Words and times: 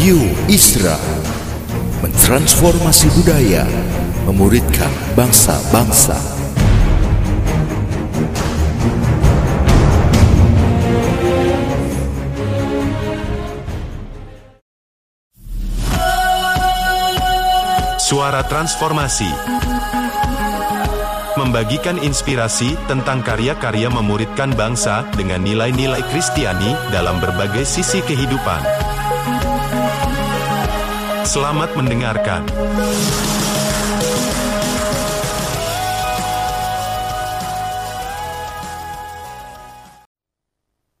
Radio 0.00 0.16
Isra 0.48 0.96
mentransformasi 2.00 3.12
budaya, 3.20 3.68
memuridkan 4.24 4.88
bangsa-bangsa. 5.12 6.16
Suara 18.00 18.40
Transformasi 18.48 19.28
Membagikan 21.36 22.00
inspirasi 22.00 22.72
tentang 22.88 23.20
karya-karya 23.20 23.92
memuridkan 23.92 24.56
bangsa 24.56 25.04
dengan 25.12 25.44
nilai-nilai 25.44 26.00
Kristiani 26.08 26.72
dalam 26.88 27.20
berbagai 27.20 27.68
sisi 27.68 28.00
kehidupan. 28.00 28.89
Selamat 31.26 31.76
mendengarkan. 31.76 32.48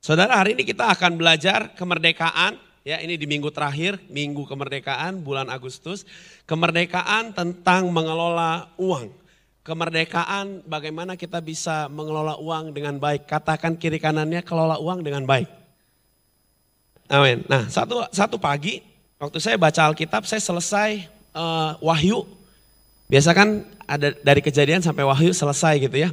Saudara, 0.04 0.36
hari 0.36 0.52
ini 0.58 0.68
kita 0.68 0.92
akan 0.92 1.16
belajar 1.16 1.72
kemerdekaan. 1.72 2.60
Ya, 2.84 3.00
ini 3.00 3.16
di 3.16 3.24
minggu 3.24 3.48
terakhir, 3.48 3.96
minggu 4.12 4.44
kemerdekaan 4.44 5.24
bulan 5.24 5.48
Agustus. 5.48 6.04
Kemerdekaan 6.44 7.32
tentang 7.32 7.88
mengelola 7.88 8.76
uang. 8.76 9.08
Kemerdekaan 9.64 10.68
bagaimana 10.68 11.16
kita 11.16 11.40
bisa 11.40 11.88
mengelola 11.88 12.36
uang 12.36 12.76
dengan 12.76 13.00
baik. 13.00 13.24
Katakan 13.24 13.80
kiri 13.80 13.96
kanannya 13.96 14.44
kelola 14.44 14.76
uang 14.76 15.00
dengan 15.00 15.24
baik. 15.24 15.48
Amin. 17.08 17.42
Nah, 17.48 17.72
satu 17.72 18.04
satu 18.12 18.36
pagi 18.36 18.89
waktu 19.20 19.38
saya 19.38 19.60
baca 19.60 19.92
Alkitab, 19.92 20.24
saya 20.24 20.40
selesai 20.40 21.04
uh, 21.36 21.76
Wahyu. 21.84 22.24
Biasa 23.12 23.36
kan 23.36 23.68
ada 23.84 24.16
dari 24.24 24.40
kejadian 24.40 24.80
sampai 24.80 25.04
Wahyu 25.04 25.36
selesai 25.36 25.76
gitu 25.76 26.00
ya. 26.00 26.10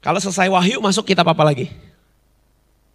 Kalau 0.00 0.22
selesai 0.22 0.46
Wahyu 0.48 0.78
masuk 0.78 1.10
kitab 1.10 1.26
apa 1.26 1.42
lagi? 1.42 1.68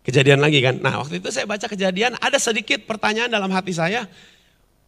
Kejadian 0.08 0.40
lagi 0.40 0.64
kan. 0.64 0.80
Nah 0.80 1.04
waktu 1.04 1.20
itu 1.20 1.30
saya 1.30 1.44
baca 1.44 1.68
kejadian 1.68 2.16
ada 2.18 2.40
sedikit 2.40 2.88
pertanyaan 2.88 3.30
dalam 3.30 3.52
hati 3.52 3.76
saya. 3.76 4.08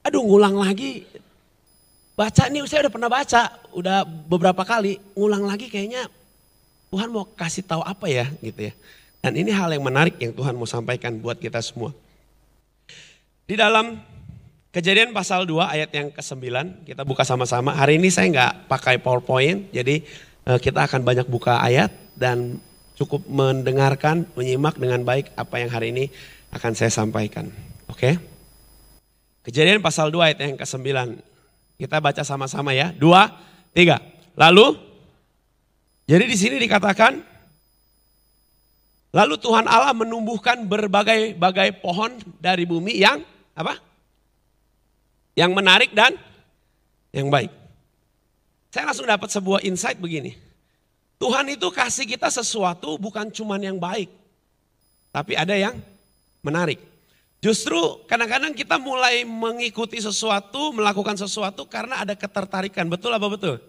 Aduh 0.02 0.24
ngulang 0.24 0.56
lagi. 0.56 1.04
Baca 2.18 2.50
nih 2.50 2.66
saya 2.66 2.88
udah 2.88 2.94
pernah 2.94 3.10
baca. 3.12 3.50
Udah 3.74 4.06
beberapa 4.06 4.62
kali. 4.62 5.02
Ngulang 5.18 5.46
lagi 5.50 5.70
kayaknya 5.70 6.10
Tuhan 6.94 7.10
mau 7.10 7.26
kasih 7.26 7.66
tahu 7.66 7.82
apa 7.82 8.06
ya 8.06 8.30
gitu 8.40 8.70
ya. 8.70 8.74
Dan 9.26 9.34
ini 9.34 9.50
hal 9.50 9.74
yang 9.74 9.82
menarik 9.82 10.16
yang 10.22 10.32
Tuhan 10.38 10.54
mau 10.54 10.70
sampaikan 10.70 11.18
buat 11.18 11.42
kita 11.42 11.58
semua. 11.66 11.90
Di 13.50 13.58
dalam 13.58 13.98
kejadian 14.72 15.16
pasal 15.16 15.48
2 15.48 15.64
ayat 15.64 15.90
yang 15.94 16.08
ke-9 16.12 16.44
kita 16.88 17.02
buka 17.08 17.24
sama-sama. 17.24 17.76
Hari 17.76 18.00
ini 18.00 18.10
saya 18.12 18.28
nggak 18.32 18.54
pakai 18.72 19.00
PowerPoint 19.00 19.72
jadi 19.72 20.04
eh, 20.48 20.60
kita 20.60 20.88
akan 20.88 21.02
banyak 21.04 21.28
buka 21.28 21.60
ayat 21.60 21.94
dan 22.18 22.60
cukup 22.98 23.24
mendengarkan, 23.30 24.26
menyimak 24.34 24.76
dengan 24.82 25.06
baik 25.06 25.30
apa 25.38 25.62
yang 25.62 25.70
hari 25.70 25.94
ini 25.94 26.06
akan 26.50 26.74
saya 26.74 26.90
sampaikan. 26.90 27.54
Oke? 27.88 28.18
Kejadian 29.46 29.80
pasal 29.80 30.12
2 30.12 30.28
ayat 30.28 30.40
yang 30.44 30.58
ke-9. 30.60 30.84
Kita 31.78 32.02
baca 32.02 32.26
sama-sama 32.26 32.74
ya. 32.74 32.90
Dua, 32.92 33.30
tiga. 33.72 34.02
Lalu, 34.34 34.76
jadi 36.10 36.26
di 36.26 36.36
sini 36.36 36.58
dikatakan, 36.58 37.22
lalu 39.14 39.36
Tuhan 39.38 39.70
Allah 39.70 39.94
menumbuhkan 39.94 40.66
berbagai-bagai 40.66 41.80
pohon 41.80 42.18
dari 42.42 42.66
bumi 42.66 42.98
yang 42.98 43.22
apa? 43.54 43.87
Yang 45.38 45.52
menarik 45.54 45.92
dan 45.94 46.18
yang 47.14 47.30
baik. 47.30 47.54
Saya 48.74 48.90
langsung 48.90 49.06
dapat 49.06 49.30
sebuah 49.30 49.62
insight 49.62 50.02
begini. 50.02 50.34
Tuhan 51.22 51.46
itu 51.50 51.70
kasih 51.70 52.10
kita 52.10 52.30
sesuatu 52.34 52.98
bukan 52.98 53.30
cuman 53.30 53.62
yang 53.62 53.78
baik. 53.78 54.10
Tapi 55.14 55.34
ada 55.38 55.54
yang 55.54 55.78
menarik. 56.42 56.82
Justru 57.38 58.02
kadang-kadang 58.10 58.54
kita 58.54 58.82
mulai 58.82 59.22
mengikuti 59.22 60.02
sesuatu, 60.02 60.74
melakukan 60.74 61.18
sesuatu 61.18 61.70
karena 61.70 62.02
ada 62.02 62.18
ketertarikan. 62.18 62.90
Betul 62.90 63.14
apa 63.14 63.30
betul? 63.30 63.62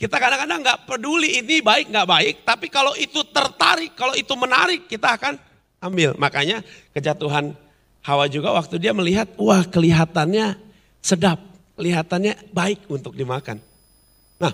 Kita 0.00 0.16
kadang-kadang 0.16 0.64
nggak 0.64 0.88
peduli 0.88 1.44
ini 1.44 1.60
baik 1.60 1.92
nggak 1.92 2.08
baik, 2.08 2.34
tapi 2.48 2.72
kalau 2.72 2.96
itu 2.96 3.20
tertarik, 3.28 3.92
kalau 3.92 4.16
itu 4.16 4.32
menarik, 4.32 4.88
kita 4.88 5.12
akan 5.12 5.36
ambil. 5.76 6.16
Makanya 6.16 6.64
kejatuhan 6.96 7.52
Hawa 8.00 8.24
juga 8.32 8.48
waktu 8.56 8.80
dia 8.80 8.96
melihat, 8.96 9.28
wah 9.36 9.60
kelihatannya 9.60 10.56
sedap, 11.00 11.40
kelihatannya 11.76 12.52
baik 12.52 12.86
untuk 12.92 13.16
dimakan. 13.16 13.60
Nah, 14.40 14.52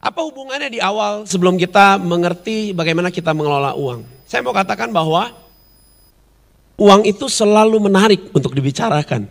apa 0.00 0.20
hubungannya 0.24 0.72
di 0.72 0.80
awal 0.80 1.28
sebelum 1.28 1.60
kita 1.60 2.00
mengerti 2.00 2.72
bagaimana 2.72 3.12
kita 3.12 3.36
mengelola 3.36 3.76
uang? 3.76 4.24
Saya 4.24 4.40
mau 4.40 4.56
katakan 4.56 4.88
bahwa 4.88 5.28
uang 6.80 7.04
itu 7.04 7.28
selalu 7.28 7.76
menarik 7.76 8.32
untuk 8.32 8.56
dibicarakan. 8.56 9.28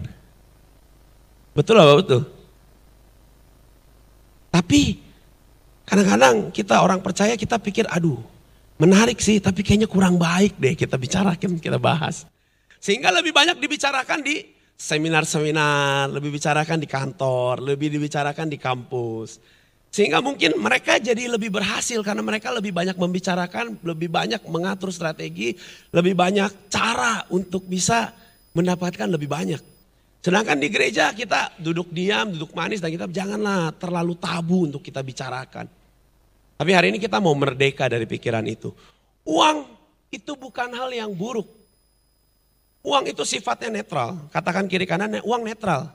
Betul 1.57 1.81
apa 1.81 1.93
betul? 1.97 2.21
Tapi 4.53 4.81
kadang-kadang 5.89 6.53
kita 6.53 6.85
orang 6.85 7.01
percaya 7.01 7.33
kita 7.33 7.57
pikir 7.57 7.89
aduh 7.89 8.21
menarik 8.77 9.17
sih 9.17 9.41
tapi 9.41 9.65
kayaknya 9.65 9.89
kurang 9.89 10.21
baik 10.21 10.61
deh 10.61 10.77
kita 10.77 11.01
bicarakan, 11.01 11.57
kita 11.57 11.81
bahas. 11.81 12.29
Sehingga 12.77 13.09
lebih 13.09 13.33
banyak 13.33 13.57
dibicarakan 13.57 14.21
di 14.21 14.58
seminar-seminar, 14.79 16.07
lebih 16.07 16.31
bicarakan 16.31 16.79
di 16.79 16.87
kantor, 16.87 17.59
lebih 17.59 17.91
dibicarakan 17.91 18.47
di 18.47 18.55
kampus. 18.55 19.43
Sehingga 19.91 20.23
mungkin 20.23 20.55
mereka 20.55 21.01
jadi 21.01 21.27
lebih 21.27 21.51
berhasil 21.51 21.99
karena 21.99 22.23
mereka 22.23 22.53
lebih 22.55 22.71
banyak 22.71 22.95
membicarakan, 22.95 23.75
lebih 23.83 24.07
banyak 24.07 24.41
mengatur 24.47 24.95
strategi, 24.95 25.57
lebih 25.91 26.15
banyak 26.15 26.71
cara 26.71 27.27
untuk 27.27 27.67
bisa 27.67 28.15
mendapatkan 28.55 29.09
lebih 29.11 29.27
banyak. 29.27 29.61
Sedangkan 30.23 30.61
di 30.61 30.71
gereja 30.71 31.11
kita 31.11 31.59
duduk 31.59 31.91
diam, 31.91 32.31
duduk 32.31 32.55
manis 32.55 32.79
dan 32.79 32.93
kita 32.93 33.09
janganlah 33.11 33.75
terlalu 33.75 34.15
tabu 34.15 34.69
untuk 34.69 34.79
kita 34.79 35.03
bicarakan. 35.03 35.67
Tapi 36.59 36.71
hari 36.75 36.91
ini 36.93 36.99
kita 37.01 37.17
mau 37.19 37.33
merdeka 37.35 37.87
dari 37.89 38.05
pikiran 38.07 38.45
itu. 38.45 38.69
Uang 39.25 39.63
itu 40.11 40.35
bukan 40.37 40.69
hal 40.75 40.91
yang 40.91 41.11
buruk. 41.15 41.58
Uang 42.79 43.03
itu 43.11 43.23
sifatnya 43.27 43.81
netral. 43.83 44.15
Katakan 44.31 44.65
kiri 44.71 44.87
kanannya 44.87 45.19
uang 45.23 45.43
netral. 45.43 45.91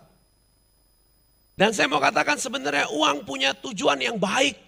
Dan 1.55 1.71
saya 1.71 1.87
mau 1.87 2.03
katakan 2.03 2.37
sebenarnya 2.37 2.91
uang 2.91 3.25
punya 3.25 3.55
tujuan 3.55 4.03
yang 4.03 4.19
baik. 4.19 4.59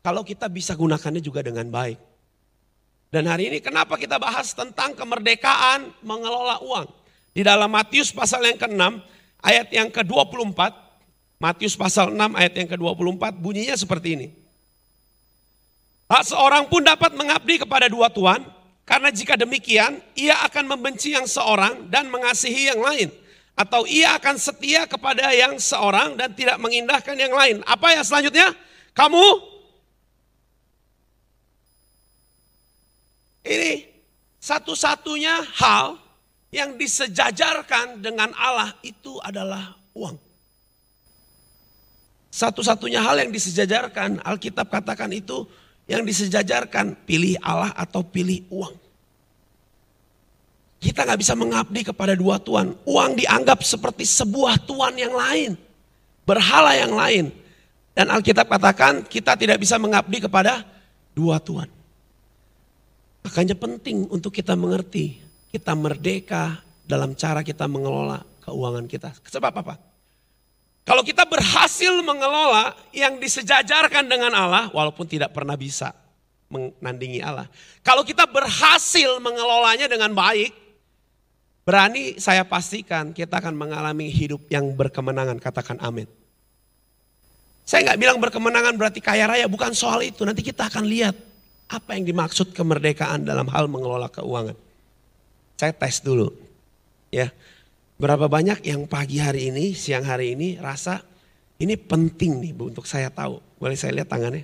Kalau 0.00 0.24
kita 0.24 0.48
bisa 0.48 0.72
gunakannya 0.72 1.20
juga 1.20 1.44
dengan 1.44 1.68
baik. 1.68 2.00
Dan 3.10 3.26
hari 3.26 3.50
ini 3.52 3.58
kenapa 3.60 3.98
kita 3.98 4.16
bahas 4.16 4.54
tentang 4.54 4.96
kemerdekaan 4.96 5.92
mengelola 6.00 6.62
uang. 6.62 6.86
Di 7.36 7.42
dalam 7.44 7.70
Matius 7.70 8.10
pasal 8.10 8.42
yang 8.46 8.58
ke-6 8.58 8.82
ayat 9.44 9.68
yang 9.70 9.88
ke-24. 9.92 10.58
Matius 11.40 11.74
pasal 11.76 12.14
6 12.14 12.38
ayat 12.38 12.54
yang 12.56 12.68
ke-24 12.70 13.24
bunyinya 13.36 13.76
seperti 13.76 14.08
ini. 14.16 14.28
Tak 16.10 16.26
seorang 16.26 16.66
pun 16.66 16.82
dapat 16.82 17.14
mengabdi 17.14 17.62
kepada 17.62 17.86
dua 17.86 18.10
tuan. 18.10 18.42
Karena 18.90 19.14
jika 19.14 19.38
demikian 19.38 20.02
ia 20.18 20.42
akan 20.50 20.66
membenci 20.66 21.14
yang 21.14 21.22
seorang 21.22 21.86
dan 21.86 22.10
mengasihi 22.10 22.74
yang 22.74 22.82
lain 22.82 23.06
atau 23.54 23.86
ia 23.86 24.18
akan 24.18 24.34
setia 24.34 24.90
kepada 24.90 25.30
yang 25.30 25.54
seorang 25.62 26.18
dan 26.18 26.34
tidak 26.34 26.58
mengindahkan 26.58 27.14
yang 27.14 27.30
lain. 27.30 27.62
Apa 27.70 27.94
yang 27.94 28.02
selanjutnya? 28.02 28.50
Kamu 28.90 29.22
ini 33.46 33.86
satu-satunya 34.42 35.38
hal 35.62 35.94
yang 36.50 36.74
disejajarkan 36.74 38.02
dengan 38.02 38.34
Allah 38.34 38.74
itu 38.82 39.22
adalah 39.22 39.78
uang. 39.94 40.18
Satu-satunya 42.30 42.98
hal 43.06 43.22
yang 43.22 43.30
disejajarkan, 43.30 44.22
Alkitab 44.26 44.66
katakan 44.66 45.14
itu 45.14 45.46
yang 45.90 46.06
disejajarkan 46.06 47.02
pilih 47.02 47.34
Allah 47.42 47.74
atau 47.74 48.06
pilih 48.06 48.46
uang. 48.54 48.89
Kita 50.80 51.04
nggak 51.04 51.20
bisa 51.20 51.36
mengabdi 51.36 51.84
kepada 51.84 52.16
dua 52.16 52.40
tuan. 52.40 52.72
Uang 52.88 53.12
dianggap 53.12 53.60
seperti 53.60 54.08
sebuah 54.08 54.64
tuan 54.64 54.96
yang 54.96 55.12
lain. 55.12 55.52
Berhala 56.24 56.72
yang 56.72 56.96
lain. 56.96 57.28
Dan 57.92 58.08
Alkitab 58.08 58.48
katakan 58.48 59.04
kita 59.04 59.36
tidak 59.36 59.60
bisa 59.60 59.76
mengabdi 59.76 60.24
kepada 60.24 60.64
dua 61.12 61.36
tuan. 61.36 61.68
Makanya 63.20 63.52
penting 63.60 64.08
untuk 64.08 64.32
kita 64.32 64.56
mengerti. 64.56 65.20
Kita 65.52 65.76
merdeka 65.76 66.64
dalam 66.88 67.12
cara 67.12 67.44
kita 67.44 67.68
mengelola 67.68 68.24
keuangan 68.40 68.88
kita. 68.88 69.12
Sebab 69.20 69.52
apa? 69.52 69.76
Kalau 70.88 71.04
kita 71.04 71.28
berhasil 71.28 71.92
mengelola 72.00 72.72
yang 72.96 73.20
disejajarkan 73.20 74.08
dengan 74.08 74.32
Allah, 74.32 74.72
walaupun 74.72 75.04
tidak 75.04 75.36
pernah 75.36 75.60
bisa 75.60 75.92
menandingi 76.50 77.20
Allah. 77.22 77.46
Kalau 77.84 78.02
kita 78.02 78.26
berhasil 78.26 79.20
mengelolanya 79.22 79.86
dengan 79.86 80.10
baik, 80.10 80.69
berani 81.70 82.18
saya 82.18 82.42
pastikan 82.42 83.14
kita 83.14 83.38
akan 83.38 83.54
mengalami 83.54 84.10
hidup 84.10 84.42
yang 84.50 84.74
berkemenangan. 84.74 85.38
Katakan 85.38 85.78
amin. 85.78 86.10
Saya 87.62 87.86
nggak 87.86 88.00
bilang 88.02 88.18
berkemenangan 88.18 88.74
berarti 88.74 88.98
kaya 88.98 89.30
raya, 89.30 89.46
bukan 89.46 89.70
soal 89.70 90.02
itu. 90.02 90.26
Nanti 90.26 90.42
kita 90.42 90.66
akan 90.66 90.90
lihat 90.90 91.14
apa 91.70 91.94
yang 91.94 92.10
dimaksud 92.10 92.50
kemerdekaan 92.50 93.22
dalam 93.22 93.46
hal 93.46 93.70
mengelola 93.70 94.10
keuangan. 94.10 94.58
Saya 95.54 95.70
tes 95.70 96.02
dulu. 96.02 96.34
Ya. 97.14 97.30
Berapa 98.02 98.26
banyak 98.26 98.66
yang 98.66 98.90
pagi 98.90 99.22
hari 99.22 99.54
ini, 99.54 99.70
siang 99.70 100.02
hari 100.02 100.34
ini 100.34 100.58
rasa 100.58 101.06
ini 101.62 101.78
penting 101.78 102.42
nih 102.42 102.50
Bu 102.50 102.74
untuk 102.74 102.90
saya 102.90 103.14
tahu. 103.14 103.38
Boleh 103.62 103.78
saya 103.78 103.94
lihat 103.94 104.10
tangannya? 104.10 104.42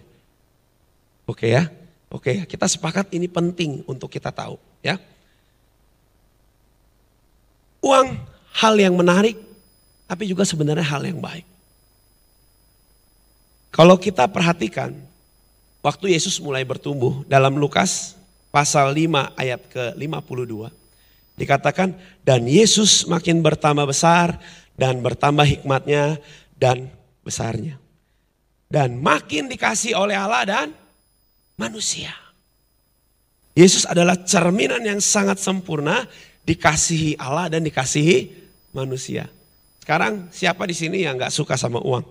Oke 1.26 1.50
ya. 1.50 1.66
Oke, 2.06 2.46
kita 2.46 2.70
sepakat 2.70 3.10
ini 3.18 3.26
penting 3.26 3.82
untuk 3.90 4.06
kita 4.06 4.30
tahu, 4.30 4.54
ya. 4.78 4.94
Uang 7.84 8.16
hal 8.56 8.74
yang 8.80 8.96
menarik 8.96 9.36
tapi 10.06 10.30
juga 10.30 10.46
sebenarnya 10.46 10.86
hal 10.86 11.02
yang 11.02 11.18
baik. 11.18 11.44
Kalau 13.74 14.00
kita 14.00 14.24
perhatikan, 14.30 14.94
waktu 15.84 16.16
Yesus 16.16 16.40
mulai 16.40 16.64
bertumbuh 16.64 17.26
dalam 17.28 17.60
Lukas 17.60 18.16
pasal 18.48 18.96
5 18.96 19.36
ayat 19.36 19.60
ke-52. 19.68 20.72
Dikatakan, 21.36 21.92
dan 22.24 22.48
Yesus 22.48 23.04
makin 23.04 23.44
bertambah 23.44 23.84
besar 23.84 24.40
dan 24.80 25.04
bertambah 25.04 25.44
hikmatnya 25.44 26.16
dan 26.56 26.88
besarnya. 27.20 27.76
Dan 28.72 28.96
makin 28.96 29.52
dikasih 29.52 29.92
oleh 29.92 30.16
Allah 30.16 30.48
dan 30.48 30.68
manusia. 31.60 32.16
Yesus 33.52 33.84
adalah 33.84 34.24
cerminan 34.24 34.80
yang 34.84 35.00
sangat 35.04 35.36
sempurna 35.36 36.08
dikasihi 36.46 37.18
Allah 37.18 37.50
dan 37.50 37.66
dikasihi 37.66 38.30
manusia. 38.70 39.26
Sekarang 39.82 40.30
siapa 40.30 40.62
di 40.64 40.74
sini 40.74 41.02
yang 41.02 41.18
gak 41.18 41.34
suka 41.34 41.58
sama 41.58 41.82
uang? 41.82 42.06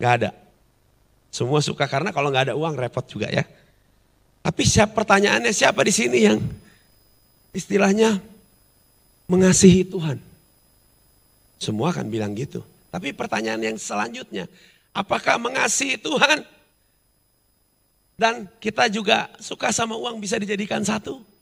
Gak 0.00 0.12
ada. 0.20 0.30
Semua 1.28 1.60
suka 1.60 1.84
karena 1.84 2.10
kalau 2.10 2.32
gak 2.32 2.50
ada 2.50 2.54
uang 2.56 2.74
repot 2.74 3.04
juga 3.04 3.28
ya. 3.28 3.44
Tapi 4.44 4.62
siapa 4.64 4.92
pertanyaannya 4.92 5.52
siapa 5.52 5.80
di 5.84 5.92
sini 5.92 6.18
yang 6.24 6.40
istilahnya 7.52 8.20
mengasihi 9.28 9.88
Tuhan? 9.88 10.20
Semua 11.56 11.92
akan 11.96 12.12
bilang 12.12 12.36
gitu. 12.36 12.60
Tapi 12.92 13.16
pertanyaan 13.16 13.72
yang 13.72 13.78
selanjutnya, 13.80 14.44
apakah 14.92 15.40
mengasihi 15.40 15.96
Tuhan 15.96 16.44
dan 18.14 18.46
kita 18.60 18.86
juga 18.92 19.32
suka 19.40 19.74
sama 19.74 19.96
uang 19.96 20.20
bisa 20.20 20.36
dijadikan 20.36 20.84
satu? 20.84 21.33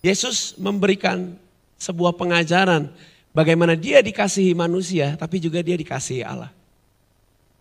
Yesus 0.00 0.56
memberikan 0.56 1.36
sebuah 1.76 2.16
pengajaran 2.16 2.88
bagaimana 3.36 3.76
dia 3.76 4.00
dikasihi 4.00 4.56
manusia 4.56 5.16
tapi 5.16 5.40
juga 5.40 5.60
dia 5.60 5.76
dikasihi 5.76 6.24
Allah. 6.24 6.52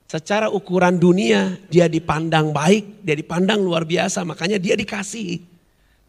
Secara 0.09 0.49
ukuran 0.49 0.97
dunia 0.97 1.61
dia 1.69 1.85
dipandang 1.85 2.49
baik, 2.49 3.05
dia 3.05 3.13
dipandang 3.13 3.61
luar 3.61 3.85
biasa, 3.85 4.25
makanya 4.25 4.57
dia 4.57 4.73
dikasihi. 4.73 5.37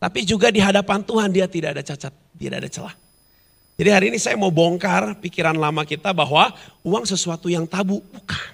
Tapi 0.01 0.25
juga 0.25 0.49
di 0.49 0.57
hadapan 0.57 1.05
Tuhan 1.05 1.29
dia 1.29 1.45
tidak 1.45 1.77
ada 1.77 1.83
cacat, 1.85 2.09
tidak 2.41 2.65
ada 2.65 2.71
celah. 2.73 2.97
Jadi 3.77 3.91
hari 3.93 4.07
ini 4.09 4.17
saya 4.17 4.41
mau 4.41 4.49
bongkar 4.49 5.21
pikiran 5.21 5.53
lama 5.53 5.85
kita 5.85 6.17
bahwa 6.17 6.49
uang 6.81 7.05
sesuatu 7.05 7.53
yang 7.53 7.69
tabu, 7.69 8.01
bukan. 8.01 8.49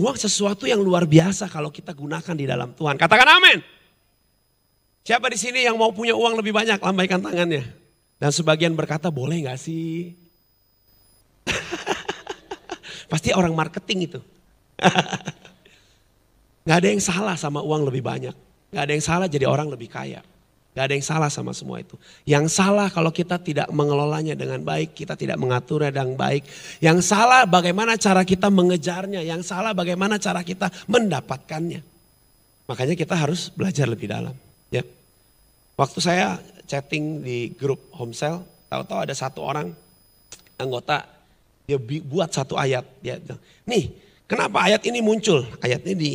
Uang 0.00 0.16
sesuatu 0.16 0.64
yang 0.64 0.80
luar 0.80 1.04
biasa 1.04 1.52
kalau 1.52 1.68
kita 1.68 1.92
gunakan 1.92 2.32
di 2.32 2.48
dalam 2.48 2.72
Tuhan. 2.72 2.96
Katakan 2.96 3.28
amin. 3.28 3.60
Siapa 5.02 5.26
di 5.26 5.38
sini 5.38 5.66
yang 5.66 5.74
mau 5.74 5.90
punya 5.90 6.14
uang 6.14 6.38
lebih 6.38 6.54
banyak? 6.54 6.78
Lambaikan 6.78 7.18
tangannya. 7.18 7.66
Dan 8.22 8.30
sebagian 8.30 8.78
berkata, 8.78 9.10
boleh 9.10 9.50
gak 9.50 9.58
sih? 9.58 10.14
Pasti 13.10 13.34
orang 13.34 13.50
marketing 13.50 13.98
itu. 14.06 14.20
Gak 16.62 16.78
ada 16.78 16.88
yang 16.94 17.02
salah 17.02 17.34
sama 17.34 17.58
uang 17.58 17.90
lebih 17.90 18.06
banyak. 18.06 18.34
Gak 18.70 18.82
ada 18.86 18.92
yang 18.94 19.02
salah 19.02 19.26
jadi 19.26 19.50
orang 19.50 19.66
lebih 19.66 19.90
kaya. 19.90 20.22
Gak 20.72 20.84
ada 20.86 20.94
yang 20.94 21.02
salah 21.02 21.26
sama 21.26 21.50
semua 21.50 21.82
itu. 21.82 21.98
Yang 22.22 22.54
salah 22.54 22.86
kalau 22.86 23.10
kita 23.10 23.42
tidak 23.42 23.66
mengelolanya 23.74 24.38
dengan 24.38 24.62
baik, 24.62 24.94
kita 24.94 25.18
tidak 25.18 25.42
mengaturnya 25.42 25.90
dengan 25.90 26.14
baik. 26.14 26.46
Yang 26.78 27.10
salah 27.10 27.42
bagaimana 27.42 27.98
cara 27.98 28.22
kita 28.22 28.46
mengejarnya, 28.54 29.26
yang 29.26 29.42
salah 29.42 29.74
bagaimana 29.74 30.22
cara 30.22 30.46
kita 30.46 30.70
mendapatkannya. 30.86 31.82
Makanya 32.70 32.94
kita 32.94 33.18
harus 33.18 33.50
belajar 33.50 33.90
lebih 33.90 34.06
dalam. 34.06 34.51
Ya. 34.72 34.82
Waktu 35.76 35.98
saya 36.00 36.40
chatting 36.64 37.20
di 37.20 37.52
grup 37.52 37.92
Homesel, 37.92 38.40
tahu-tahu 38.72 39.04
ada 39.04 39.12
satu 39.12 39.44
orang 39.44 39.76
anggota 40.56 41.04
dia 41.68 41.76
buat 42.02 42.32
satu 42.32 42.56
ayat. 42.56 42.88
Dia, 43.04 43.20
nih, 43.68 43.92
kenapa 44.24 44.64
ayat 44.64 44.82
ini 44.88 45.04
muncul? 45.04 45.44
Ayat 45.60 45.84
ini 45.84 45.94
di 45.94 46.12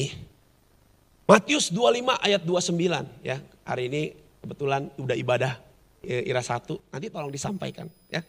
Matius 1.30 1.69
25 1.69 2.18
ayat 2.24 2.42
29 2.42 3.06
ya. 3.21 3.38
Hari 3.68 3.83
ini 3.92 4.01
kebetulan 4.42 4.88
udah 4.95 5.15
ibadah 5.15 5.54
ya, 6.01 6.24
ira 6.24 6.42
satu. 6.42 6.80
Nanti 6.89 7.12
tolong 7.12 7.30
disampaikan 7.30 7.86
ya. 8.09 8.24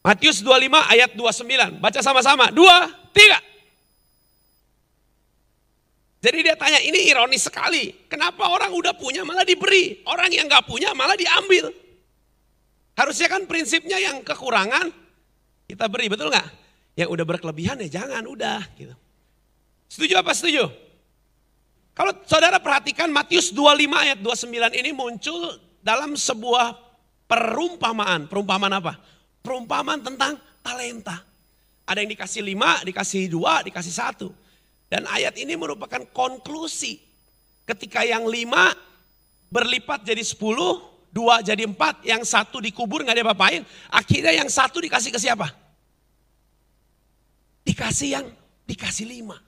Matius 0.00 0.40
25 0.40 0.80
ayat 0.96 1.10
29. 1.12 1.76
Baca 1.76 2.00
sama-sama. 2.00 2.48
Dua, 2.48 2.88
tiga. 3.12 3.36
Jadi 6.20 6.38
dia 6.44 6.52
tanya, 6.52 6.80
ini 6.84 7.08
ironis 7.08 7.48
sekali. 7.48 8.04
Kenapa 8.04 8.44
orang 8.52 8.76
udah 8.76 8.92
punya 8.92 9.24
malah 9.24 9.44
diberi. 9.44 10.04
Orang 10.04 10.28
yang 10.28 10.44
gak 10.52 10.68
punya 10.68 10.92
malah 10.92 11.16
diambil. 11.16 11.72
Harusnya 12.92 13.32
kan 13.32 13.48
prinsipnya 13.48 13.96
yang 13.96 14.20
kekurangan 14.20 14.92
kita 15.70 15.86
beri, 15.86 16.10
betul 16.10 16.34
nggak? 16.34 16.48
Yang 16.98 17.08
udah 17.14 17.24
berkelebihan 17.24 17.78
ya 17.86 18.02
jangan, 18.02 18.26
udah. 18.26 18.60
Gitu. 18.74 18.90
Setuju 19.86 20.18
apa 20.18 20.34
setuju? 20.34 20.66
Kalau 21.94 22.12
saudara 22.26 22.58
perhatikan 22.58 23.06
Matius 23.14 23.54
25 23.54 23.86
ayat 23.94 24.18
29 24.18 24.80
ini 24.82 24.90
muncul 24.90 25.62
dalam 25.78 26.18
sebuah 26.18 26.74
perumpamaan. 27.30 28.26
Perumpamaan 28.26 28.74
apa? 28.82 28.98
Perumpamaan 29.46 30.02
tentang 30.02 30.42
talenta. 30.58 31.22
Ada 31.86 32.02
yang 32.02 32.10
dikasih 32.18 32.42
lima, 32.42 32.82
dikasih 32.82 33.30
dua, 33.30 33.62
dikasih 33.62 33.94
satu. 33.94 34.34
Dan 34.90 35.06
ayat 35.06 35.38
ini 35.38 35.54
merupakan 35.54 36.02
konklusi. 36.10 36.98
Ketika 37.62 38.02
yang 38.02 38.26
lima 38.26 38.74
berlipat 39.46 40.02
jadi 40.02 40.18
sepuluh, 40.26 40.82
dua 41.14 41.38
jadi 41.46 41.62
empat, 41.62 42.02
yang 42.02 42.26
satu 42.26 42.58
dikubur 42.58 43.06
nggak 43.06 43.14
ada 43.14 43.24
apa-apain. 43.30 43.62
Akhirnya 43.86 44.34
yang 44.34 44.50
satu 44.50 44.82
dikasih 44.82 45.14
ke 45.14 45.22
siapa? 45.22 45.46
Dikasih 47.62 48.18
yang 48.18 48.26
dikasih 48.66 49.06
lima. 49.06 49.38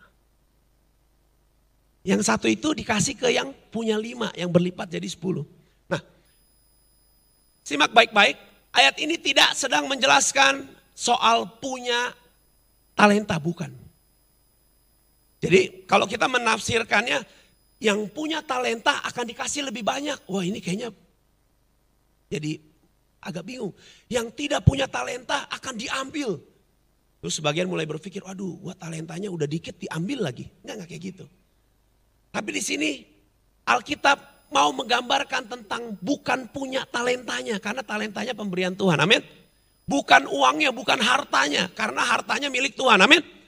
Yang 2.07 2.31
satu 2.31 2.47
itu 2.47 2.71
dikasih 2.71 3.19
ke 3.19 3.35
yang 3.35 3.51
punya 3.75 3.99
lima, 3.99 4.31
yang 4.39 4.51
berlipat 4.51 4.87
jadi 4.87 5.11
sepuluh. 5.11 5.43
Nah, 5.91 5.99
simak 7.67 7.91
baik-baik. 7.91 8.39
Ayat 8.71 8.95
ini 9.03 9.19
tidak 9.19 9.59
sedang 9.59 9.91
menjelaskan 9.91 10.71
soal 10.95 11.51
punya 11.59 12.15
talenta, 12.95 13.43
bukan. 13.43 13.82
Jadi 15.43 15.85
kalau 15.91 16.07
kita 16.07 16.31
menafsirkannya, 16.31 17.43
yang 17.83 18.07
punya 18.15 18.39
talenta 18.47 19.03
akan 19.03 19.27
dikasih 19.27 19.67
lebih 19.67 19.83
banyak. 19.83 20.23
Wah 20.31 20.47
ini 20.47 20.63
kayaknya 20.63 20.95
jadi 22.31 22.63
agak 23.19 23.43
bingung. 23.43 23.75
Yang 24.07 24.27
tidak 24.39 24.63
punya 24.63 24.87
talenta 24.87 25.51
akan 25.51 25.75
diambil. 25.75 26.39
Terus 27.19 27.35
sebagian 27.39 27.67
mulai 27.67 27.87
berpikir, 27.87 28.23
waduh 28.23 28.55
gua 28.63 28.75
talentanya 28.79 29.31
udah 29.35 29.51
dikit 29.51 29.83
diambil 29.83 30.31
lagi. 30.31 30.47
Enggak, 30.63 30.75
enggak 30.79 30.89
kayak 30.95 31.03
gitu. 31.11 31.25
Tapi 32.31 32.51
di 32.55 32.63
sini 32.63 32.91
Alkitab 33.67 34.49
mau 34.55 34.71
menggambarkan 34.71 35.51
tentang 35.51 35.99
bukan 35.99 36.47
punya 36.55 36.87
talentanya. 36.87 37.59
Karena 37.59 37.83
talentanya 37.83 38.35
pemberian 38.35 38.79
Tuhan, 38.79 38.99
amin. 38.99 39.23
Bukan 39.87 40.31
uangnya, 40.31 40.71
bukan 40.71 41.03
hartanya. 41.03 41.67
Karena 41.75 42.07
hartanya 42.07 42.47
milik 42.47 42.79
Tuhan, 42.79 43.03
amin. 43.03 43.42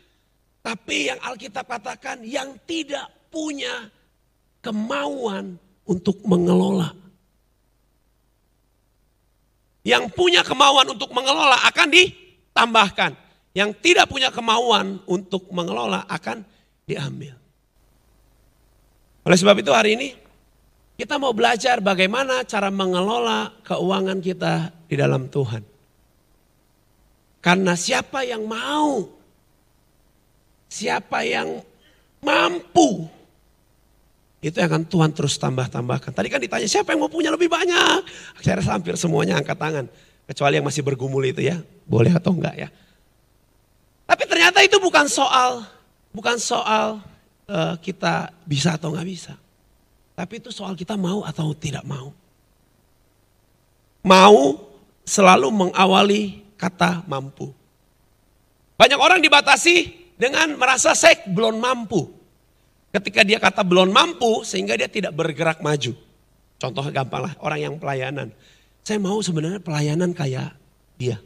Tapi 0.64 1.12
yang 1.12 1.21
Alkitab 1.21 1.68
katakan 1.68 2.25
yang 2.25 2.56
tidak 2.64 3.12
punya 3.28 3.92
kemauan 4.64 5.61
untuk 5.85 6.25
mengelola 6.25 7.04
yang 9.85 10.09
punya 10.09 10.40
kemauan 10.40 10.97
untuk 10.97 11.12
mengelola 11.12 11.61
akan 11.68 11.88
ditambahkan. 11.92 13.12
Yang 13.54 13.71
tidak 13.85 14.11
punya 14.11 14.35
kemauan 14.35 14.99
untuk 15.06 15.47
mengelola 15.54 16.09
akan 16.11 16.42
diambil. 16.88 17.38
Oleh 19.23 19.38
sebab 19.38 19.62
itu 19.62 19.71
hari 19.71 19.94
ini 19.94 20.09
kita 20.99 21.23
mau 21.23 21.30
belajar 21.30 21.78
bagaimana 21.78 22.42
cara 22.42 22.73
mengelola 22.73 23.54
keuangan 23.62 24.18
kita 24.18 24.75
di 24.90 24.97
dalam 24.99 25.30
Tuhan. 25.30 25.62
Karena 27.44 27.76
siapa 27.78 28.25
yang 28.26 28.42
mau, 28.49 29.06
siapa 30.75 31.23
yang 31.23 31.62
mampu, 32.19 33.07
itu 34.43 34.59
yang 34.59 34.69
akan 34.75 34.85
Tuhan 34.90 35.11
terus 35.14 35.38
tambah-tambahkan. 35.38 36.11
Tadi 36.11 36.28
kan 36.28 36.43
ditanya 36.43 36.66
siapa 36.66 36.90
yang 36.93 37.07
mau 37.07 37.12
punya 37.12 37.31
lebih 37.31 37.47
banyak? 37.47 38.02
Akhirnya 38.37 38.66
hampir 38.66 38.99
semuanya 38.99 39.38
angkat 39.38 39.54
tangan. 39.54 39.87
Kecuali 40.28 40.59
yang 40.59 40.66
masih 40.66 40.83
bergumul 40.83 41.23
itu 41.25 41.40
ya, 41.40 41.62
boleh 41.87 42.11
atau 42.11 42.35
enggak 42.35 42.57
ya. 42.59 42.69
Tapi 44.04 44.25
ternyata 44.28 44.61
itu 44.61 44.76
bukan 44.76 45.09
soal, 45.09 45.64
bukan 46.12 46.37
soal 46.37 47.00
uh, 47.49 47.76
kita 47.81 48.35
bisa 48.45 48.76
atau 48.76 48.93
enggak 48.93 49.09
bisa. 49.09 49.35
Tapi 50.12 50.45
itu 50.45 50.52
soal 50.52 50.76
kita 50.76 50.99
mau 50.99 51.25
atau 51.25 51.57
tidak 51.57 51.85
mau. 51.88 52.12
Mau 54.04 54.61
selalu 55.09 55.49
mengawali 55.49 56.45
kata 56.61 57.04
mampu. 57.09 57.49
Banyak 58.76 59.00
orang 59.00 59.25
dibatasi 59.25 60.03
dengan 60.14 60.54
merasa 60.59 60.94
saya 60.94 61.18
belum 61.26 61.59
mampu. 61.59 62.11
Ketika 62.94 63.26
dia 63.26 63.42
kata 63.42 63.66
belum 63.66 63.90
mampu 63.90 64.47
sehingga 64.47 64.78
dia 64.78 64.87
tidak 64.87 65.11
bergerak 65.18 65.59
maju. 65.59 65.92
Contoh 66.62 66.85
gampang 66.94 67.26
lah 67.26 67.35
orang 67.42 67.61
yang 67.61 67.75
pelayanan. 67.75 68.30
Saya 68.87 69.02
mau 69.02 69.18
sebenarnya 69.18 69.59
pelayanan 69.59 70.14
kayak 70.14 70.54
dia. 70.94 71.18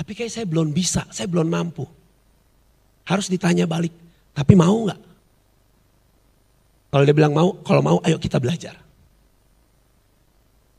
Tapi 0.00 0.16
kayak 0.16 0.32
saya 0.32 0.46
belum 0.48 0.72
bisa, 0.72 1.04
saya 1.12 1.28
belum 1.28 1.44
mampu. 1.44 1.84
Harus 3.04 3.28
ditanya 3.28 3.68
balik, 3.68 3.92
tapi 4.32 4.56
mau 4.56 4.88
nggak? 4.88 5.00
Kalau 6.90 7.04
dia 7.04 7.14
bilang 7.14 7.36
mau, 7.36 7.54
kalau 7.60 7.82
mau 7.84 7.98
ayo 8.02 8.16
kita 8.16 8.40
belajar. 8.40 8.74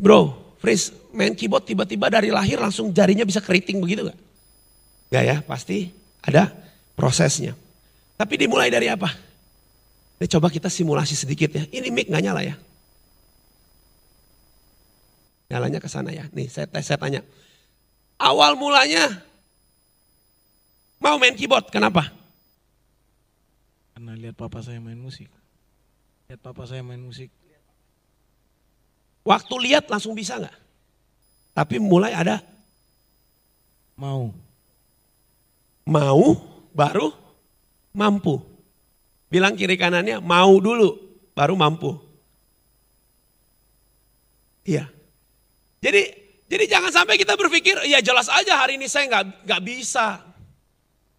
Bro, 0.02 0.58
Fris, 0.58 0.90
main 1.14 1.38
keyboard 1.38 1.70
tiba-tiba 1.70 2.10
dari 2.10 2.34
lahir 2.34 2.58
langsung 2.58 2.90
jarinya 2.90 3.22
bisa 3.22 3.38
keriting 3.38 3.78
begitu 3.78 4.10
gak? 4.10 4.20
Gak 5.14 5.24
ya, 5.24 5.38
pasti 5.46 5.94
ada 6.26 6.50
prosesnya. 6.96 7.58
Tapi 8.18 8.38
dimulai 8.38 8.70
dari 8.70 8.86
apa? 8.86 9.10
Ini 10.22 10.30
coba 10.38 10.54
kita 10.54 10.70
simulasi 10.70 11.18
sedikit 11.18 11.50
ya. 11.50 11.66
Ini 11.74 11.90
mic 11.90 12.06
nggak 12.06 12.22
nyala 12.22 12.46
ya? 12.46 12.56
Nyalanya 15.50 15.82
ke 15.82 15.90
sana 15.90 16.14
ya. 16.14 16.30
Nih 16.30 16.46
saya, 16.46 16.70
saya 16.86 17.02
tanya. 17.02 17.26
Awal 18.22 18.54
mulanya 18.54 19.18
mau 21.02 21.18
main 21.18 21.34
keyboard, 21.34 21.74
kenapa? 21.74 22.14
Karena 23.98 24.14
lihat 24.14 24.38
papa 24.38 24.62
saya 24.62 24.78
main 24.78 25.02
musik. 25.02 25.26
Lihat 26.30 26.40
papa 26.46 26.70
saya 26.70 26.86
main 26.86 27.02
musik. 27.02 27.34
Waktu 29.26 29.54
lihat 29.66 29.90
langsung 29.90 30.14
bisa 30.14 30.38
nggak? 30.38 30.58
Tapi 31.58 31.82
mulai 31.82 32.14
ada 32.14 32.46
mau. 33.98 34.30
Mau 35.82 36.51
baru 36.72 37.12
mampu. 37.96 38.42
Bilang 39.32 39.56
kiri 39.56 39.80
kanannya 39.80 40.20
mau 40.20 40.60
dulu 40.60 41.00
baru 41.32 41.56
mampu. 41.56 41.96
Iya. 44.68 44.92
Jadi 45.82 46.02
jadi 46.52 46.68
jangan 46.68 46.92
sampai 46.92 47.16
kita 47.16 47.40
berpikir 47.40 47.80
ya 47.88 48.04
jelas 48.04 48.28
aja 48.28 48.60
hari 48.60 48.76
ini 48.76 48.92
saya 48.92 49.08
nggak 49.08 49.48
nggak 49.48 49.62
bisa. 49.64 50.20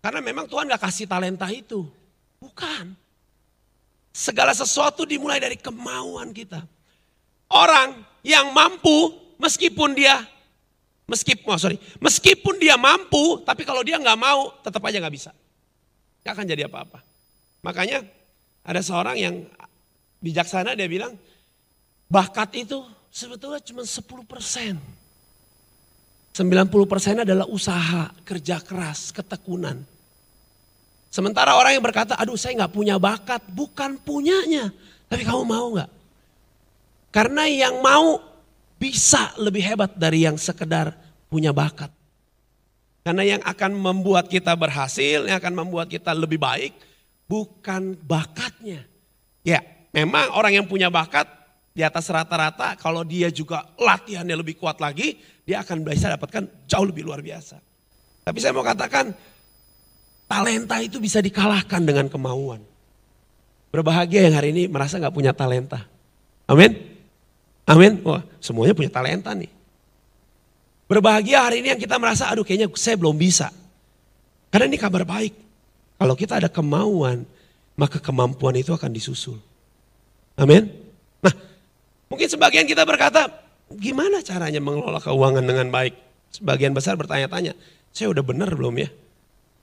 Karena 0.04 0.20
memang 0.20 0.44
Tuhan 0.44 0.68
nggak 0.68 0.82
kasih 0.82 1.08
talenta 1.08 1.48
itu. 1.48 1.88
Bukan. 2.36 2.92
Segala 4.12 4.52
sesuatu 4.52 5.08
dimulai 5.08 5.40
dari 5.40 5.56
kemauan 5.56 6.36
kita. 6.36 6.60
Orang 7.48 8.04
yang 8.20 8.52
mampu 8.52 9.16
meskipun 9.40 9.96
dia 9.96 10.20
meskipun 11.08 11.48
oh 11.50 11.58
sorry 11.58 11.76
meskipun 11.98 12.62
dia 12.62 12.78
mampu 12.78 13.42
tapi 13.42 13.66
kalau 13.66 13.82
dia 13.82 13.98
nggak 13.98 14.20
mau 14.20 14.52
tetap 14.60 14.84
aja 14.84 15.00
nggak 15.00 15.16
bisa. 15.16 15.32
Gak 16.22 16.32
akan 16.38 16.46
jadi 16.46 16.70
apa-apa. 16.70 17.02
Makanya 17.62 18.06
ada 18.62 18.80
seorang 18.82 19.16
yang 19.18 19.34
bijaksana 20.22 20.78
dia 20.78 20.86
bilang, 20.86 21.18
bakat 22.06 22.54
itu 22.54 22.82
sebetulnya 23.10 23.58
cuma 23.62 23.82
10 23.82 24.02
persen. 24.26 24.74
90 26.32 26.72
persen 26.88 27.16
adalah 27.22 27.44
usaha, 27.44 28.08
kerja 28.24 28.62
keras, 28.64 29.12
ketekunan. 29.12 29.84
Sementara 31.12 31.52
orang 31.60 31.76
yang 31.76 31.84
berkata, 31.84 32.16
aduh 32.16 32.40
saya 32.40 32.56
nggak 32.56 32.72
punya 32.72 32.96
bakat, 32.96 33.44
bukan 33.52 34.00
punyanya. 34.00 34.72
Tapi 35.12 35.28
kamu 35.28 35.44
mau 35.44 35.76
nggak? 35.76 35.90
Karena 37.12 37.44
yang 37.44 37.84
mau 37.84 38.16
bisa 38.80 39.36
lebih 39.36 39.60
hebat 39.60 39.92
dari 39.92 40.24
yang 40.24 40.40
sekedar 40.40 40.96
punya 41.28 41.52
bakat. 41.52 41.92
Karena 43.02 43.22
yang 43.26 43.42
akan 43.42 43.74
membuat 43.74 44.30
kita 44.30 44.54
berhasil, 44.54 45.26
yang 45.26 45.38
akan 45.42 45.54
membuat 45.66 45.90
kita 45.90 46.14
lebih 46.14 46.38
baik, 46.38 46.70
bukan 47.26 47.98
bakatnya. 48.06 48.86
Ya, 49.42 49.58
memang 49.90 50.30
orang 50.38 50.62
yang 50.62 50.66
punya 50.70 50.86
bakat 50.86 51.26
di 51.74 51.82
atas 51.82 52.06
rata-rata, 52.06 52.78
kalau 52.78 53.02
dia 53.02 53.26
juga 53.34 53.66
latihannya 53.74 54.38
lebih 54.38 54.54
kuat 54.54 54.78
lagi, 54.78 55.18
dia 55.42 55.66
akan 55.66 55.82
bisa 55.82 56.14
dapatkan 56.14 56.46
jauh 56.70 56.86
lebih 56.86 57.02
luar 57.02 57.18
biasa. 57.18 57.58
Tapi 58.22 58.38
saya 58.38 58.54
mau 58.54 58.62
katakan, 58.62 59.10
talenta 60.30 60.78
itu 60.78 61.02
bisa 61.02 61.18
dikalahkan 61.18 61.82
dengan 61.82 62.06
kemauan. 62.06 62.62
Berbahagia 63.74 64.30
yang 64.30 64.36
hari 64.38 64.54
ini 64.54 64.68
merasa 64.68 65.00
nggak 65.00 65.16
punya 65.16 65.32
talenta. 65.34 65.90
Amin. 66.46 66.76
Amin. 67.66 68.04
Wah, 68.04 68.22
semuanya 68.38 68.76
punya 68.76 68.92
talenta 68.92 69.32
nih. 69.32 69.48
Berbahagia 70.92 71.48
hari 71.48 71.64
ini 71.64 71.72
yang 71.72 71.80
kita 71.80 71.96
merasa, 71.96 72.28
aduh 72.28 72.44
kayaknya 72.44 72.68
saya 72.76 73.00
belum 73.00 73.16
bisa. 73.16 73.48
Karena 74.52 74.68
ini 74.68 74.76
kabar 74.76 75.08
baik. 75.08 75.32
Kalau 75.96 76.12
kita 76.12 76.36
ada 76.36 76.52
kemauan, 76.52 77.24
maka 77.80 77.96
kemampuan 77.96 78.52
itu 78.60 78.76
akan 78.76 78.92
disusul. 78.92 79.40
Amin. 80.36 80.68
Nah, 81.24 81.32
mungkin 82.12 82.28
sebagian 82.28 82.68
kita 82.68 82.84
berkata, 82.84 83.24
gimana 83.72 84.20
caranya 84.20 84.60
mengelola 84.60 85.00
keuangan 85.00 85.40
dengan 85.40 85.72
baik? 85.72 85.96
Sebagian 86.28 86.76
besar 86.76 87.00
bertanya-tanya, 87.00 87.56
saya 87.88 88.12
udah 88.12 88.20
benar 88.20 88.52
belum 88.52 88.76
ya? 88.76 88.92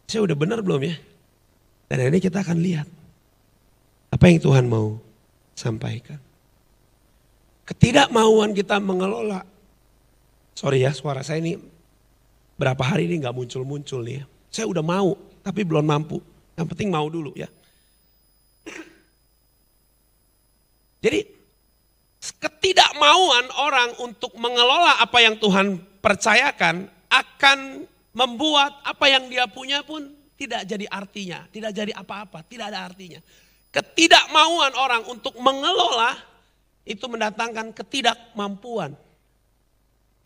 Saya 0.09 0.25
udah 0.25 0.33
benar 0.33 0.65
belum 0.65 0.81
ya? 0.81 0.97
Dan 1.93 2.09
ini 2.09 2.17
kita 2.17 2.41
akan 2.41 2.57
lihat 2.57 2.89
apa 4.09 4.23
yang 4.25 4.41
Tuhan 4.41 4.65
mau 4.65 4.97
sampaikan. 5.53 6.17
Ketidakmauan 7.69 8.57
kita 8.57 8.81
mengelola, 8.81 9.45
sorry 10.59 10.83
ya 10.83 10.91
suara 10.91 11.23
saya 11.23 11.39
ini 11.39 11.55
berapa 12.59 12.83
hari 12.83 13.07
ini 13.07 13.23
nggak 13.23 13.31
muncul-muncul 13.31 14.03
nih 14.03 14.19
ya. 14.19 14.23
Saya 14.51 14.67
udah 14.67 14.83
mau, 14.83 15.15
tapi 15.39 15.63
belum 15.63 15.87
mampu. 15.87 16.19
Yang 16.59 16.75
penting 16.75 16.91
mau 16.91 17.07
dulu 17.07 17.31
ya. 17.31 17.47
Jadi 20.99 21.23
ketidakmauan 22.19 23.47
orang 23.55 23.95
untuk 24.03 24.35
mengelola 24.35 24.99
apa 24.99 25.23
yang 25.23 25.39
Tuhan 25.39 25.79
percayakan 26.03 26.91
akan 27.07 27.87
membuat 28.11 28.83
apa 28.83 29.07
yang 29.07 29.31
dia 29.31 29.47
punya 29.47 29.79
pun 29.87 30.11
tidak 30.35 30.67
jadi 30.67 30.83
artinya, 30.91 31.47
tidak 31.55 31.71
jadi 31.71 31.95
apa-apa, 31.95 32.43
tidak 32.43 32.75
ada 32.75 32.91
artinya. 32.91 33.23
Ketidakmauan 33.71 34.75
orang 34.75 35.07
untuk 35.07 35.39
mengelola 35.39 36.19
itu 36.83 37.07
mendatangkan 37.07 37.71
ketidakmampuan. 37.71 38.99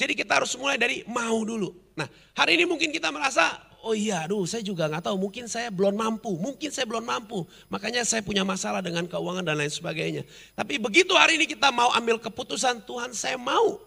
Jadi 0.03 0.19
kita 0.19 0.43
harus 0.43 0.51
mulai 0.59 0.75
dari 0.75 1.07
mau 1.07 1.47
dulu. 1.47 1.71
Nah 1.95 2.11
hari 2.35 2.59
ini 2.59 2.67
mungkin 2.67 2.91
kita 2.91 3.07
merasa 3.07 3.55
oh 3.87 3.95
iya 3.95 4.27
aduh 4.27 4.43
saya 4.43 4.59
juga 4.59 4.91
nggak 4.91 5.07
tahu 5.07 5.15
mungkin 5.15 5.47
saya 5.47 5.71
belum 5.71 5.95
mampu, 5.95 6.35
mungkin 6.35 6.75
saya 6.75 6.83
belum 6.83 7.07
mampu. 7.07 7.47
Makanya 7.71 8.03
saya 8.03 8.19
punya 8.19 8.43
masalah 8.43 8.83
dengan 8.83 9.07
keuangan 9.07 9.47
dan 9.47 9.55
lain 9.55 9.71
sebagainya. 9.71 10.27
Tapi 10.59 10.75
begitu 10.75 11.15
hari 11.15 11.39
ini 11.39 11.47
kita 11.47 11.71
mau 11.71 11.87
ambil 11.95 12.19
keputusan 12.19 12.83
Tuhan 12.83 13.15
saya 13.15 13.39
mau. 13.39 13.79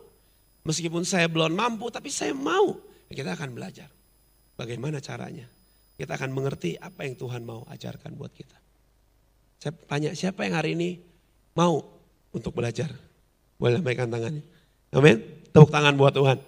Meskipun 0.65 1.05
saya 1.05 1.29
belum 1.29 1.53
mampu 1.53 1.93
tapi 1.93 2.09
saya 2.09 2.33
mau. 2.33 2.81
Kita 3.13 3.37
akan 3.37 3.53
belajar 3.53 3.93
bagaimana 4.57 5.05
caranya. 5.05 5.53
Kita 6.01 6.17
akan 6.17 6.33
mengerti 6.33 6.81
apa 6.81 7.05
yang 7.05 7.13
Tuhan 7.21 7.45
mau 7.45 7.69
ajarkan 7.69 8.17
buat 8.17 8.33
kita. 8.33 8.57
Saya 9.61 9.77
tanya 9.85 10.17
siapa 10.17 10.49
yang 10.49 10.57
hari 10.57 10.73
ini 10.81 10.97
mau 11.53 11.85
untuk 12.33 12.57
belajar? 12.57 12.89
Boleh 13.61 13.81
lambaikan 13.81 14.09
tangannya. 14.09 14.56
Amin. 14.97 15.21
Tepuk 15.53 15.69
tangan 15.69 15.93
buat 15.93 16.17
Tuhan. 16.17 16.41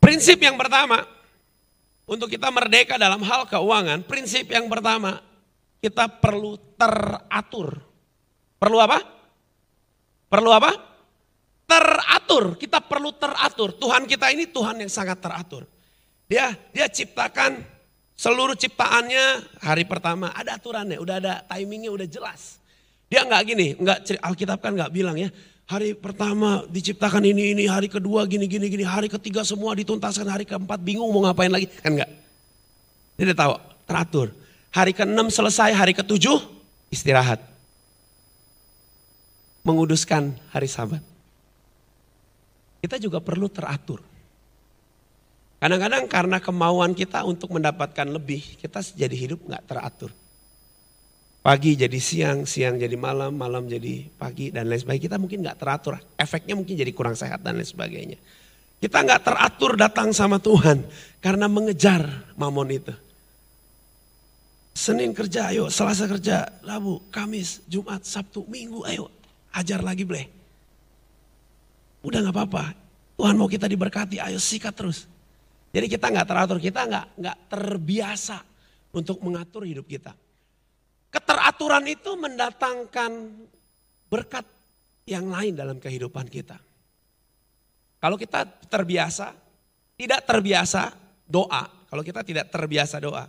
Prinsip 0.00 0.40
yang 0.40 0.56
pertama, 0.56 1.04
untuk 2.08 2.32
kita 2.32 2.48
merdeka 2.48 2.96
dalam 2.96 3.20
hal 3.20 3.44
keuangan, 3.44 4.08
prinsip 4.08 4.48
yang 4.48 4.72
pertama, 4.72 5.20
kita 5.84 6.08
perlu 6.08 6.56
teratur. 6.80 7.76
Perlu 8.56 8.78
apa? 8.80 8.98
Perlu 10.32 10.50
apa? 10.54 10.72
Teratur, 11.68 12.56
kita 12.56 12.80
perlu 12.80 13.12
teratur. 13.12 13.76
Tuhan 13.76 14.08
kita 14.08 14.32
ini 14.32 14.48
Tuhan 14.48 14.80
yang 14.80 14.88
sangat 14.88 15.20
teratur. 15.20 15.68
Dia 16.24 16.56
dia 16.72 16.88
ciptakan 16.88 17.60
seluruh 18.16 18.56
ciptaannya 18.56 19.60
hari 19.60 19.84
pertama 19.84 20.32
ada 20.32 20.56
aturannya, 20.56 20.96
udah 20.96 21.16
ada 21.20 21.34
timingnya, 21.52 21.92
udah 21.92 22.08
jelas. 22.08 22.61
Dia 23.12 23.28
nggak 23.28 23.42
gini, 23.44 23.76
nggak 23.76 24.24
Alkitab 24.24 24.64
kan 24.64 24.72
nggak 24.72 24.88
bilang 24.88 25.20
ya, 25.20 25.28
Hari 25.72 25.94
pertama 25.94 26.66
diciptakan 26.68 27.22
ini, 27.22 27.56
ini, 27.56 27.64
hari 27.70 27.86
kedua 27.86 28.26
gini, 28.26 28.50
gini, 28.50 28.66
gini, 28.66 28.84
hari 28.84 29.06
ketiga 29.06 29.46
semua 29.46 29.72
dituntaskan, 29.78 30.26
hari 30.26 30.44
keempat 30.44 30.76
bingung 30.82 31.08
mau 31.14 31.24
ngapain 31.24 31.48
lagi. 31.48 31.70
Kan 31.80 31.96
enggak. 31.96 32.10
Dia 33.16 33.24
udah 33.30 33.38
tahu, 33.38 33.52
teratur. 33.86 34.28
Hari 34.68 34.92
ke-6 34.92 35.32
selesai, 35.32 35.70
hari 35.72 35.96
ke-7 35.96 36.28
istirahat. 36.92 37.40
Menguduskan 39.62 40.34
hari 40.52 40.68
sabat. 40.68 41.00
Kita 42.84 42.98
juga 42.98 43.22
perlu 43.22 43.46
teratur. 43.46 44.04
Kadang-kadang 45.62 46.04
karena 46.10 46.36
kemauan 46.42 46.92
kita 46.92 47.22
untuk 47.22 47.54
mendapatkan 47.54 48.12
lebih, 48.12 48.42
kita 48.58 48.84
jadi 48.92 49.14
hidup 49.14 49.46
nggak 49.46 49.64
teratur. 49.70 50.10
Pagi 51.42 51.74
jadi 51.74 51.98
siang, 51.98 52.46
siang 52.46 52.78
jadi 52.78 52.94
malam, 52.94 53.34
malam 53.34 53.66
jadi 53.66 54.06
pagi 54.14 54.54
dan 54.54 54.70
lain 54.70 54.78
sebagainya. 54.78 55.04
Kita 55.10 55.16
mungkin 55.18 55.42
nggak 55.42 55.58
teratur, 55.58 55.98
efeknya 56.14 56.54
mungkin 56.54 56.78
jadi 56.78 56.94
kurang 56.94 57.18
sehat 57.18 57.42
dan 57.42 57.58
lain 57.58 57.66
sebagainya. 57.66 58.14
Kita 58.78 59.02
nggak 59.02 59.26
teratur 59.26 59.74
datang 59.74 60.14
sama 60.14 60.38
Tuhan 60.38 60.86
karena 61.18 61.50
mengejar 61.50 62.06
mamon 62.38 62.70
itu. 62.70 62.94
Senin 64.70 65.10
kerja, 65.10 65.50
ayo. 65.50 65.66
Selasa 65.66 66.06
kerja, 66.06 66.46
Rabu, 66.62 67.02
Kamis, 67.10 67.58
Jumat, 67.66 68.06
Sabtu, 68.06 68.46
Minggu, 68.46 68.86
ayo. 68.86 69.10
Ajar 69.50 69.82
lagi 69.82 70.06
boleh. 70.06 70.30
Udah 72.06 72.22
nggak 72.22 72.38
apa-apa. 72.38 72.64
Tuhan 73.18 73.34
mau 73.34 73.50
kita 73.50 73.66
diberkati, 73.66 74.22
ayo 74.22 74.38
sikat 74.38 74.78
terus. 74.78 75.10
Jadi 75.74 75.90
kita 75.90 76.06
nggak 76.06 76.26
teratur, 76.30 76.62
kita 76.62 76.86
nggak 76.86 77.06
nggak 77.18 77.38
terbiasa 77.50 78.38
untuk 78.94 79.18
mengatur 79.26 79.66
hidup 79.66 79.90
kita. 79.90 80.14
Keteraturan 81.12 81.84
itu 81.84 82.16
mendatangkan 82.16 83.12
berkat 84.08 84.48
yang 85.04 85.28
lain 85.28 85.52
dalam 85.52 85.76
kehidupan 85.76 86.24
kita. 86.32 86.56
Kalau 88.00 88.16
kita 88.16 88.48
terbiasa, 88.66 89.36
tidak 89.94 90.24
terbiasa 90.24 90.90
doa, 91.28 91.68
kalau 91.86 92.00
kita 92.00 92.24
tidak 92.24 92.48
terbiasa 92.48 92.96
doa, 92.96 93.28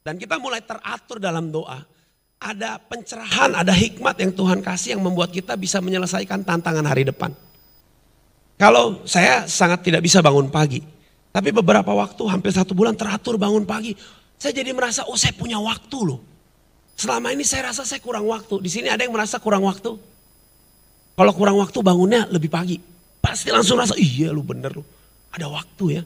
dan 0.00 0.16
kita 0.16 0.40
mulai 0.40 0.64
teratur 0.64 1.20
dalam 1.20 1.52
doa, 1.52 1.84
ada 2.40 2.80
pencerahan, 2.80 3.52
ada 3.52 3.76
hikmat 3.76 4.16
yang 4.16 4.32
Tuhan 4.32 4.64
kasih 4.64 4.96
yang 4.96 5.04
membuat 5.04 5.28
kita 5.28 5.60
bisa 5.60 5.84
menyelesaikan 5.84 6.40
tantangan 6.40 6.88
hari 6.88 7.04
depan. 7.04 7.36
Kalau 8.56 9.04
saya 9.04 9.44
sangat 9.44 9.84
tidak 9.84 10.00
bisa 10.00 10.24
bangun 10.24 10.48
pagi, 10.48 10.80
tapi 11.30 11.52
beberapa 11.52 11.92
waktu 11.92 12.22
hampir 12.32 12.48
satu 12.48 12.72
bulan 12.72 12.96
teratur 12.96 13.36
bangun 13.36 13.68
pagi, 13.68 13.92
saya 14.40 14.56
jadi 14.56 14.72
merasa 14.72 15.04
oh 15.04 15.20
saya 15.20 15.36
punya 15.36 15.60
waktu 15.60 15.98
loh. 16.00 16.29
Selama 17.00 17.32
ini 17.32 17.48
saya 17.48 17.72
rasa 17.72 17.88
saya 17.88 17.96
kurang 18.04 18.28
waktu. 18.28 18.60
Di 18.60 18.68
sini 18.68 18.92
ada 18.92 19.00
yang 19.00 19.16
merasa 19.16 19.40
kurang 19.40 19.64
waktu. 19.64 19.96
Kalau 21.16 21.32
kurang 21.32 21.56
waktu 21.56 21.80
bangunnya 21.80 22.28
lebih 22.28 22.52
pagi. 22.52 22.76
Pasti 23.24 23.48
langsung 23.48 23.80
rasa, 23.80 23.96
iya 23.96 24.28
lu 24.28 24.44
bener 24.44 24.76
lu. 24.76 24.84
Ada 25.32 25.48
waktu 25.48 25.84
ya. 25.96 26.02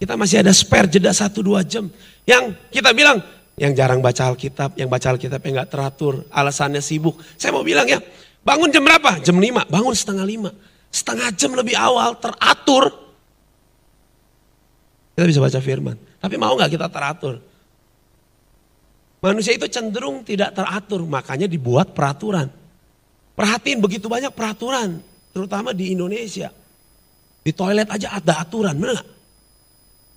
Kita 0.00 0.16
masih 0.16 0.40
ada 0.40 0.48
spare 0.56 0.88
jeda 0.88 1.12
satu 1.12 1.44
dua 1.44 1.60
jam. 1.60 1.92
Yang 2.24 2.56
kita 2.72 2.96
bilang, 2.96 3.20
yang 3.60 3.76
jarang 3.76 4.00
baca 4.00 4.32
Alkitab, 4.32 4.80
yang 4.80 4.88
baca 4.88 5.12
Alkitab 5.12 5.44
yang 5.44 5.60
gak 5.60 5.76
teratur, 5.76 6.24
alasannya 6.32 6.80
sibuk. 6.80 7.20
Saya 7.36 7.52
mau 7.52 7.60
bilang 7.60 7.84
ya, 7.84 8.00
bangun 8.40 8.72
jam 8.72 8.80
berapa? 8.88 9.20
Jam 9.20 9.36
lima, 9.36 9.68
bangun 9.68 9.92
setengah 9.92 10.24
lima. 10.24 10.56
Setengah 10.88 11.28
jam 11.36 11.52
lebih 11.52 11.76
awal, 11.76 12.16
teratur. 12.16 12.96
Kita 15.12 15.28
bisa 15.28 15.40
baca 15.44 15.60
firman. 15.60 16.00
Tapi 16.16 16.34
mau 16.40 16.56
gak 16.56 16.72
kita 16.72 16.88
teratur? 16.88 17.44
Manusia 19.18 19.58
itu 19.58 19.66
cenderung 19.66 20.22
tidak 20.22 20.54
teratur, 20.54 21.02
makanya 21.02 21.50
dibuat 21.50 21.90
peraturan. 21.90 22.46
Perhatiin 23.34 23.82
begitu 23.82 24.06
banyak 24.06 24.30
peraturan 24.30 25.02
terutama 25.34 25.74
di 25.74 25.94
Indonesia. 25.94 26.50
Di 27.42 27.50
toilet 27.54 27.90
aja 27.90 28.18
ada 28.18 28.46
aturan, 28.46 28.78
benar? 28.78 29.02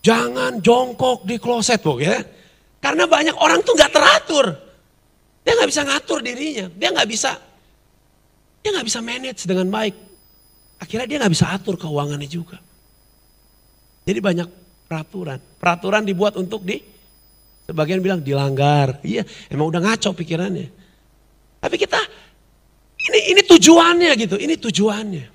Jangan 0.02 0.62
jongkok 0.62 1.26
di 1.26 1.38
kloset, 1.38 1.82
ya. 2.02 2.18
Karena 2.82 3.06
banyak 3.06 3.38
orang 3.38 3.62
tuh 3.62 3.78
nggak 3.78 3.94
teratur. 3.94 4.46
Dia 5.42 5.54
nggak 5.58 5.70
bisa 5.70 5.82
ngatur 5.86 6.20
dirinya, 6.22 6.66
dia 6.78 6.90
nggak 6.94 7.10
bisa, 7.10 7.32
dia 8.62 8.70
nggak 8.74 8.86
bisa 8.86 9.00
manage 9.02 9.42
dengan 9.50 9.70
baik. 9.74 9.96
Akhirnya 10.82 11.08
dia 11.10 11.18
nggak 11.22 11.34
bisa 11.34 11.46
atur 11.50 11.78
keuangannya 11.78 12.30
juga. 12.30 12.58
Jadi 14.06 14.20
banyak 14.22 14.48
peraturan. 14.90 15.38
Peraturan 15.62 16.06
dibuat 16.06 16.38
untuk 16.38 16.66
di, 16.66 16.82
sebagian 17.72 18.04
bilang 18.04 18.20
dilanggar. 18.20 19.00
Iya, 19.02 19.24
emang 19.48 19.72
udah 19.72 19.80
ngaco 19.80 20.12
pikirannya. 20.12 20.68
Tapi 21.64 21.76
kita 21.80 22.00
ini 23.02 23.20
ini 23.32 23.42
tujuannya 23.48 24.12
gitu, 24.20 24.36
ini 24.36 24.60
tujuannya. 24.60 25.26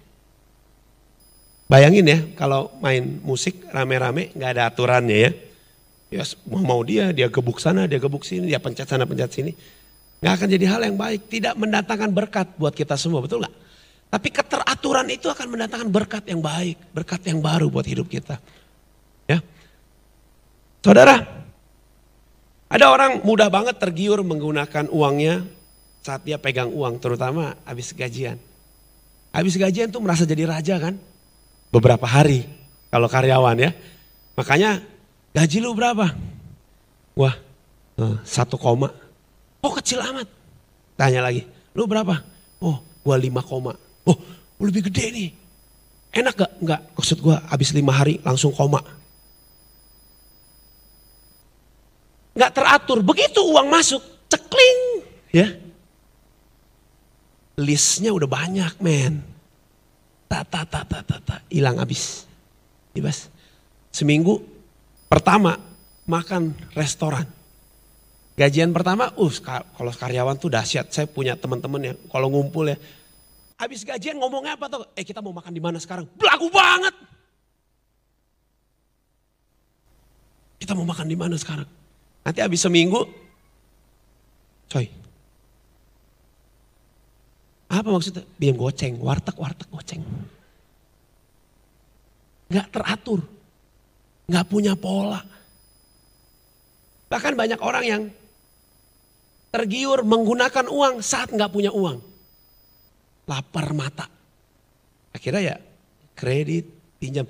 Bayangin 1.67 2.07
ya 2.07 2.19
kalau 2.39 2.71
main 2.79 3.19
musik 3.27 3.67
rame-rame 3.75 4.31
nggak 4.37 4.51
ada 4.55 4.63
aturannya 4.71 5.19
ya. 5.19 5.31
Ya 6.07 6.23
mau, 6.47 6.63
mau 6.63 6.81
dia, 6.87 7.11
dia 7.11 7.27
gebuk 7.27 7.59
sana, 7.59 7.91
dia 7.91 7.99
gebuk 7.99 8.23
sini, 8.23 8.47
dia 8.47 8.63
pencet 8.63 8.87
sana, 8.87 9.03
pencet 9.03 9.33
sini. 9.35 9.51
Nggak 10.23 10.33
akan 10.39 10.49
jadi 10.55 10.67
hal 10.71 10.81
yang 10.87 10.95
baik, 10.95 11.27
tidak 11.27 11.59
mendatangkan 11.59 12.11
berkat 12.15 12.47
buat 12.55 12.71
kita 12.71 12.95
semua, 12.95 13.19
betul 13.19 13.43
nggak? 13.43 13.55
Tapi 14.07 14.29
keteraturan 14.31 15.11
itu 15.11 15.27
akan 15.27 15.47
mendatangkan 15.51 15.91
berkat 15.91 16.25
yang 16.31 16.39
baik, 16.39 16.79
berkat 16.95 17.27
yang 17.27 17.43
baru 17.43 17.67
buat 17.67 17.83
hidup 17.83 18.07
kita. 18.07 18.39
Ya. 19.27 19.43
Saudara, 20.79 21.27
ada 22.67 22.91
orang 22.91 23.23
mudah 23.23 23.47
banget 23.47 23.79
tergiur 23.79 24.19
menggunakan 24.27 24.91
uangnya 24.91 25.47
saat 26.03 26.23
dia 26.23 26.39
pegang 26.39 26.71
uang, 26.71 27.03
terutama 27.03 27.59
habis 27.67 27.91
gajian. 27.91 28.39
Habis 29.35 29.59
gajian 29.59 29.91
tuh 29.91 30.03
merasa 30.03 30.23
jadi 30.23 30.47
raja 30.47 30.79
kan? 30.79 30.95
Beberapa 31.71 32.07
hari 32.07 32.47
kalau 32.91 33.11
karyawan 33.11 33.59
ya. 33.59 33.71
Makanya 34.39 34.83
gaji 35.35 35.59
lu 35.59 35.75
berapa? 35.75 36.15
Wah, 37.19 37.35
eh, 37.99 38.17
satu 38.23 38.55
koma. 38.55 38.91
Oh 39.63 39.73
kecil 39.75 39.99
amat. 40.03 40.31
Tanya 40.95 41.27
lagi, 41.27 41.43
lu 41.75 41.85
berapa? 41.91 42.23
Oh, 42.63 42.81
gua 43.03 43.19
lima 43.19 43.43
koma. 43.43 43.75
Oh, 44.07 44.17
lebih 44.63 44.89
gede 44.89 45.11
nih. 45.13 45.29
Enak 46.17 46.35
gak? 46.39 46.53
Enggak, 46.63 46.81
maksud 46.97 47.19
gua 47.21 47.43
habis 47.51 47.75
lima 47.77 47.93
hari 47.93 48.23
langsung 48.23 48.55
koma. 48.55 48.81
Enggak 52.37 52.53
teratur, 52.53 53.01
begitu 53.01 53.41
uang 53.41 53.73
masuk, 53.73 54.05
cekling. 54.29 55.09
Ya, 55.33 55.57
listnya 57.57 58.13
udah 58.13 58.29
banyak 58.29 58.77
men. 58.85 59.25
Tak, 60.29 60.45
tak, 60.53 60.69
tak, 60.69 60.85
tak, 60.85 61.03
tak, 61.09 61.21
ta, 61.25 61.37
hilang 61.49 61.81
habis. 61.81 62.29
Bebas. 62.93 63.33
Seminggu 63.89 64.45
pertama 65.09 65.57
makan 66.05 66.53
restoran. 66.77 67.25
Gajian 68.37 68.77
pertama, 68.77 69.17
uh 69.17 69.35
kalau 69.73 69.93
karyawan 69.97 70.37
tuh 70.37 70.53
dahsyat. 70.53 70.93
Saya 70.93 71.09
punya 71.09 71.41
teman-teman 71.41 71.81
ya, 71.81 71.95
kalau 72.13 72.29
ngumpul 72.29 72.69
ya. 72.69 72.77
Habis 73.57 73.89
gajian 73.89 74.21
ngomongnya 74.21 74.61
apa 74.61 74.69
tuh? 74.69 74.85
Eh 74.93 75.01
kita 75.01 75.25
mau 75.25 75.33
makan 75.33 75.57
di 75.57 75.63
mana 75.65 75.81
sekarang? 75.81 76.05
Belagu 76.21 76.53
banget. 76.53 76.93
Kita 80.61 80.77
mau 80.77 80.85
makan 80.85 81.09
di 81.09 81.17
mana 81.17 81.41
sekarang? 81.41 81.65
Nanti 82.27 82.43
habis 82.43 82.59
seminggu, 82.59 83.07
coy 84.67 84.91
apa 87.67 87.89
maksudnya? 87.91 88.23
Biar 88.39 88.55
goceng, 88.55 88.95
warteg, 89.03 89.37
warteg, 89.37 89.69
goceng. 89.69 90.03
Gak 92.47 92.71
teratur. 92.71 93.27
Gak 94.31 94.47
punya 94.47 94.79
pola. 94.79 95.19
Bahkan 97.11 97.35
banyak 97.35 97.61
orang 97.63 97.85
yang 97.87 98.03
tergiur 99.51 100.03
menggunakan 100.07 100.67
uang 100.71 101.03
saat 101.03 101.35
gak 101.35 101.51
punya 101.51 101.75
uang. 101.75 101.99
Lapar 103.27 103.75
mata. 103.75 104.07
Akhirnya 105.11 105.43
ya 105.43 105.57
kredit, 106.15 106.71
pinjam. 107.03 107.27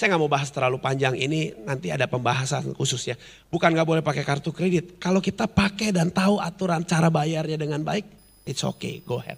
Saya 0.00 0.16
nggak 0.16 0.22
mau 0.24 0.32
bahas 0.32 0.48
terlalu 0.48 0.80
panjang 0.80 1.12
ini, 1.12 1.52
nanti 1.68 1.92
ada 1.92 2.08
pembahasan 2.08 2.72
khususnya. 2.72 3.20
Bukan 3.52 3.68
nggak 3.76 3.84
boleh 3.84 4.00
pakai 4.00 4.24
kartu 4.24 4.48
kredit. 4.48 4.96
Kalau 4.96 5.20
kita 5.20 5.44
pakai 5.44 5.92
dan 5.92 6.08
tahu 6.08 6.40
aturan 6.40 6.88
cara 6.88 7.12
bayarnya 7.12 7.60
dengan 7.60 7.84
baik, 7.84 8.08
It's 8.48 8.64
okay, 8.64 9.04
go 9.04 9.20
ahead. 9.20 9.36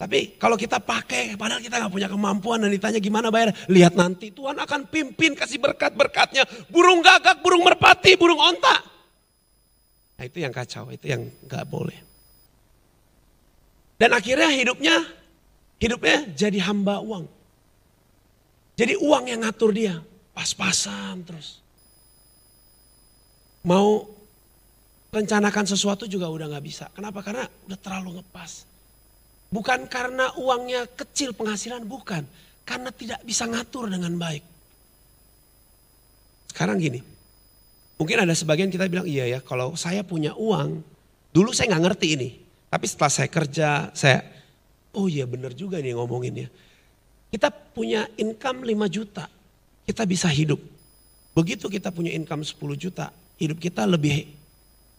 Tapi 0.00 0.40
kalau 0.40 0.56
kita 0.56 0.80
pakai, 0.80 1.36
padahal 1.36 1.60
kita 1.60 1.76
nggak 1.76 1.92
punya 1.92 2.08
kemampuan 2.08 2.64
dan 2.64 2.72
ditanya 2.72 2.96
gimana 2.96 3.28
bayar, 3.28 3.52
lihat 3.68 3.92
nanti 3.92 4.32
Tuhan 4.32 4.56
akan 4.56 4.88
pimpin 4.88 5.36
kasih 5.36 5.60
berkat-berkatnya. 5.60 6.48
Burung 6.72 7.04
gagak, 7.04 7.44
burung 7.44 7.60
merpati, 7.60 8.16
burung 8.16 8.40
onta. 8.40 8.80
Nah 10.16 10.24
itu 10.24 10.40
yang 10.40 10.56
kacau, 10.56 10.88
itu 10.88 11.12
yang 11.12 11.28
nggak 11.44 11.68
boleh. 11.68 12.00
Dan 14.00 14.16
akhirnya 14.16 14.48
hidupnya, 14.48 15.04
hidupnya 15.76 16.32
jadi 16.32 16.64
hamba 16.64 17.04
uang. 17.04 17.28
Jadi 18.74 18.98
uang 18.98 19.24
yang 19.30 19.40
ngatur 19.44 19.70
dia, 19.72 19.98
pas-pasan 20.34 21.22
terus. 21.24 21.62
Mau 23.66 24.08
rencanakan 25.12 25.66
sesuatu 25.68 26.08
juga 26.08 26.30
udah 26.32 26.48
nggak 26.48 26.64
bisa. 26.64 26.88
Kenapa? 26.96 27.20
Karena 27.20 27.44
udah 27.68 27.78
terlalu 27.78 28.20
ngepas. 28.20 28.64
Bukan 29.50 29.90
karena 29.90 30.32
uangnya 30.38 30.86
kecil 30.94 31.34
penghasilan, 31.36 31.84
bukan. 31.84 32.24
Karena 32.64 32.88
tidak 32.94 33.20
bisa 33.26 33.44
ngatur 33.50 33.90
dengan 33.90 34.14
baik. 34.16 34.44
Sekarang 36.54 36.78
gini, 36.80 37.02
mungkin 38.00 38.22
ada 38.22 38.32
sebagian 38.32 38.70
kita 38.70 38.86
bilang 38.86 39.06
iya 39.06 39.26
ya 39.26 39.38
kalau 39.42 39.74
saya 39.74 40.06
punya 40.06 40.32
uang, 40.38 40.82
Dulu 41.30 41.54
saya 41.54 41.74
nggak 41.74 41.84
ngerti 41.90 42.08
ini. 42.18 42.30
Tapi 42.70 42.86
setelah 42.86 43.10
saya 43.10 43.28
kerja, 43.30 43.68
saya, 43.94 44.22
oh 44.94 45.10
iya 45.10 45.26
bener 45.26 45.54
juga 45.54 45.78
nih 45.82 45.94
ngomongin 45.94 46.46
ya. 46.46 46.48
Kita 47.30 47.48
punya 47.50 48.10
income 48.18 48.66
5 48.66 48.90
juta, 48.90 49.24
kita 49.86 50.02
bisa 50.02 50.26
hidup. 50.26 50.58
Begitu 51.30 51.70
kita 51.70 51.94
punya 51.94 52.10
income 52.10 52.42
10 52.42 52.58
juta, 52.74 53.14
hidup 53.38 53.62
kita 53.62 53.86
lebih 53.86 54.26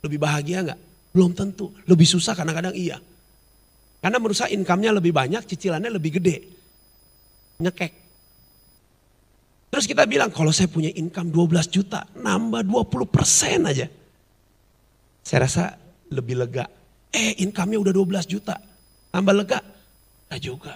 lebih 0.01 0.17
bahagia 0.17 0.63
nggak? 0.63 0.79
Belum 1.11 1.35
tentu. 1.35 1.75
Lebih 1.85 2.07
susah 2.07 2.33
kadang-kadang 2.33 2.71
iya. 2.71 2.97
Karena 4.01 4.17
menurut 4.17 4.33
saya 4.33 4.55
income-nya 4.55 4.97
lebih 4.97 5.13
banyak, 5.13 5.45
cicilannya 5.45 5.91
lebih 5.93 6.17
gede. 6.17 6.37
Nyekek. 7.61 7.93
Terus 9.71 9.85
kita 9.87 10.03
bilang, 10.09 10.33
kalau 10.33 10.49
saya 10.51 10.67
punya 10.67 10.89
income 10.89 11.29
12 11.29 11.69
juta, 11.69 12.03
nambah 12.17 12.65
20 12.65 13.07
persen 13.07 13.69
aja. 13.69 13.87
Saya 15.21 15.39
rasa 15.45 15.63
lebih 16.09 16.41
lega. 16.41 16.65
Eh 17.13 17.45
income-nya 17.45 17.77
udah 17.77 17.93
12 17.93 18.25
juta, 18.25 18.57
tambah 19.13 19.35
lega. 19.37 19.61
Enggak 20.27 20.41
juga. 20.41 20.73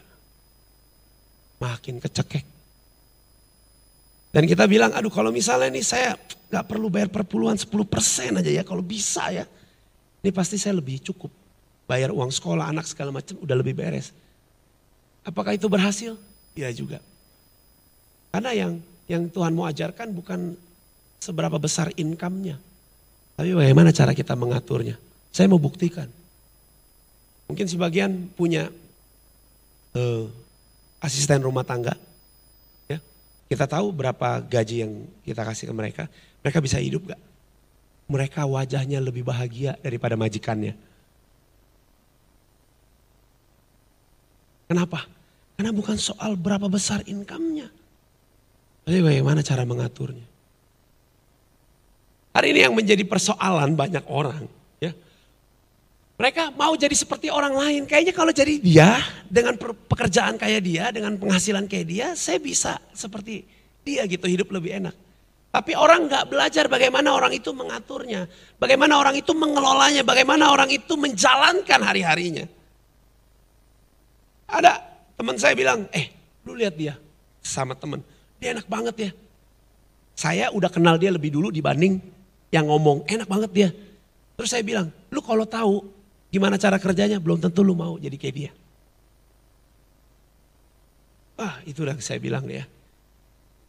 Makin 1.62 2.04
kecekek. 2.04 2.46
Dan 4.36 4.44
kita 4.52 4.68
bilang, 4.68 4.91
aduh 4.91 5.08
kalau 5.08 5.32
misalnya 5.32 5.72
ini 5.72 5.80
saya 5.80 6.20
nggak 6.52 6.65
perlu 6.68 6.91
bayar 6.91 7.08
perpuluhan 7.08 7.56
10 7.56 7.72
persen 7.88 8.36
aja 8.36 8.52
ya, 8.52 8.68
kalau 8.68 8.84
bisa 8.84 9.32
ya. 9.32 9.48
Ini 10.20 10.36
pasti 10.36 10.60
saya 10.60 10.76
lebih 10.76 11.00
cukup. 11.00 11.32
Bayar 11.88 12.12
uang 12.12 12.34
sekolah, 12.34 12.68
anak 12.68 12.84
segala 12.89 13.15
macam 13.15 13.39
udah 13.39 13.56
lebih 13.56 13.78
beres. 13.78 14.12
Apakah 15.24 15.56
itu 15.56 15.72
berhasil? 15.72 16.20
Iya 16.52 16.70
juga. 16.76 17.00
Karena 18.36 18.52
yang 18.52 18.72
yang 19.08 19.30
Tuhan 19.32 19.56
mau 19.56 19.70
ajarkan 19.70 20.12
bukan 20.12 20.60
seberapa 21.22 21.56
besar 21.56 21.94
income-nya. 21.96 22.60
Tapi 23.39 23.56
bagaimana 23.56 23.96
cara 23.96 24.12
kita 24.12 24.36
mengaturnya. 24.36 25.00
Saya 25.32 25.48
mau 25.48 25.60
buktikan. 25.60 26.08
Mungkin 27.46 27.68
sebagian 27.70 28.32
punya 28.34 28.72
uh, 29.94 30.26
asisten 31.01 31.43
rumah 31.43 31.63
tangga. 31.67 31.95
Ya, 32.88 32.99
Kita 33.51 33.65
tahu 33.65 33.91
berapa 33.91 34.41
gaji 34.43 34.75
yang 34.86 34.93
kita 35.25 35.41
kasih 35.43 35.69
ke 35.69 35.73
mereka. 35.75 36.03
Mereka 36.45 36.60
bisa 36.62 36.77
hidup 36.77 37.10
gak? 37.10 37.21
Mereka 38.05 38.45
wajahnya 38.45 39.01
lebih 39.01 39.25
bahagia 39.25 39.75
daripada 39.81 40.13
majikannya. 40.13 40.77
Kenapa? 44.65 45.05
Karena 45.55 45.71
bukan 45.71 45.97
soal 45.97 46.36
berapa 46.38 46.69
besar 46.69 47.01
income-nya. 47.05 47.69
Tapi 48.86 48.99
bagaimana 49.01 49.41
cara 49.41 49.65
mengaturnya. 49.65 50.25
Hari 52.36 52.51
ini 52.51 52.60
yang 52.67 52.75
menjadi 52.75 53.01
persoalan 53.08 53.73
banyak 53.73 54.03
orang. 54.12 54.45
Mereka 56.15 56.56
mau 56.56 56.71
jadi 56.80 56.95
seperti 56.95 57.28
orang 57.28 57.51
lain. 57.51 57.84
Kayaknya 57.84 58.13
kalau 58.15 58.32
jadi 58.32 58.56
dia, 58.56 59.04
dengan 59.28 59.60
pekerjaan 59.60 60.39
kayak 60.39 60.62
dia, 60.63 60.88
dengan 60.95 61.19
penghasilan 61.19 61.67
kayak 61.67 61.88
dia, 61.88 62.08
saya 62.15 62.39
bisa 62.39 62.80
seperti 62.95 63.43
dia 63.84 64.08
gitu, 64.08 64.23
hidup 64.23 64.47
lebih 64.56 64.80
enak. 64.80 64.95
Tapi 65.51 65.71
orang 65.75 66.08
nggak 66.08 66.32
belajar 66.32 66.67
bagaimana 66.71 67.15
orang 67.15 67.32
itu 67.36 67.51
mengaturnya. 67.51 68.28
Bagaimana 68.60 68.99
orang 68.99 69.15
itu 69.15 69.32
mengelolanya, 69.32 70.04
bagaimana 70.08 70.51
orang 70.51 70.71
itu 70.71 70.95
menjalankan 70.95 71.80
hari-harinya. 71.84 72.47
Ada 74.47 74.84
teman 75.15 75.36
saya 75.36 75.56
bilang, 75.56 75.88
eh 75.95 76.12
lu 76.47 76.56
lihat 76.60 76.75
dia 76.75 76.99
sama 77.43 77.75
teman, 77.75 78.04
dia 78.39 78.56
enak 78.56 78.67
banget 78.67 78.95
ya. 78.99 79.12
Saya 80.15 80.47
udah 80.51 80.71
kenal 80.71 80.95
dia 80.95 81.12
lebih 81.12 81.32
dulu 81.32 81.51
dibanding 81.51 81.99
yang 82.51 82.71
ngomong, 82.71 83.04
enak 83.08 83.28
banget 83.28 83.51
dia. 83.51 83.69
Terus 84.36 84.51
saya 84.51 84.63
bilang, 84.63 84.91
lu 85.12 85.19
kalau 85.23 85.47
tahu 85.47 85.88
gimana 86.36 86.60
cara 86.60 86.76
kerjanya, 86.76 87.15
belum 87.24 87.39
tentu 87.39 87.63
lu 87.63 87.71
mau 87.71 87.95
jadi 87.95 88.19
kayak 88.19 88.36
dia. 88.36 88.52
Ah 91.39 91.63
itu 91.63 91.88
udah 91.88 91.95
saya 92.04 92.19
bilang 92.19 92.43
ya. 92.52 92.67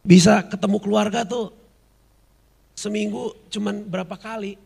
Bisa 0.03 0.43
ketemu 0.43 0.77
keluarga 0.83 1.23
tuh 1.23 1.55
seminggu 2.75 3.31
cuman 3.47 3.87
berapa 3.87 4.19
kali. 4.19 4.59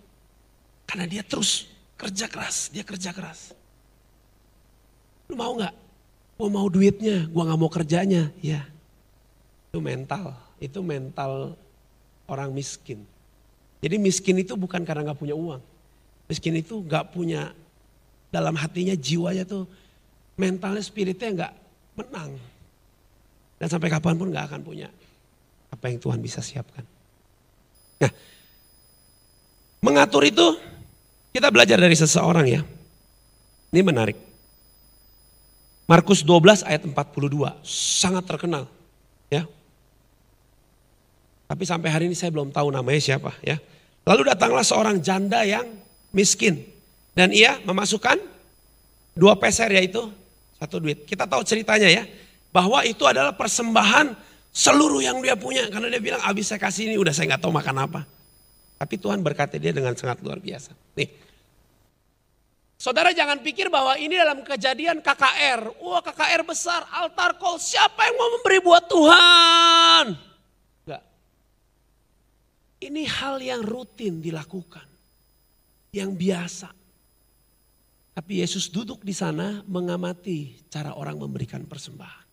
Karena 0.90 1.06
dia 1.06 1.22
terus 1.22 1.70
kerja 1.96 2.26
keras, 2.26 2.74
dia 2.74 2.82
kerja 2.82 3.14
keras. 3.14 3.54
Lu 5.30 5.38
mau 5.38 5.54
gak? 5.56 5.72
Gue 6.36 6.50
mau 6.50 6.68
duitnya, 6.68 7.30
gue 7.30 7.44
gak 7.48 7.60
mau 7.62 7.72
kerjanya. 7.72 8.34
Ya, 8.42 8.66
itu 9.70 9.80
mental. 9.80 10.36
Itu 10.60 10.84
mental 10.84 11.56
orang 12.28 12.52
miskin. 12.52 13.08
Jadi 13.80 13.96
miskin 13.96 14.42
itu 14.44 14.58
bukan 14.60 14.84
karena 14.84 15.14
gak 15.14 15.22
punya 15.22 15.38
uang. 15.38 15.64
Miskin 16.28 16.60
itu 16.60 16.84
gak 16.84 17.16
punya 17.16 17.56
dalam 18.32 18.56
hatinya 18.56 18.96
jiwanya 18.96 19.44
tuh 19.44 19.67
mentalnya 20.39 20.82
spiritnya 20.82 21.30
gak 21.46 21.54
menang. 22.00 22.39
Dan 23.62 23.67
sampai 23.70 23.91
kapan 23.91 24.17
pun 24.17 24.32
gak 24.32 24.50
akan 24.50 24.62
punya 24.65 24.89
apa 25.70 25.86
yang 25.91 26.00
Tuhan 26.02 26.20
bisa 26.24 26.39
siapkan. 26.41 26.84
Nah, 28.02 28.12
mengatur 29.84 30.26
itu 30.26 30.58
kita 31.32 31.54
belajar 31.54 31.78
dari 31.78 31.94
seseorang 31.94 32.46
ya. 32.48 32.62
Ini 33.72 33.82
menarik. 33.86 34.17
Markus 35.88 36.24
12 36.24 36.63
ayat 36.63 36.88
42, 36.88 37.60
sangat 37.67 38.24
terkenal. 38.24 38.67
Ya. 39.28 39.48
Tapi 41.52 41.63
sampai 41.67 41.91
hari 41.91 42.08
ini 42.08 42.15
saya 42.15 42.32
belum 42.32 42.52
tahu 42.52 42.72
namanya 42.72 43.00
siapa 43.00 43.36
ya. 43.44 43.60
Lalu 44.08 44.32
datanglah 44.32 44.63
seorang 44.63 45.04
janda 45.04 45.44
yang 45.44 45.67
miskin. 46.15 46.63
Dan 47.12 47.36
ia 47.36 47.60
memasukkan 47.63 48.17
dua 49.15 49.36
peser 49.36 49.67
yaitu 49.76 50.08
satu 50.56 50.80
duit. 50.80 51.04
Kita 51.04 51.28
tahu 51.28 51.43
ceritanya 51.43 51.89
ya. 51.91 52.04
Bahwa 52.52 52.84
itu 52.84 53.08
adalah 53.08 53.32
persembahan 53.32 54.12
seluruh 54.52 55.00
yang 55.00 55.19
dia 55.24 55.36
punya. 55.39 55.67
Karena 55.71 55.88
dia 55.91 56.02
bilang 56.04 56.21
abis 56.24 56.52
saya 56.52 56.60
kasih 56.60 56.91
ini 56.91 56.95
udah 57.00 57.12
saya 57.12 57.36
nggak 57.36 57.43
tahu 57.43 57.54
makan 57.56 57.78
apa. 57.84 58.02
Tapi 58.82 58.95
Tuhan 58.97 59.21
berkati 59.21 59.62
dia 59.62 59.71
dengan 59.71 59.93
sangat 59.93 60.19
luar 60.26 60.41
biasa. 60.41 60.74
Nih, 60.97 61.10
Saudara 62.82 63.13
jangan 63.13 63.38
pikir 63.45 63.69
bahwa 63.69 63.93
ini 63.93 64.17
dalam 64.17 64.41
kejadian 64.41 65.06
KKR. 65.06 65.86
Wah 65.86 66.02
KKR 66.02 66.41
besar, 66.41 66.82
altar 66.89 67.38
call. 67.38 67.62
Siapa 67.62 68.10
yang 68.10 68.17
mau 68.17 68.30
memberi 68.34 68.58
buat 68.58 68.89
Tuhan? 68.89 70.06
Enggak. 70.82 71.04
Ini 72.82 73.04
hal 73.06 73.38
yang 73.38 73.62
rutin 73.62 74.17
dilakukan. 74.17 74.89
Yang 75.93 76.10
biasa. 76.17 76.81
Tapi 78.22 78.38
Yesus 78.38 78.70
duduk 78.70 79.02
di 79.02 79.18
sana 79.18 79.66
mengamati 79.66 80.54
cara 80.70 80.94
orang 80.94 81.18
memberikan 81.18 81.66
persembahan. 81.66 82.30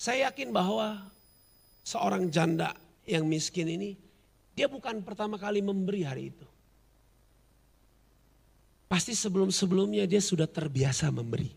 Saya 0.00 0.32
yakin 0.32 0.56
bahwa 0.56 1.04
seorang 1.84 2.32
janda 2.32 2.72
yang 3.04 3.28
miskin 3.28 3.68
ini, 3.68 3.92
dia 4.56 4.72
bukan 4.72 5.04
pertama 5.04 5.36
kali 5.36 5.60
memberi 5.60 6.00
hari 6.00 6.32
itu. 6.32 6.48
Pasti 8.88 9.12
sebelum-sebelumnya 9.12 10.08
dia 10.08 10.24
sudah 10.24 10.48
terbiasa 10.48 11.12
memberi. 11.12 11.52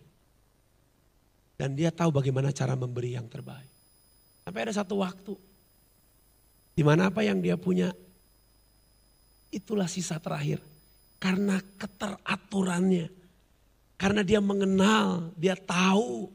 Dan 1.55 1.79
dia 1.79 1.95
tahu 1.95 2.11
bagaimana 2.11 2.51
cara 2.51 2.75
memberi 2.75 3.15
yang 3.15 3.31
terbaik. 3.31 3.71
Sampai 4.43 4.67
ada 4.67 4.75
satu 4.75 4.99
waktu. 4.99 5.31
Di 6.75 6.83
mana 6.83 7.07
apa 7.07 7.23
yang 7.23 7.39
dia 7.39 7.55
punya, 7.55 7.95
itulah 9.47 9.87
sisa 9.87 10.19
terakhir. 10.19 10.59
Karena 11.19 11.59
keteraturannya. 11.59 13.11
Karena 13.99 14.23
dia 14.23 14.39
mengenal, 14.39 15.35
dia 15.35 15.59
tahu, 15.59 16.31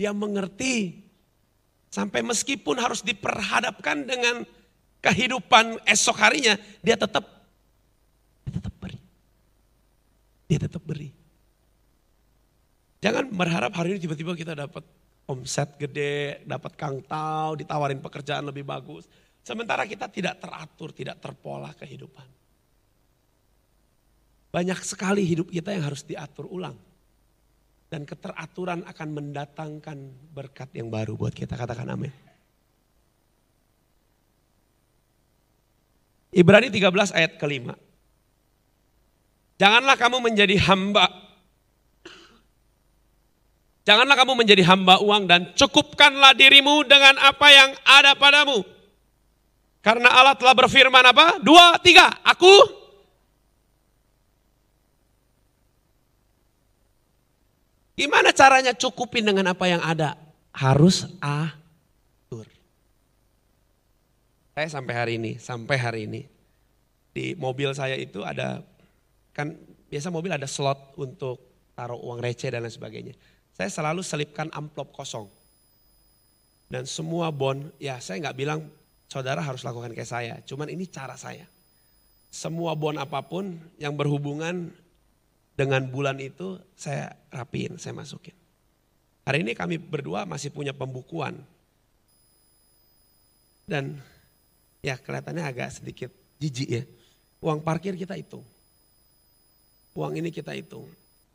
dia 0.00 0.16
mengerti. 0.16 1.04
Sampai 1.92 2.24
meskipun 2.24 2.80
harus 2.80 3.04
diperhadapkan 3.04 4.08
dengan 4.08 4.48
kehidupan 5.04 5.84
esok 5.84 6.16
harinya, 6.16 6.56
dia 6.80 6.96
tetap 6.96 7.28
dia 8.48 8.56
tetap 8.56 8.72
beri 8.80 9.00
dia 10.50 10.58
tetap 10.58 10.82
beri. 10.82 11.14
Jangan 12.98 13.30
berharap 13.30 13.70
hari 13.78 13.94
ini 13.94 14.02
tiba-tiba 14.02 14.34
kita 14.34 14.58
dapat 14.58 14.82
omset 15.30 15.78
gede, 15.78 16.42
dapat 16.42 16.74
kangtau, 16.74 17.54
ditawarin 17.54 18.02
pekerjaan 18.02 18.50
lebih 18.50 18.66
bagus. 18.66 19.06
Sementara 19.46 19.86
kita 19.86 20.10
tidak 20.10 20.42
teratur, 20.42 20.90
tidak 20.90 21.22
terpola 21.22 21.70
kehidupan. 21.78 22.26
Banyak 24.50 24.82
sekali 24.82 25.22
hidup 25.22 25.50
kita 25.54 25.70
yang 25.70 25.86
harus 25.86 26.02
diatur 26.02 26.50
ulang. 26.50 26.74
Dan 27.90 28.06
keteraturan 28.06 28.86
akan 28.86 29.08
mendatangkan 29.10 29.98
berkat 30.30 30.70
yang 30.74 30.90
baru 30.90 31.14
buat 31.18 31.34
kita. 31.34 31.54
Katakan 31.58 31.90
amin. 31.90 32.10
Ibrani 36.30 36.70
13 36.70 37.10
ayat 37.10 37.32
kelima. 37.38 37.74
Janganlah 39.58 39.98
kamu 39.98 40.22
menjadi 40.22 40.56
hamba. 40.70 41.10
Janganlah 43.82 44.14
kamu 44.14 44.32
menjadi 44.38 44.62
hamba 44.70 45.02
uang 45.02 45.26
dan 45.26 45.50
cukupkanlah 45.58 46.38
dirimu 46.38 46.86
dengan 46.86 47.18
apa 47.18 47.46
yang 47.50 47.70
ada 47.82 48.14
padamu. 48.14 48.62
Karena 49.82 50.14
Allah 50.14 50.38
telah 50.38 50.54
berfirman 50.54 51.04
apa? 51.10 51.42
Dua, 51.42 51.74
tiga. 51.82 52.06
Aku 52.22 52.79
Gimana 58.00 58.32
caranya 58.32 58.72
cukupin 58.72 59.28
dengan 59.28 59.52
apa 59.52 59.68
yang 59.68 59.84
ada? 59.84 60.16
Harus 60.56 61.04
atur. 61.20 62.48
Saya 64.56 64.68
sampai 64.72 64.94
hari 64.96 65.12
ini, 65.20 65.36
sampai 65.36 65.76
hari 65.76 66.00
ini. 66.08 66.24
Di 67.12 67.36
mobil 67.36 67.68
saya 67.76 68.00
itu 68.00 68.24
ada, 68.24 68.64
kan 69.36 69.52
biasa 69.92 70.08
mobil 70.08 70.32
ada 70.32 70.48
slot 70.48 70.96
untuk 70.96 71.44
taruh 71.76 72.00
uang 72.00 72.24
receh 72.24 72.48
dan 72.48 72.64
lain 72.64 72.72
sebagainya. 72.72 73.12
Saya 73.52 73.68
selalu 73.68 74.00
selipkan 74.00 74.48
amplop 74.56 74.96
kosong. 74.96 75.28
Dan 76.72 76.88
semua 76.88 77.28
bon, 77.28 77.68
ya 77.76 78.00
saya 78.00 78.24
nggak 78.24 78.38
bilang 78.40 78.64
saudara 79.12 79.44
harus 79.44 79.60
lakukan 79.60 79.92
kayak 79.92 80.08
saya. 80.08 80.34
Cuman 80.48 80.72
ini 80.72 80.88
cara 80.88 81.20
saya. 81.20 81.44
Semua 82.32 82.72
bon 82.72 82.96
apa 82.96 83.20
pun 83.20 83.60
yang 83.76 83.92
berhubungan 83.92 84.72
dengan 85.54 85.84
bulan 85.88 86.16
itu 86.22 86.58
saya 86.74 87.14
rapiin, 87.30 87.76
saya 87.76 87.94
masukin. 87.96 88.34
Hari 89.24 89.44
ini 89.44 89.52
kami 89.54 89.76
berdua 89.76 90.24
masih 90.24 90.50
punya 90.50 90.74
pembukuan. 90.74 91.38
Dan 93.68 94.02
ya 94.82 94.98
kelihatannya 94.98 95.44
agak 95.46 95.70
sedikit 95.70 96.10
jijik 96.42 96.68
ya. 96.68 96.82
Uang 97.38 97.62
parkir 97.62 97.94
kita 97.94 98.18
hitung. 98.18 98.42
Uang 99.94 100.18
ini 100.18 100.34
kita 100.34 100.56
hitung. 100.56 100.88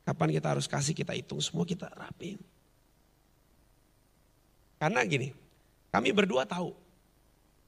Kapan 0.05 0.37
kita 0.37 0.47
harus 0.53 0.69
kasih 0.69 0.93
kita 0.93 1.17
hitung, 1.17 1.41
semua 1.41 1.65
kita 1.65 1.89
rapiin. 1.89 2.37
Karena 4.77 5.01
gini, 5.07 5.33
kami 5.89 6.13
berdua 6.13 6.45
tahu 6.45 6.75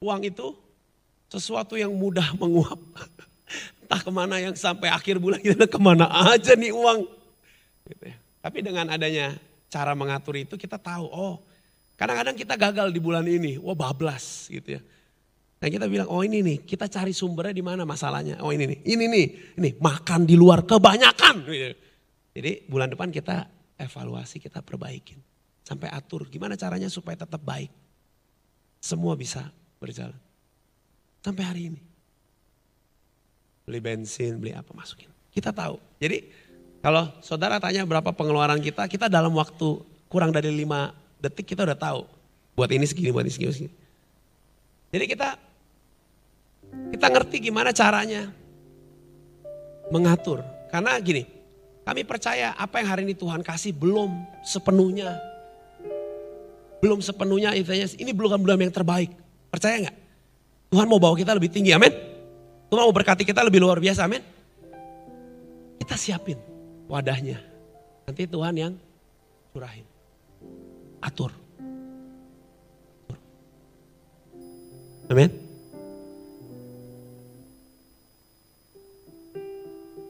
uang 0.04 0.22
itu 0.28 0.54
sesuatu 1.32 1.76
yang 1.80 1.92
mudah 1.94 2.36
menguap. 2.42 2.80
Ke 4.08 4.12
mana 4.16 4.40
yang 4.40 4.56
sampai 4.56 4.88
akhir 4.88 5.20
bulan 5.20 5.44
kita 5.44 5.68
ke 5.68 5.76
mana 5.84 6.08
aja 6.08 6.56
nih 6.56 6.72
uang. 6.72 7.04
Gitu 7.92 8.04
ya. 8.08 8.16
Tapi 8.40 8.64
dengan 8.64 8.88
adanya 8.88 9.36
cara 9.68 9.92
mengatur 9.92 10.40
itu 10.40 10.56
kita 10.56 10.80
tahu, 10.80 11.12
oh 11.12 11.44
kadang-kadang 12.00 12.40
kita 12.40 12.56
gagal 12.56 12.96
di 12.96 13.04
bulan 13.04 13.28
ini, 13.28 13.60
wah 13.60 13.76
bablas 13.76 14.48
gitu 14.48 14.80
ya. 14.80 14.82
Dan 15.60 15.68
kita 15.76 15.92
bilang, 15.92 16.08
oh 16.08 16.24
ini 16.24 16.40
nih, 16.40 16.64
kita 16.64 16.88
cari 16.88 17.12
sumbernya 17.12 17.52
di 17.52 17.66
mana 17.66 17.84
masalahnya. 17.84 18.40
Oh 18.40 18.56
ini 18.56 18.64
nih, 18.64 18.80
ini 18.88 19.06
nih, 19.12 19.26
ini 19.60 19.70
makan 19.76 20.24
di 20.24 20.40
luar 20.40 20.64
kebanyakan. 20.64 21.44
Gitu. 21.44 21.76
Jadi 22.32 22.52
bulan 22.72 22.88
depan 22.88 23.12
kita 23.12 23.44
evaluasi, 23.76 24.40
kita 24.40 24.64
perbaikin. 24.64 25.20
Sampai 25.68 25.92
atur 25.92 26.32
gimana 26.32 26.56
caranya 26.56 26.88
supaya 26.88 27.20
tetap 27.20 27.44
baik. 27.44 27.74
Semua 28.80 29.20
bisa 29.20 29.52
berjalan. 29.84 30.16
Sampai 31.20 31.44
hari 31.44 31.62
ini. 31.76 31.87
Beli 33.68 33.84
bensin, 33.84 34.40
beli 34.40 34.56
apa, 34.56 34.72
masukin. 34.72 35.12
Kita 35.28 35.52
tahu. 35.52 35.76
Jadi 36.00 36.24
kalau 36.80 37.12
saudara 37.20 37.60
tanya 37.60 37.84
berapa 37.84 38.16
pengeluaran 38.16 38.64
kita, 38.64 38.88
kita 38.88 39.12
dalam 39.12 39.36
waktu 39.36 39.84
kurang 40.08 40.32
dari 40.32 40.48
lima 40.56 40.96
detik 41.20 41.52
kita 41.52 41.68
udah 41.68 41.76
tahu. 41.76 42.08
Buat 42.56 42.72
ini 42.72 42.88
segini, 42.88 43.12
buat 43.12 43.28
ini 43.28 43.34
segini, 43.36 43.52
segini. 43.52 43.74
Jadi 44.96 45.06
kita 45.12 45.36
kita 46.96 47.08
ngerti 47.12 47.44
gimana 47.44 47.76
caranya 47.76 48.32
mengatur. 49.92 50.48
Karena 50.72 50.96
gini, 51.04 51.28
kami 51.84 52.08
percaya 52.08 52.56
apa 52.56 52.80
yang 52.80 52.88
hari 52.88 53.04
ini 53.04 53.20
Tuhan 53.20 53.44
kasih 53.44 53.76
belum 53.76 54.16
sepenuhnya. 54.48 55.20
Belum 56.80 57.04
sepenuhnya 57.04 57.52
ini 57.52 58.16
belum 58.16 58.40
belum 58.40 58.64
yang 58.64 58.72
terbaik. 58.72 59.12
Percaya 59.52 59.92
nggak? 59.92 59.98
Tuhan 60.72 60.88
mau 60.88 61.04
bawa 61.04 61.20
kita 61.20 61.36
lebih 61.36 61.52
tinggi, 61.52 61.76
amin. 61.76 62.07
Tuhan 62.68 62.84
mau 62.84 62.92
berkati 62.92 63.24
kita 63.24 63.44
lebih 63.48 63.64
luar 63.64 63.80
biasa, 63.80 64.04
amin. 64.04 64.20
Kita 65.80 65.96
siapin 65.96 66.36
wadahnya. 66.92 67.40
Nanti 68.08 68.28
Tuhan 68.28 68.56
yang 68.60 68.74
curahin. 69.56 69.88
Atur. 71.00 71.32
Atur. 73.08 73.18
Amin. 75.08 75.32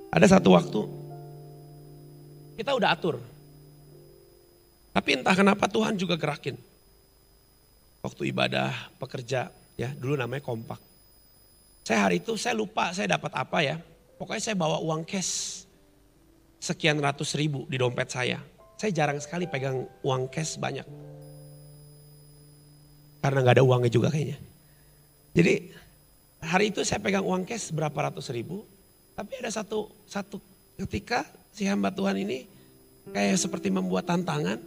Ada 0.10 0.41
satu 0.41 0.58
waktu 0.58 0.82
kita 2.58 2.74
udah 2.74 2.89
atur. 2.89 3.22
Tapi 4.98 5.22
entah 5.22 5.38
kenapa 5.38 5.70
Tuhan 5.70 5.93
juga 5.93 6.17
gerakin. 6.17 6.58
Waktu 8.02 8.34
ibadah, 8.34 8.74
pekerja, 8.98 9.54
ya 9.78 9.93
dulu 9.93 10.17
namanya 10.17 10.41
kompak. 10.41 10.87
Saya 11.88 12.04
hari 12.04 12.19
itu 12.19 12.36
saya 12.36 12.52
lupa 12.52 12.91
saya 12.91 13.15
dapat 13.15 13.32
apa 13.32 13.63
ya. 13.63 13.80
Pokoknya 14.19 14.43
saya 14.43 14.60
bawa 14.60 14.84
uang 14.84 15.08
cash 15.08 15.63
sekian 16.60 17.00
ratus 17.00 17.32
ribu 17.39 17.63
di 17.71 17.80
dompet 17.80 18.12
saya. 18.12 18.43
Saya 18.76 18.91
jarang 18.91 19.23
sekali 19.23 19.47
pegang 19.47 19.88
uang 20.04 20.28
cash 20.28 20.60
banyak. 20.60 20.84
Karena 23.23 23.39
nggak 23.39 23.56
ada 23.56 23.63
uangnya 23.63 23.88
juga 23.88 24.12
kayaknya. 24.12 24.36
Jadi 25.32 25.54
hari 26.43 26.76
itu 26.76 26.84
saya 26.84 27.00
pegang 27.00 27.23
uang 27.23 27.47
cash 27.47 27.71
berapa 27.71 27.95
ratus 28.12 28.36
ribu. 28.36 28.67
Tapi 29.15 29.39
ada 29.39 29.47
satu 29.47 29.88
satu 30.12 30.43
ketika 30.76 31.23
si 31.56 31.71
hamba 31.71 31.95
Tuhan 31.95 32.19
ini 32.19 32.52
kayak 33.15 33.39
seperti 33.39 33.71
membuat 33.71 34.12
tantangan 34.12 34.60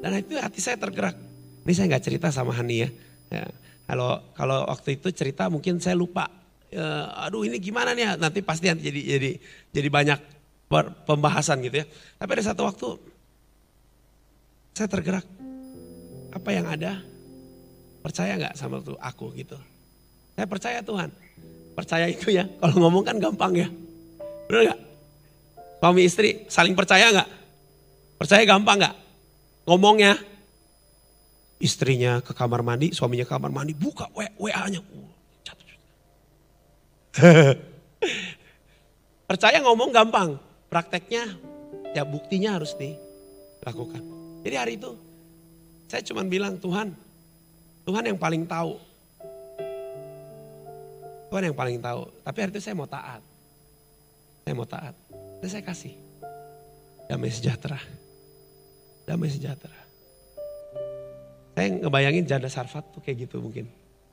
dan 0.00 0.10
itu 0.16 0.40
hati 0.40 0.64
saya 0.64 0.80
tergerak. 0.80 1.20
Ini 1.68 1.72
saya 1.76 1.92
nggak 1.92 2.04
cerita 2.08 2.32
sama 2.32 2.56
Hani 2.56 2.76
ya. 2.80 2.88
ya. 3.28 3.44
Kalau 3.84 4.24
kalau 4.32 4.64
waktu 4.72 4.96
itu 4.96 5.12
cerita 5.12 5.52
mungkin 5.52 5.76
saya 5.76 6.00
lupa. 6.00 6.40
Ya, 6.72 7.12
aduh 7.28 7.44
ini 7.44 7.60
gimana 7.60 7.92
nih? 7.92 8.16
Nanti 8.16 8.40
pasti 8.40 8.72
nanti 8.72 8.88
jadi 8.88 9.00
jadi 9.04 9.30
jadi 9.76 9.88
banyak 9.92 10.18
pembahasan 11.04 11.60
gitu 11.60 11.84
ya. 11.84 11.86
Tapi 12.16 12.30
ada 12.32 12.44
satu 12.48 12.64
waktu 12.64 12.88
saya 14.72 14.88
tergerak. 14.88 15.28
Apa 16.32 16.48
yang 16.48 16.64
ada? 16.64 17.04
Percaya 18.00 18.40
nggak 18.40 18.56
sama 18.56 18.80
tuh 18.80 18.96
aku 18.96 19.36
gitu? 19.36 19.60
Saya 20.32 20.48
percaya 20.48 20.80
Tuhan. 20.80 21.12
Percaya 21.76 22.08
itu 22.08 22.32
ya. 22.32 22.48
Kalau 22.64 22.88
ngomong 22.88 23.04
kan 23.04 23.20
gampang 23.20 23.52
ya. 23.52 23.68
Benar 24.48 24.72
gak? 24.72 24.80
Suami 25.76 26.08
istri 26.08 26.48
saling 26.48 26.72
percaya 26.72 27.12
nggak? 27.12 27.28
Percaya 28.16 28.42
gampang 28.48 28.80
nggak? 28.80 28.96
Ngomongnya. 29.68 30.16
Istrinya 31.62 32.18
ke 32.24 32.34
kamar 32.34 32.64
mandi, 32.64 32.90
suaminya 32.90 33.22
ke 33.22 33.32
kamar 33.38 33.54
mandi, 33.54 33.70
buka 33.70 34.10
WA-nya. 34.16 34.82
percaya 39.28 39.58
ngomong 39.60 39.92
gampang, 39.92 40.40
prakteknya 40.72 41.28
ya 41.92 42.02
buktinya 42.08 42.56
harus 42.56 42.72
dilakukan. 42.76 44.02
Jadi 44.42 44.56
hari 44.56 44.72
itu 44.80 44.96
saya 45.92 46.00
cuma 46.08 46.24
bilang 46.24 46.56
Tuhan, 46.56 46.96
Tuhan 47.84 48.04
yang 48.08 48.18
paling 48.18 48.48
tahu. 48.48 48.80
Tuhan 51.32 51.48
yang 51.48 51.56
paling 51.56 51.80
tahu. 51.80 52.12
Tapi 52.20 52.38
hari 52.44 52.50
itu 52.52 52.60
saya 52.60 52.76
mau 52.76 52.88
taat. 52.88 53.24
Saya 54.44 54.52
mau 54.52 54.68
taat. 54.68 54.92
Dan 55.40 55.48
saya 55.48 55.64
kasih. 55.64 55.96
Damai 57.08 57.32
sejahtera. 57.32 57.80
Damai 59.08 59.32
sejahtera. 59.32 59.80
Saya 61.56 61.68
ngebayangin 61.80 62.24
janda 62.28 62.48
sarfat 62.52 62.84
tuh 62.92 63.00
kayak 63.00 63.28
gitu 63.28 63.40
mungkin. 63.40 63.68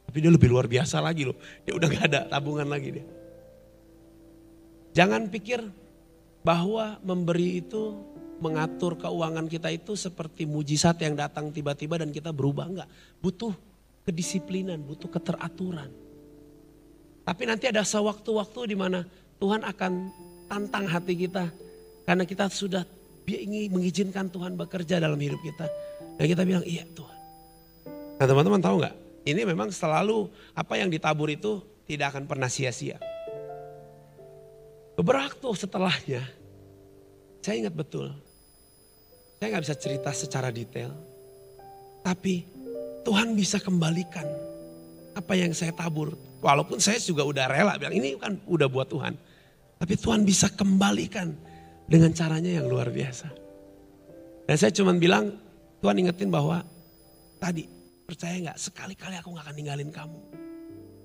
Tapi 0.10 0.26
dia 0.26 0.34
lebih 0.34 0.50
luar 0.50 0.66
biasa 0.66 0.98
lagi 1.06 1.22
loh. 1.22 1.38
Dia 1.62 1.78
udah 1.78 1.86
gak 1.86 2.06
ada 2.10 2.26
tabungan 2.26 2.66
lagi 2.66 2.98
dia. 2.98 3.06
Jangan 4.98 5.30
pikir 5.30 5.62
bahwa 6.42 6.98
memberi 7.06 7.62
itu 7.62 7.94
mengatur 8.42 8.98
keuangan 8.98 9.46
kita 9.46 9.70
itu 9.70 9.94
seperti 9.94 10.50
mujizat 10.50 10.98
yang 11.06 11.14
datang 11.14 11.54
tiba-tiba 11.54 12.02
dan 12.02 12.10
kita 12.10 12.34
berubah. 12.34 12.66
Enggak. 12.66 12.90
Butuh 13.22 13.54
kedisiplinan, 14.02 14.82
butuh 14.82 15.14
keteraturan. 15.14 15.94
Tapi 17.22 17.44
nanti 17.46 17.70
ada 17.70 17.86
sewaktu-waktu 17.86 18.74
di 18.74 18.74
mana 18.74 19.06
Tuhan 19.38 19.62
akan 19.62 19.92
tantang 20.50 20.90
hati 20.90 21.14
kita. 21.14 21.54
Karena 22.10 22.26
kita 22.26 22.50
sudah 22.50 22.82
ingin 23.30 23.70
mengizinkan 23.70 24.26
Tuhan 24.34 24.58
bekerja 24.58 24.98
dalam 24.98 25.22
hidup 25.22 25.38
kita. 25.46 25.70
Dan 26.18 26.26
kita 26.26 26.42
bilang, 26.50 26.66
iya 26.66 26.82
Tuhan. 26.98 27.18
Nah 28.18 28.26
teman-teman 28.26 28.58
tahu 28.58 28.82
nggak? 28.82 29.09
Ini 29.28 29.44
memang 29.44 29.72
selalu 29.74 30.32
apa 30.56 30.80
yang 30.80 30.88
ditabur 30.88 31.28
itu 31.28 31.60
tidak 31.90 32.16
akan 32.16 32.24
pernah 32.30 32.48
sia-sia. 32.48 33.02
Beberapa 35.00 35.32
waktu 35.32 35.48
setelahnya, 35.56 36.24
saya 37.40 37.56
ingat 37.66 37.76
betul. 37.76 38.12
Saya 39.40 39.56
nggak 39.56 39.64
bisa 39.64 39.78
cerita 39.80 40.12
secara 40.12 40.52
detail. 40.52 40.92
Tapi 42.04 42.44
Tuhan 43.08 43.32
bisa 43.32 43.64
kembalikan 43.64 44.28
apa 45.16 45.34
yang 45.40 45.56
saya 45.56 45.72
tabur. 45.72 46.20
Walaupun 46.44 46.84
saya 46.84 47.00
juga 47.00 47.24
udah 47.24 47.48
rela 47.48 47.80
bilang 47.80 47.96
ini 47.96 48.20
kan 48.20 48.36
udah 48.44 48.68
buat 48.68 48.92
Tuhan. 48.92 49.16
Tapi 49.80 49.94
Tuhan 49.96 50.28
bisa 50.28 50.52
kembalikan 50.52 51.32
dengan 51.88 52.12
caranya 52.12 52.60
yang 52.60 52.68
luar 52.68 52.92
biasa. 52.92 53.32
Dan 54.44 54.56
saya 54.60 54.76
cuma 54.76 54.92
bilang, 55.00 55.32
Tuhan 55.80 55.96
ingetin 56.04 56.28
bahwa 56.28 56.60
tadi 57.40 57.79
percaya 58.10 58.34
nggak 58.42 58.58
sekali-kali 58.58 59.22
aku 59.22 59.30
nggak 59.38 59.46
akan 59.46 59.56
ninggalin 59.56 59.94
kamu. 59.94 60.18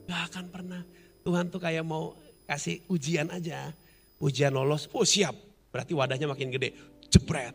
Gak 0.09 0.23
akan 0.33 0.45
pernah. 0.49 0.81
Tuhan 1.21 1.53
tuh 1.53 1.61
kayak 1.61 1.85
mau 1.85 2.17
kasih 2.49 2.81
ujian 2.89 3.29
aja. 3.29 3.77
Ujian 4.17 4.57
lolos, 4.57 4.89
oh 4.97 5.05
siap. 5.05 5.37
Berarti 5.69 5.93
wadahnya 5.93 6.25
makin 6.25 6.49
gede. 6.49 6.73
Jebret. 7.13 7.53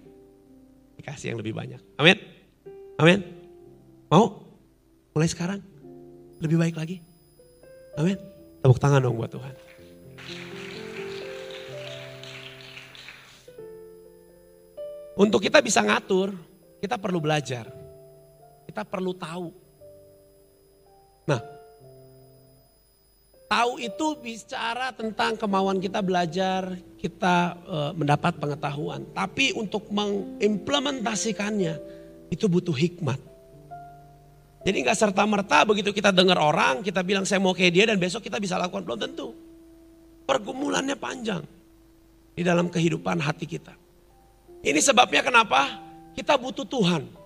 dikasih 1.02 1.32
yang 1.34 1.40
lebih 1.40 1.56
banyak. 1.56 1.80
Amin. 1.96 2.20
Amin. 3.00 3.24
Mau? 4.12 4.44
Mulai 5.16 5.30
sekarang 5.32 5.60
lebih 6.44 6.60
baik 6.60 6.76
lagi. 6.76 7.00
Amin. 7.96 8.20
Tepuk 8.60 8.78
tangan 8.78 9.02
dong 9.02 9.16
buat 9.16 9.32
Tuhan. 9.32 9.56
Untuk 15.16 15.40
kita 15.40 15.64
bisa 15.64 15.80
ngatur, 15.80 16.36
kita 16.84 17.00
perlu 17.00 17.24
belajar. 17.24 17.89
Kita 18.80 18.88
perlu 18.88 19.12
tahu. 19.12 19.52
Nah, 21.28 21.44
tahu 23.52 23.76
itu 23.76 24.16
bicara 24.24 24.96
tentang 24.96 25.36
kemauan 25.36 25.84
kita 25.84 26.00
belajar, 26.00 26.80
kita 26.96 27.60
e, 27.60 27.78
mendapat 28.00 28.40
pengetahuan. 28.40 29.04
Tapi 29.12 29.52
untuk 29.52 29.92
mengimplementasikannya 29.92 31.76
itu 32.32 32.48
butuh 32.48 32.72
hikmat. 32.72 33.20
Jadi 34.64 34.78
nggak 34.80 34.96
serta 34.96 35.28
merta 35.28 35.68
begitu 35.68 35.92
kita 35.92 36.16
dengar 36.16 36.40
orang, 36.40 36.80
kita 36.80 37.04
bilang 37.04 37.28
saya 37.28 37.44
mau 37.44 37.52
kayak 37.52 37.76
dia 37.76 37.84
dan 37.84 38.00
besok 38.00 38.32
kita 38.32 38.40
bisa 38.40 38.56
lakukan 38.56 38.88
belum 38.88 39.00
tentu. 39.12 39.36
Pergumulannya 40.24 40.96
panjang 40.96 41.44
di 42.32 42.48
dalam 42.48 42.72
kehidupan 42.72 43.20
hati 43.20 43.44
kita. 43.44 43.76
Ini 44.64 44.80
sebabnya 44.80 45.20
kenapa 45.20 45.84
kita 46.16 46.40
butuh 46.40 46.64
Tuhan. 46.64 47.19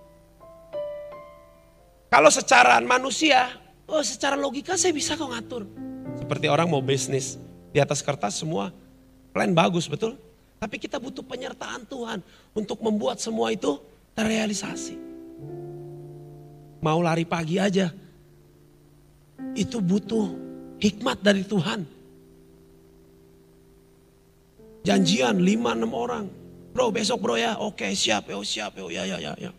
Kalau 2.14 2.30
secara 2.30 2.78
manusia, 2.78 3.50
oh 3.90 3.98
secara 4.06 4.38
logika 4.38 4.78
saya 4.78 4.94
bisa 4.94 5.18
kok 5.18 5.34
ngatur. 5.34 5.66
Seperti 6.14 6.46
orang 6.46 6.70
mau 6.70 6.78
bisnis, 6.78 7.34
di 7.74 7.82
atas 7.82 8.06
kertas 8.06 8.38
semua 8.38 8.70
plan 9.34 9.50
bagus 9.50 9.90
betul. 9.90 10.14
Tapi 10.62 10.78
kita 10.78 11.02
butuh 11.02 11.26
penyertaan 11.26 11.82
Tuhan 11.90 12.22
untuk 12.54 12.78
membuat 12.86 13.18
semua 13.18 13.50
itu 13.50 13.82
terrealisasi. 14.14 14.94
Mau 16.78 17.02
lari 17.02 17.26
pagi 17.26 17.58
aja, 17.58 17.90
itu 19.58 19.82
butuh 19.82 20.30
hikmat 20.78 21.18
dari 21.18 21.42
Tuhan. 21.42 21.82
Janjian 24.86 25.42
5-6 25.42 25.90
orang, 25.90 26.30
Bro 26.70 26.94
besok 26.94 27.26
bro 27.26 27.34
ya, 27.34 27.58
oke 27.58 27.90
siap, 27.90 28.30
yo 28.30 28.46
siap, 28.46 28.78
yo 28.78 28.86
ya 28.86 29.02
ya 29.02 29.18
ya 29.18 29.34
ya. 29.34 29.50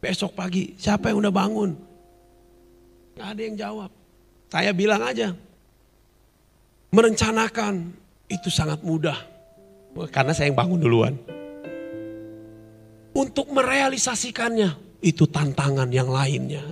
Besok 0.00 0.32
pagi, 0.32 0.72
siapa 0.80 1.12
yang 1.12 1.20
udah 1.20 1.34
bangun? 1.34 1.70
Gak 3.20 3.28
ada 3.36 3.42
yang 3.44 3.56
jawab. 3.60 3.90
Saya 4.48 4.72
bilang 4.72 5.04
aja, 5.04 5.36
merencanakan 6.88 7.92
itu 8.32 8.48
sangat 8.48 8.80
mudah. 8.80 9.20
Karena 10.08 10.32
saya 10.32 10.48
yang 10.48 10.56
bangun 10.56 10.80
duluan. 10.80 11.14
Untuk 13.12 13.52
merealisasikannya, 13.52 15.04
itu 15.04 15.28
tantangan 15.28 15.92
yang 15.92 16.08
lainnya. 16.08 16.64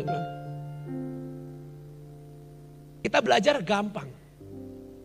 Kita 3.04 3.18
belajar 3.20 3.60
gampang. 3.60 4.08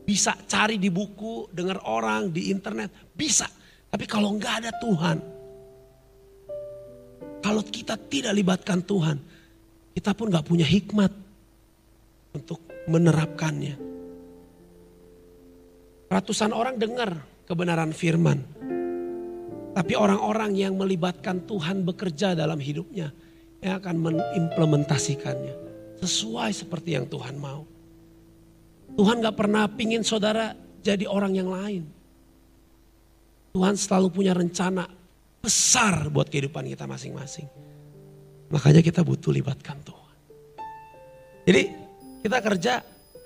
Bisa 0.04 0.36
cari 0.48 0.80
di 0.80 0.88
buku, 0.88 1.52
dengar 1.52 1.84
orang, 1.84 2.32
di 2.32 2.52
internet, 2.52 3.12
bisa. 3.12 3.48
Tapi 3.92 4.08
kalau 4.08 4.36
enggak 4.36 4.64
ada 4.64 4.72
Tuhan, 4.80 5.33
kalau 7.44 7.60
kita 7.60 8.00
tidak 8.00 8.32
libatkan 8.32 8.80
Tuhan, 8.80 9.20
kita 9.92 10.16
pun 10.16 10.32
nggak 10.32 10.48
punya 10.48 10.64
hikmat 10.64 11.12
untuk 12.32 12.64
menerapkannya. 12.88 13.76
Ratusan 16.08 16.56
orang 16.56 16.80
dengar 16.80 17.12
kebenaran 17.44 17.92
firman. 17.92 18.40
Tapi 19.74 19.94
orang-orang 19.98 20.54
yang 20.56 20.78
melibatkan 20.78 21.44
Tuhan 21.44 21.84
bekerja 21.84 22.38
dalam 22.38 22.62
hidupnya. 22.62 23.12
Yang 23.60 23.76
akan 23.82 23.96
mengimplementasikannya. 24.00 25.56
Sesuai 26.00 26.52
seperti 26.54 26.96
yang 26.96 27.10
Tuhan 27.10 27.36
mau. 27.42 27.66
Tuhan 28.94 29.26
gak 29.26 29.36
pernah 29.36 29.66
pingin 29.68 30.06
saudara 30.06 30.54
jadi 30.86 31.10
orang 31.10 31.34
yang 31.34 31.50
lain. 31.50 31.84
Tuhan 33.58 33.74
selalu 33.74 34.08
punya 34.14 34.38
rencana 34.38 34.86
besar 35.44 36.08
buat 36.08 36.32
kehidupan 36.32 36.64
kita 36.72 36.88
masing-masing. 36.88 37.52
Makanya 38.48 38.80
kita 38.80 39.04
butuh 39.04 39.36
libatkan 39.36 39.76
Tuhan. 39.84 40.18
Jadi 41.44 41.64
kita 42.24 42.40
kerja 42.40 42.74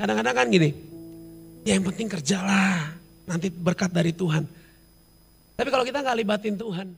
kadang-kadang 0.01 0.33
kan 0.33 0.47
gini. 0.49 0.73
Ya 1.61 1.77
yang 1.77 1.85
penting 1.85 2.09
kerjalah. 2.09 2.97
Nanti 3.29 3.53
berkat 3.53 3.93
dari 3.93 4.17
Tuhan. 4.17 4.49
Tapi 5.53 5.69
kalau 5.69 5.85
kita 5.85 6.01
nggak 6.01 6.17
libatin 6.17 6.57
Tuhan. 6.57 6.89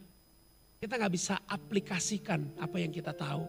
Kita 0.80 0.96
nggak 0.96 1.12
bisa 1.12 1.36
aplikasikan 1.44 2.56
apa 2.56 2.80
yang 2.80 2.96
kita 2.96 3.12
tahu. 3.12 3.44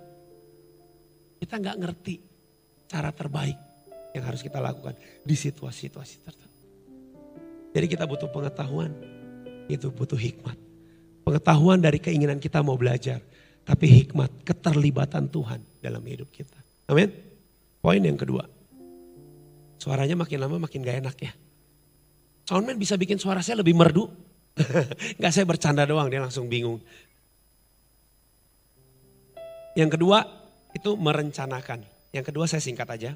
Kita 1.38 1.54
nggak 1.62 1.76
ngerti 1.78 2.14
cara 2.90 3.14
terbaik 3.14 3.54
yang 4.10 4.26
harus 4.26 4.42
kita 4.42 4.58
lakukan 4.58 4.98
di 5.22 5.38
situasi-situasi 5.38 6.16
tertentu. 6.26 6.62
Jadi 7.70 7.86
kita 7.86 8.02
butuh 8.10 8.26
pengetahuan, 8.34 8.90
itu 9.70 9.86
butuh 9.94 10.18
hikmat. 10.18 10.69
Pengetahuan 11.20 11.78
dari 11.80 12.00
keinginan 12.00 12.40
kita 12.40 12.64
mau 12.64 12.80
belajar. 12.80 13.20
Tapi 13.64 13.86
hikmat, 14.02 14.42
keterlibatan 14.42 15.28
Tuhan 15.30 15.60
dalam 15.78 16.02
hidup 16.02 16.32
kita. 16.32 16.56
Amin. 16.90 17.12
Poin 17.78 18.00
yang 18.00 18.18
kedua. 18.18 18.44
Suaranya 19.80 20.18
makin 20.18 20.38
lama 20.42 20.56
makin 20.60 20.84
gak 20.84 20.98
enak 21.00 21.16
ya. 21.22 21.32
Soundman 22.44 22.76
bisa 22.76 22.98
bikin 22.98 23.16
suara 23.16 23.40
saya 23.40 23.62
lebih 23.62 23.72
merdu. 23.78 24.10
Gak 25.22 25.32
saya 25.32 25.46
bercanda 25.46 25.86
doang, 25.86 26.10
dia 26.10 26.18
langsung 26.20 26.50
bingung. 26.50 26.82
Yang 29.78 29.96
kedua 29.96 30.26
itu 30.74 30.98
merencanakan. 30.98 31.86
Yang 32.10 32.24
kedua 32.34 32.44
saya 32.50 32.58
singkat 32.58 32.90
aja. 32.90 33.10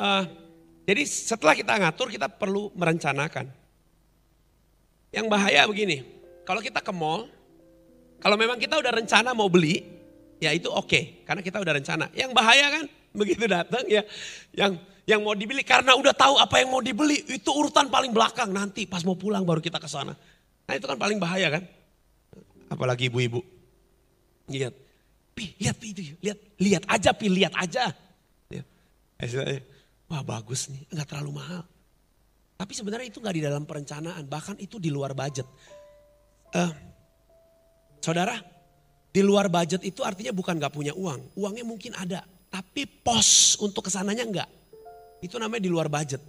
Uh, 0.00 0.24
jadi 0.88 1.02
setelah 1.04 1.56
kita 1.56 1.72
ngatur 1.76 2.08
kita 2.12 2.28
perlu 2.28 2.72
merencanakan. 2.76 3.59
Yang 5.10 5.26
bahaya 5.26 5.66
begini, 5.66 6.06
kalau 6.46 6.62
kita 6.62 6.78
ke 6.78 6.92
mall, 6.94 7.26
kalau 8.22 8.38
memang 8.38 8.58
kita 8.62 8.78
udah 8.78 8.92
rencana 8.94 9.34
mau 9.34 9.50
beli, 9.50 9.82
ya 10.38 10.54
itu 10.54 10.70
oke, 10.70 10.86
okay, 10.86 11.02
karena 11.26 11.42
kita 11.42 11.58
udah 11.58 11.74
rencana. 11.74 12.06
Yang 12.14 12.30
bahaya 12.30 12.66
kan, 12.70 12.84
begitu 13.20 13.44
datang 13.50 13.84
ya, 13.90 14.06
yang 14.54 14.78
yang 15.08 15.26
mau 15.26 15.34
dibeli 15.34 15.66
karena 15.66 15.98
udah 15.98 16.14
tahu 16.14 16.38
apa 16.38 16.62
yang 16.62 16.70
mau 16.70 16.78
dibeli, 16.78 17.26
itu 17.26 17.50
urutan 17.50 17.90
paling 17.90 18.14
belakang 18.14 18.54
nanti 18.54 18.86
pas 18.86 19.02
mau 19.02 19.18
pulang 19.18 19.42
baru 19.42 19.58
kita 19.58 19.82
ke 19.82 19.90
sana. 19.90 20.14
Nah 20.70 20.74
itu 20.78 20.86
kan 20.86 20.94
paling 20.94 21.18
bahaya 21.18 21.50
kan, 21.50 21.66
apalagi 22.70 23.10
ibu-ibu. 23.10 23.42
Lihat, 24.46 24.74
pi 25.34 25.58
lihat 25.58 25.78
itu, 25.82 26.14
lihat, 26.22 26.38
lihat 26.62 26.82
aja 26.86 27.10
pi, 27.10 27.26
lihat 27.26 27.54
aja. 27.58 27.90
Ya. 28.50 28.62
Wah 30.10 30.22
bagus 30.22 30.70
nih, 30.70 30.86
nggak 30.90 31.06
terlalu 31.06 31.38
mahal. 31.38 31.62
Tapi 32.60 32.76
sebenarnya 32.76 33.08
itu 33.08 33.24
nggak 33.24 33.36
di 33.40 33.40
dalam 33.40 33.64
perencanaan, 33.64 34.28
bahkan 34.28 34.52
itu 34.60 34.76
di 34.76 34.92
luar 34.92 35.16
budget. 35.16 35.48
Uh, 36.52 36.68
saudara, 38.04 38.36
di 39.08 39.24
luar 39.24 39.48
budget 39.48 39.80
itu 39.80 40.04
artinya 40.04 40.28
bukan 40.36 40.60
nggak 40.60 40.68
punya 40.68 40.92
uang, 40.92 41.40
uangnya 41.40 41.64
mungkin 41.64 41.96
ada, 41.96 42.20
tapi 42.52 42.84
pos 42.84 43.56
untuk 43.64 43.88
ke 43.88 43.90
sananya 43.90 44.28
nggak. 44.28 44.48
Itu 45.24 45.40
namanya 45.40 45.64
di 45.64 45.72
luar 45.72 45.88
budget. 45.88 46.20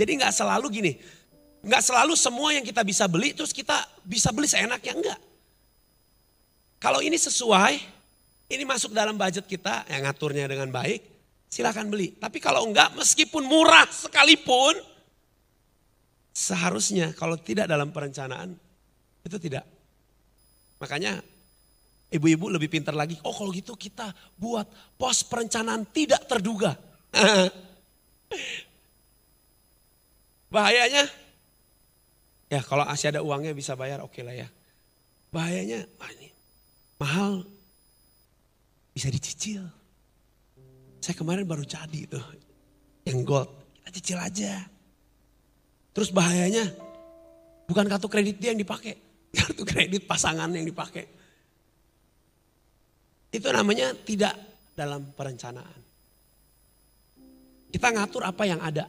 Jadi 0.00 0.24
nggak 0.24 0.32
selalu 0.32 0.66
gini, 0.72 0.92
nggak 1.68 1.82
selalu 1.84 2.16
semua 2.16 2.56
yang 2.56 2.64
kita 2.64 2.80
bisa 2.80 3.04
beli 3.04 3.36
terus 3.36 3.52
kita 3.52 3.76
bisa 4.08 4.32
beli 4.32 4.48
seenaknya 4.48 4.96
enggak. 4.96 5.20
Kalau 6.80 7.04
ini 7.04 7.20
sesuai, 7.20 7.76
ini 8.48 8.64
masuk 8.64 8.96
dalam 8.96 9.20
budget 9.20 9.44
kita 9.44 9.84
yang 9.92 10.08
ngaturnya 10.08 10.48
dengan 10.48 10.72
baik, 10.72 11.04
silakan 11.52 11.92
beli. 11.92 12.16
Tapi 12.16 12.40
kalau 12.40 12.64
enggak, 12.64 12.96
meskipun 12.96 13.44
murah 13.44 13.84
sekalipun, 13.92 14.91
seharusnya 16.32 17.12
kalau 17.12 17.36
tidak 17.36 17.68
dalam 17.68 17.92
perencanaan, 17.92 18.56
itu 19.22 19.36
tidak. 19.38 19.68
Makanya 20.80 21.22
ibu-ibu 22.10 22.48
lebih 22.50 22.72
pintar 22.72 22.96
lagi, 22.96 23.20
oh 23.22 23.32
kalau 23.32 23.52
gitu 23.54 23.76
kita 23.76 24.10
buat 24.40 24.66
pos 24.98 25.22
perencanaan 25.28 25.86
tidak 25.92 26.26
terduga. 26.26 26.74
Bahayanya, 30.52 31.08
ya 32.52 32.60
kalau 32.60 32.84
masih 32.84 33.08
ada 33.12 33.24
uangnya 33.24 33.56
bisa 33.56 33.72
bayar 33.76 34.04
oke 34.04 34.12
okay 34.12 34.24
lah 34.24 34.36
ya. 34.36 34.48
Bahayanya, 35.32 35.88
wah 35.96 36.10
ini 36.12 36.28
mahal, 37.00 37.42
bisa 38.92 39.08
dicicil. 39.08 39.64
Saya 41.02 41.18
kemarin 41.18 41.42
baru 41.42 41.66
jadi 41.66 41.98
itu. 42.06 42.20
Yang 43.02 43.18
gold. 43.26 43.50
Kita 43.74 43.90
cicil 43.98 44.18
aja. 44.22 44.54
Terus 45.92 46.08
bahayanya 46.08 46.72
bukan 47.68 47.84
kartu 47.88 48.08
kredit 48.08 48.40
dia 48.40 48.52
yang 48.52 48.60
dipakai. 48.60 48.96
Kartu 49.32 49.64
kredit 49.64 50.04
pasangan 50.04 50.52
yang 50.52 50.68
dipakai. 50.68 51.08
Itu 53.32 53.48
namanya 53.48 53.96
tidak 53.96 54.36
dalam 54.76 55.08
perencanaan. 55.16 55.80
Kita 57.72 57.88
ngatur 57.88 58.28
apa 58.28 58.44
yang 58.44 58.60
ada. 58.60 58.84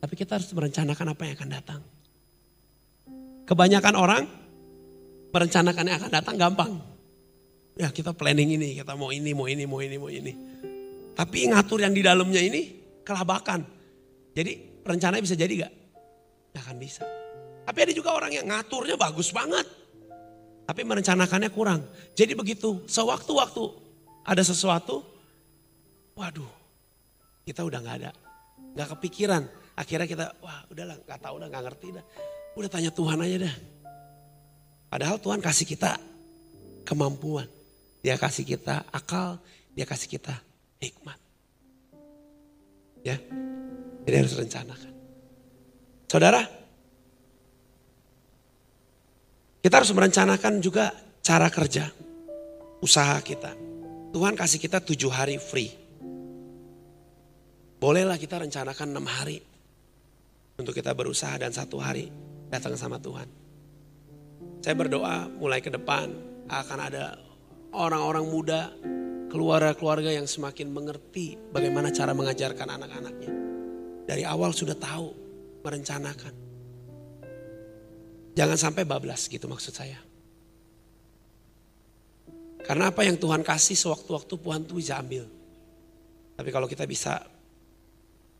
Tapi 0.00 0.14
kita 0.16 0.40
harus 0.40 0.48
merencanakan 0.56 1.12
apa 1.12 1.22
yang 1.28 1.34
akan 1.36 1.50
datang. 1.52 1.80
Kebanyakan 3.44 3.94
orang 3.96 4.24
merencanakan 5.28 5.84
yang 5.84 5.96
akan 6.00 6.12
datang 6.12 6.36
gampang. 6.40 6.72
Ya 7.76 7.92
kita 7.92 8.16
planning 8.16 8.56
ini, 8.56 8.80
kita 8.80 8.96
mau 8.96 9.12
ini, 9.12 9.36
mau 9.36 9.44
ini, 9.44 9.68
mau 9.68 9.84
ini, 9.84 9.96
mau 10.00 10.08
ini. 10.08 10.32
Tapi 11.12 11.52
ngatur 11.52 11.84
yang 11.84 11.92
di 11.92 12.00
dalamnya 12.00 12.40
ini 12.40 12.62
kelabakan. 13.04 13.68
Jadi 14.32 14.80
rencananya 14.80 15.20
bisa 15.20 15.36
jadi 15.36 15.68
gak? 15.68 15.83
Gak 16.54 16.62
akan 16.62 16.78
bisa. 16.78 17.02
Tapi 17.66 17.78
ada 17.82 17.92
juga 17.92 18.14
orang 18.14 18.30
yang 18.30 18.46
ngaturnya 18.46 18.94
bagus 18.94 19.34
banget. 19.34 19.66
Tapi 20.64 20.80
merencanakannya 20.86 21.50
kurang. 21.50 21.82
Jadi 22.14 22.32
begitu, 22.38 22.86
sewaktu-waktu 22.86 23.64
ada 24.24 24.40
sesuatu, 24.40 25.02
waduh, 26.14 26.48
kita 27.42 27.66
udah 27.66 27.82
gak 27.82 27.96
ada. 28.00 28.10
Gak 28.78 28.88
kepikiran. 28.96 29.42
Akhirnya 29.74 30.06
kita, 30.06 30.24
wah 30.38 30.62
udahlah 30.70 30.96
gak 31.02 31.20
tahu 31.20 31.34
udah 31.42 31.48
gak 31.50 31.64
ngerti 31.66 31.88
dah. 31.98 32.04
Udah 32.54 32.70
tanya 32.70 32.90
Tuhan 32.94 33.18
aja 33.18 33.36
dah. 33.50 33.56
Padahal 34.86 35.18
Tuhan 35.18 35.42
kasih 35.42 35.66
kita 35.66 35.98
kemampuan. 36.86 37.50
Dia 37.98 38.14
kasih 38.14 38.46
kita 38.46 38.86
akal, 38.94 39.42
dia 39.74 39.82
kasih 39.82 40.06
kita 40.06 40.38
hikmat. 40.78 41.18
Ya, 43.02 43.20
jadi 44.06 44.22
harus 44.22 44.38
rencanakan. 44.38 44.93
Saudara, 46.14 46.46
kita 49.58 49.74
harus 49.82 49.90
merencanakan 49.90 50.62
juga 50.62 50.94
cara 51.18 51.50
kerja, 51.50 51.90
usaha 52.78 53.18
kita. 53.18 53.50
Tuhan 54.14 54.38
kasih 54.38 54.62
kita 54.62 54.78
tujuh 54.78 55.10
hari 55.10 55.42
free. 55.42 55.74
Bolehlah 57.82 58.14
kita 58.14 58.38
rencanakan 58.38 58.94
enam 58.94 59.10
hari 59.10 59.42
untuk 60.54 60.70
kita 60.70 60.94
berusaha 60.94 61.34
dan 61.34 61.50
satu 61.50 61.82
hari 61.82 62.14
datang 62.46 62.78
sama 62.78 63.02
Tuhan. 63.02 63.26
Saya 64.62 64.78
berdoa 64.78 65.26
mulai 65.34 65.58
ke 65.58 65.74
depan 65.74 66.14
akan 66.46 66.78
ada 66.78 67.18
orang-orang 67.74 68.22
muda, 68.30 68.70
keluarga-keluarga 69.34 70.14
yang 70.14 70.30
semakin 70.30 70.70
mengerti 70.70 71.34
bagaimana 71.50 71.90
cara 71.90 72.14
mengajarkan 72.14 72.70
anak-anaknya. 72.70 73.32
Dari 74.06 74.22
awal 74.22 74.54
sudah 74.54 74.78
tahu, 74.78 75.23
merencanakan. 75.64 76.34
Jangan 78.36 78.58
sampai 78.58 78.84
bablas 78.84 79.26
gitu 79.26 79.48
maksud 79.48 79.72
saya. 79.72 79.96
Karena 82.64 82.92
apa 82.92 83.04
yang 83.04 83.16
Tuhan 83.16 83.40
kasih 83.40 83.76
sewaktu-waktu 83.76 84.34
Tuhan 84.36 84.62
tuh 84.68 84.76
bisa 84.76 85.00
ambil. 85.00 85.24
Tapi 86.34 86.48
kalau 86.52 86.68
kita 86.68 86.84
bisa 86.84 87.24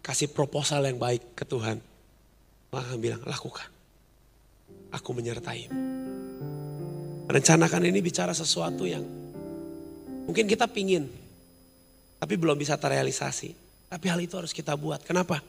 kasih 0.04 0.28
proposal 0.32 0.84
yang 0.84 1.00
baik 1.00 1.32
ke 1.32 1.44
Tuhan, 1.48 1.80
maka 2.72 2.84
akan 2.92 3.00
bilang 3.00 3.22
lakukan. 3.24 3.68
Aku 4.92 5.16
menyertai. 5.16 5.72
Rencanakan 7.24 7.88
ini 7.88 8.04
bicara 8.04 8.36
sesuatu 8.36 8.84
yang 8.84 9.24
Mungkin 10.24 10.48
kita 10.48 10.64
pingin, 10.64 11.04
tapi 12.16 12.34
belum 12.40 12.56
bisa 12.56 12.80
terrealisasi. 12.80 13.52
Tapi 13.92 14.06
hal 14.08 14.20
itu 14.24 14.34
harus 14.40 14.56
kita 14.56 14.72
buat. 14.74 15.04
Kenapa? 15.04 15.44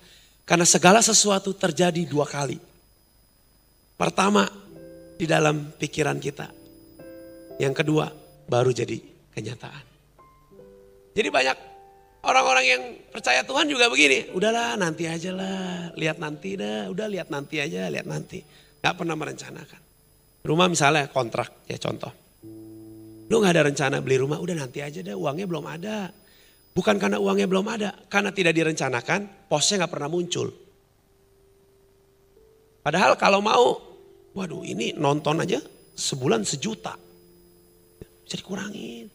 Karena 0.45 0.63
segala 0.63 1.01
sesuatu 1.01 1.57
terjadi 1.57 2.05
dua 2.05 2.29
kali. 2.29 2.61
Pertama, 3.97 4.45
di 5.17 5.25
dalam 5.25 5.73
pikiran 5.73 6.21
kita. 6.21 6.47
Yang 7.57 7.73
kedua, 7.81 8.13
baru 8.45 8.69
jadi 8.69 9.01
kenyataan. 9.33 9.85
Jadi 11.15 11.29
banyak 11.31 11.57
orang-orang 12.27 12.65
yang 12.67 12.81
percaya 13.09 13.41
Tuhan 13.41 13.65
juga 13.71 13.87
begini. 13.87 14.29
Udahlah 14.35 14.75
nanti 14.75 15.07
aja 15.07 15.31
lah, 15.31 15.95
lihat 15.95 16.21
nanti 16.21 16.59
dah. 16.59 16.91
Udah 16.91 17.07
lihat 17.07 17.31
nanti 17.31 17.63
aja, 17.63 17.87
lihat 17.87 18.05
nanti. 18.05 18.43
Gak 18.83 19.01
pernah 19.01 19.17
merencanakan. 19.17 19.81
Rumah 20.45 20.67
misalnya 20.69 21.09
kontrak, 21.09 21.65
ya 21.65 21.79
contoh. 21.81 22.13
Lu 23.25 23.41
gak 23.41 23.57
ada 23.57 23.65
rencana 23.65 23.97
beli 24.03 24.21
rumah, 24.21 24.37
udah 24.37 24.53
nanti 24.61 24.83
aja 24.83 25.01
deh 25.01 25.17
uangnya 25.17 25.49
belum 25.49 25.65
ada. 25.65 26.13
Bukan 26.75 26.99
karena 26.99 27.23
uangnya 27.23 27.47
belum 27.47 27.71
ada, 27.71 27.95
karena 28.11 28.35
tidak 28.35 28.51
direncanakan, 28.51 29.47
posnya 29.47 29.87
gak 29.87 29.95
pernah 29.95 30.11
muncul. 30.11 30.51
Padahal 32.83 33.15
kalau 33.15 33.39
mau, 33.39 33.79
waduh 34.35 34.59
ini 34.67 34.91
nonton 34.91 35.39
aja 35.39 35.63
sebulan 35.95 36.43
sejuta. 36.43 36.99
Bisa 38.27 38.35
dikurangin. 38.35 39.07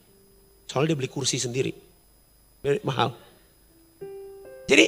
Soalnya 0.64 0.96
dia 0.96 0.98
beli 1.04 1.12
kursi 1.12 1.36
sendiri. 1.36 1.68
Mahal. 2.80 3.12
Jadi 4.64 4.84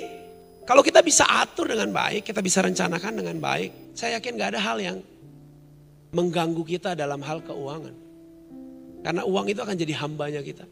kalau 0.65 0.81
kita 0.81 1.05
bisa 1.05 1.29
atur 1.29 1.69
dengan 1.69 1.93
baik, 1.93 2.25
kita 2.25 2.41
bisa 2.41 2.65
rencanakan 2.65 3.21
dengan 3.21 3.37
baik, 3.37 3.93
saya 3.93 4.17
yakin 4.17 4.41
gak 4.41 4.57
ada 4.57 4.61
hal 4.65 4.81
yang 4.81 4.97
mengganggu 6.17 6.65
kita 6.65 6.97
dalam 6.97 7.21
hal 7.21 7.45
keuangan. 7.45 7.93
Karena 9.05 9.29
uang 9.29 9.47
itu 9.53 9.61
akan 9.61 9.77
jadi 9.77 9.93
hambanya 10.01 10.41
kita. 10.41 10.65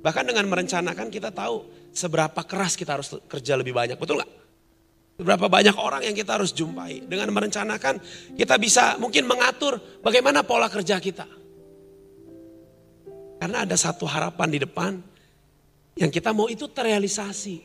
Bahkan 0.00 0.24
dengan 0.28 0.44
merencanakan 0.48 1.08
kita 1.08 1.32
tahu 1.32 1.90
seberapa 1.92 2.40
keras 2.44 2.76
kita 2.76 3.00
harus 3.00 3.16
kerja 3.28 3.56
lebih 3.56 3.72
banyak. 3.72 3.96
Betul 3.96 4.20
nggak? 4.20 4.32
Berapa 5.16 5.48
banyak 5.48 5.76
orang 5.80 6.04
yang 6.04 6.12
kita 6.12 6.36
harus 6.36 6.52
jumpai. 6.52 7.08
Dengan 7.08 7.32
merencanakan 7.32 8.00
kita 8.36 8.60
bisa 8.60 9.00
mungkin 9.00 9.24
mengatur 9.24 9.80
bagaimana 10.04 10.44
pola 10.44 10.68
kerja 10.68 11.00
kita. 11.00 11.24
Karena 13.40 13.64
ada 13.64 13.76
satu 13.76 14.04
harapan 14.04 14.48
di 14.52 14.58
depan 14.60 14.92
yang 15.96 16.12
kita 16.12 16.36
mau 16.36 16.48
itu 16.52 16.68
terrealisasi. 16.68 17.56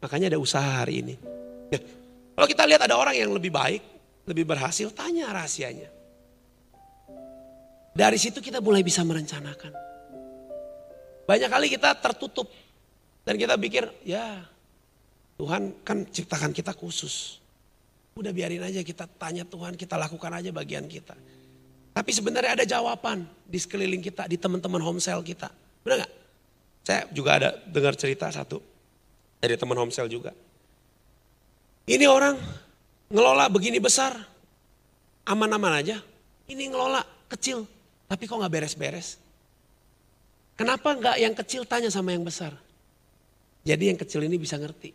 Makanya 0.00 0.32
ada 0.32 0.40
usaha 0.40 0.84
hari 0.84 1.04
ini. 1.04 1.14
Ya, 1.68 1.80
kalau 2.36 2.48
kita 2.48 2.64
lihat 2.68 2.80
ada 2.84 2.96
orang 2.96 3.16
yang 3.16 3.32
lebih 3.32 3.52
baik, 3.52 3.80
lebih 4.24 4.44
berhasil, 4.48 4.88
tanya 4.92 5.28
rahasianya. 5.32 5.92
Dari 7.94 8.18
situ 8.18 8.40
kita 8.40 8.58
mulai 8.58 8.82
bisa 8.82 9.06
merencanakan. 9.06 9.72
Banyak 11.24 11.50
kali 11.50 11.66
kita 11.72 11.96
tertutup. 11.98 12.48
Dan 13.24 13.40
kita 13.40 13.56
pikir, 13.56 13.88
ya 14.04 14.44
Tuhan 15.40 15.80
kan 15.80 16.04
ciptakan 16.04 16.52
kita 16.52 16.76
khusus. 16.76 17.40
Udah 18.14 18.30
biarin 18.30 18.62
aja 18.62 18.84
kita 18.84 19.08
tanya 19.16 19.48
Tuhan, 19.48 19.74
kita 19.74 19.96
lakukan 19.96 20.30
aja 20.30 20.52
bagian 20.52 20.84
kita. 20.84 21.16
Tapi 21.94 22.10
sebenarnya 22.12 22.60
ada 22.60 22.66
jawaban 22.68 23.24
di 23.48 23.56
sekeliling 23.56 24.04
kita, 24.04 24.28
di 24.28 24.36
teman-teman 24.36 24.82
homesel 24.84 25.24
kita. 25.24 25.48
Benar 25.80 26.04
gak? 26.04 26.12
Saya 26.84 27.02
juga 27.16 27.30
ada 27.40 27.50
dengar 27.64 27.96
cerita 27.96 28.28
satu 28.28 28.60
dari 29.40 29.56
teman 29.56 29.80
homesel 29.80 30.04
juga. 30.04 30.36
Ini 31.88 32.04
orang 32.04 32.36
ngelola 33.08 33.48
begini 33.48 33.80
besar, 33.80 34.16
aman-aman 35.24 35.80
aja. 35.80 35.96
Ini 36.44 36.68
ngelola 36.68 37.00
kecil, 37.32 37.64
tapi 38.04 38.28
kok 38.28 38.36
nggak 38.36 38.52
beres-beres? 38.52 39.23
Kenapa 40.54 40.94
nggak 40.94 41.16
yang 41.18 41.34
kecil 41.34 41.66
tanya 41.66 41.90
sama 41.90 42.14
yang 42.14 42.22
besar? 42.22 42.54
Jadi 43.66 43.90
yang 43.90 43.98
kecil 43.98 44.22
ini 44.22 44.38
bisa 44.38 44.54
ngerti 44.54 44.94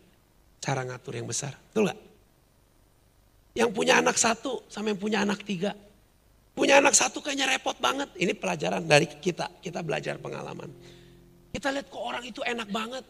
cara 0.60 0.84
ngatur 0.84 1.20
yang 1.20 1.28
besar. 1.28 1.52
Betul 1.52 1.90
nggak? 1.90 2.00
Yang 3.60 3.70
punya 3.74 3.98
anak 4.00 4.16
satu 4.16 4.64
sama 4.70 4.94
yang 4.94 5.00
punya 5.00 5.20
anak 5.20 5.44
tiga. 5.44 5.76
Punya 6.56 6.80
anak 6.80 6.96
satu 6.96 7.20
kayaknya 7.20 7.56
repot 7.56 7.76
banget. 7.76 8.08
Ini 8.16 8.32
pelajaran 8.36 8.84
dari 8.84 9.08
kita. 9.08 9.48
Kita 9.60 9.84
belajar 9.84 10.16
pengalaman. 10.16 10.70
Kita 11.50 11.68
lihat 11.74 11.90
kok 11.90 12.00
orang 12.00 12.24
itu 12.24 12.40
enak 12.46 12.68
banget. 12.70 13.04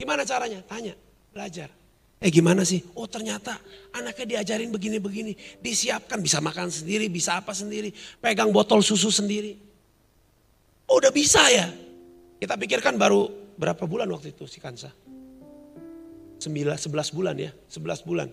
Gimana 0.00 0.24
caranya? 0.24 0.64
Tanya, 0.64 0.94
belajar. 1.30 1.68
Eh 2.22 2.30
gimana 2.30 2.62
sih? 2.62 2.78
Oh 2.94 3.10
ternyata 3.10 3.58
anaknya 3.90 4.38
diajarin 4.38 4.70
begini-begini. 4.70 5.34
Disiapkan 5.58 6.22
bisa 6.22 6.38
makan 6.38 6.70
sendiri, 6.70 7.10
bisa 7.10 7.42
apa 7.42 7.50
sendiri. 7.50 7.90
Pegang 8.22 8.54
botol 8.54 8.78
susu 8.80 9.10
sendiri. 9.10 9.58
Oh 10.86 11.02
udah 11.02 11.10
bisa 11.10 11.42
ya? 11.50 11.66
Kita 12.42 12.58
pikirkan 12.58 12.98
baru 12.98 13.30
berapa 13.54 13.86
bulan 13.86 14.10
waktu 14.10 14.34
itu 14.34 14.50
si 14.50 14.58
Kansa? 14.58 14.90
9, 16.42 16.42
11 16.42 17.14
bulan 17.14 17.38
ya, 17.38 17.54
11 17.70 18.02
bulan. 18.02 18.26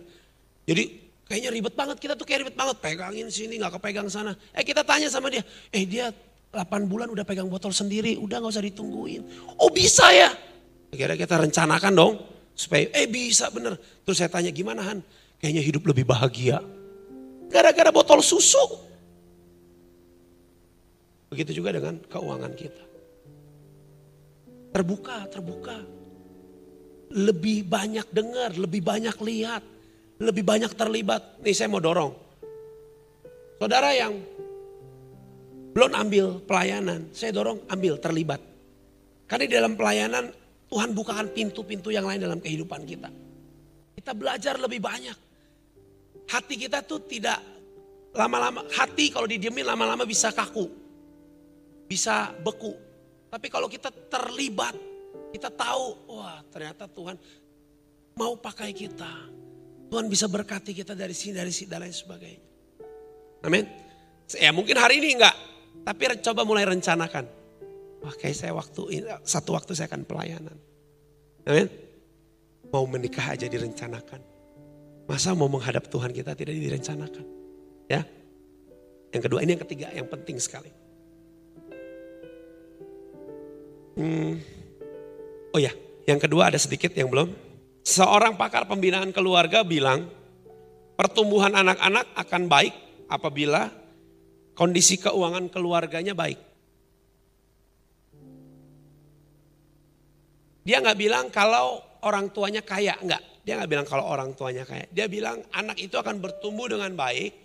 Jadi 0.65 1.13
kayaknya 1.29 1.53
ribet 1.53 1.77
banget, 1.77 2.01
kita 2.01 2.17
tuh 2.17 2.25
kayak 2.25 2.41
ribet 2.41 2.57
banget. 2.57 2.81
Pegangin 2.81 3.29
sini, 3.29 3.61
gak 3.61 3.77
kepegang 3.77 4.09
sana. 4.09 4.33
Eh 4.49 4.65
kita 4.65 4.81
tanya 4.81 5.13
sama 5.13 5.29
dia, 5.29 5.45
eh 5.69 5.85
dia 5.85 6.09
8 6.49 6.89
bulan 6.89 7.13
udah 7.13 7.21
pegang 7.21 7.45
botol 7.45 7.69
sendiri, 7.69 8.17
udah 8.17 8.41
gak 8.41 8.49
usah 8.49 8.65
ditungguin. 8.65 9.21
Oh 9.61 9.69
bisa 9.69 10.09
ya? 10.09 10.33
Akhirnya 10.89 11.13
kita 11.13 11.37
rencanakan 11.37 11.93
dong 11.93 12.13
Supaya, 12.57 12.89
eh 12.91 13.05
bisa 13.05 13.47
bener. 13.53 13.77
Terus 14.03 14.19
saya 14.19 14.27
tanya 14.27 14.49
gimana 14.49 14.83
Han? 14.89 14.99
Kayaknya 15.39 15.63
hidup 15.63 15.85
lebih 15.85 16.03
bahagia. 16.03 16.59
Gara-gara 17.47 17.93
botol 17.93 18.25
susu. 18.25 18.59
Begitu 21.31 21.61
juga 21.61 21.71
dengan 21.77 22.01
keuangan 22.09 22.51
kita. 22.57 22.88
Terbuka, 24.69 25.25
terbuka. 25.29 25.77
Lebih 27.09 27.65
banyak 27.65 28.07
dengar, 28.13 28.53
lebih 28.53 28.81
banyak 28.85 29.17
lihat. 29.25 29.63
Lebih 30.19 30.43
banyak 30.45 30.71
terlibat. 30.75 31.41
Nih 31.41 31.55
saya 31.55 31.71
mau 31.71 31.81
dorong. 31.81 32.13
Saudara 33.59 33.91
yang 33.91 34.13
belum 35.73 35.91
ambil 35.95 36.25
pelayanan, 36.43 37.09
saya 37.15 37.31
dorong 37.33 37.65
ambil 37.71 37.97
terlibat. 37.97 38.41
Karena 39.29 39.43
di 39.45 39.53
dalam 39.53 39.73
pelayanan 39.77 40.25
Tuhan 40.69 40.93
bukakan 40.93 41.33
pintu-pintu 41.33 41.89
yang 41.89 42.05
lain 42.05 42.21
dalam 42.21 42.37
kehidupan 42.41 42.85
kita. 42.85 43.09
Kita 43.97 44.11
belajar 44.13 44.57
lebih 44.61 44.81
banyak. 44.81 45.17
Hati 46.29 46.55
kita 46.55 46.85
tuh 46.85 47.03
tidak 47.09 47.41
lama-lama 48.13 48.65
hati 48.73 49.09
kalau 49.13 49.25
didiemin 49.25 49.65
lama-lama 49.65 50.05
bisa 50.05 50.29
kaku. 50.33 50.69
Bisa 51.89 52.33
beku. 52.41 52.88
Tapi 53.29 53.47
kalau 53.47 53.69
kita 53.69 53.93
terlibat, 54.09 54.73
kita 55.29 55.53
tahu, 55.53 56.09
wah 56.09 56.41
ternyata 56.49 56.89
Tuhan 56.89 57.15
mau 58.17 58.33
pakai 58.35 58.73
kita. 58.73 59.13
Tuhan 59.89 60.05
bisa 60.09 60.29
berkati 60.29 60.73
kita 60.73 60.93
dari 60.93 61.13
sini, 61.13 61.37
dari 61.37 61.53
sini, 61.53 61.69
dan 61.69 61.81
lain 61.85 61.93
sebagainya. 61.93 62.45
Amin. 63.45 63.65
Ya 64.37 64.53
mungkin 64.53 64.77
hari 64.77 65.01
ini 65.01 65.17
enggak, 65.17 65.33
tapi 65.85 66.09
coba 66.21 66.45
mulai 66.45 66.65
rencanakan. 66.65 67.25
Wah 67.99 68.13
kayak 68.15 68.37
saya 68.37 68.53
waktu 68.53 69.05
satu 69.25 69.57
waktu 69.57 69.73
saya 69.73 69.89
akan 69.89 70.05
pelayanan. 70.05 70.57
Amin. 71.49 71.67
Mau 72.69 72.85
menikah 72.85 73.33
aja 73.33 73.49
direncanakan. 73.49 74.21
Masa 75.09 75.33
mau 75.33 75.49
menghadap 75.49 75.89
Tuhan 75.89 76.13
kita 76.13 76.37
tidak 76.37 76.53
direncanakan. 76.53 77.25
Ya. 77.89 78.05
Yang 79.09 79.21
kedua 79.25 79.41
ini 79.41 79.57
yang 79.57 79.63
ketiga 79.65 79.87
yang 79.89 80.05
penting 80.05 80.37
sekali. 80.37 80.69
Hmm. 83.99 84.39
Oh 85.51 85.59
ya, 85.59 85.75
yang 86.07 86.23
kedua 86.23 86.47
ada 86.47 86.55
sedikit 86.55 86.95
yang 86.95 87.11
belum. 87.11 87.35
Seorang 87.83 88.39
pakar 88.39 88.63
pembinaan 88.63 89.11
keluarga 89.11 89.59
bilang 89.67 90.07
pertumbuhan 90.95 91.51
anak-anak 91.51 92.15
akan 92.15 92.47
baik 92.47 92.73
apabila 93.11 93.67
kondisi 94.55 94.95
keuangan 95.03 95.51
keluarganya 95.51 96.15
baik. 96.15 96.39
Dia 100.63 100.79
nggak 100.79 100.99
bilang 101.01 101.27
kalau 101.27 101.83
orang 102.07 102.31
tuanya 102.31 102.63
kaya, 102.63 102.95
enggak. 103.03 103.19
Dia 103.43 103.59
nggak 103.59 103.67
bilang 103.67 103.87
kalau 103.89 104.07
orang 104.07 104.31
tuanya 104.31 104.63
kaya. 104.63 104.87
Dia 104.95 105.11
bilang 105.11 105.43
anak 105.51 105.75
itu 105.75 105.99
akan 105.99 106.23
bertumbuh 106.23 106.71
dengan 106.71 106.95
baik 106.95 107.35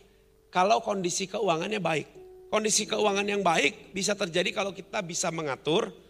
kalau 0.55 0.79
kondisi 0.87 1.27
keuangannya 1.27 1.83
baik. 1.83 2.07
Kondisi 2.47 2.87
keuangan 2.87 3.27
yang 3.27 3.43
baik 3.43 3.91
bisa 3.91 4.15
terjadi 4.15 4.55
kalau 4.55 4.71
kita 4.71 5.03
bisa 5.03 5.35
mengatur 5.35 6.04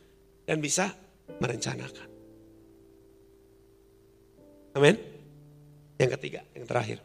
dan 0.45 0.61
bisa 0.61 0.93
merencanakan. 1.41 2.09
Amin. 4.75 4.97
Yang 5.97 6.11
ketiga, 6.19 6.41
yang 6.53 6.67
terakhir. 6.67 6.99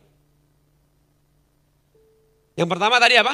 Yang 2.60 2.70
pertama 2.76 3.00
tadi 3.00 3.16
apa? 3.16 3.34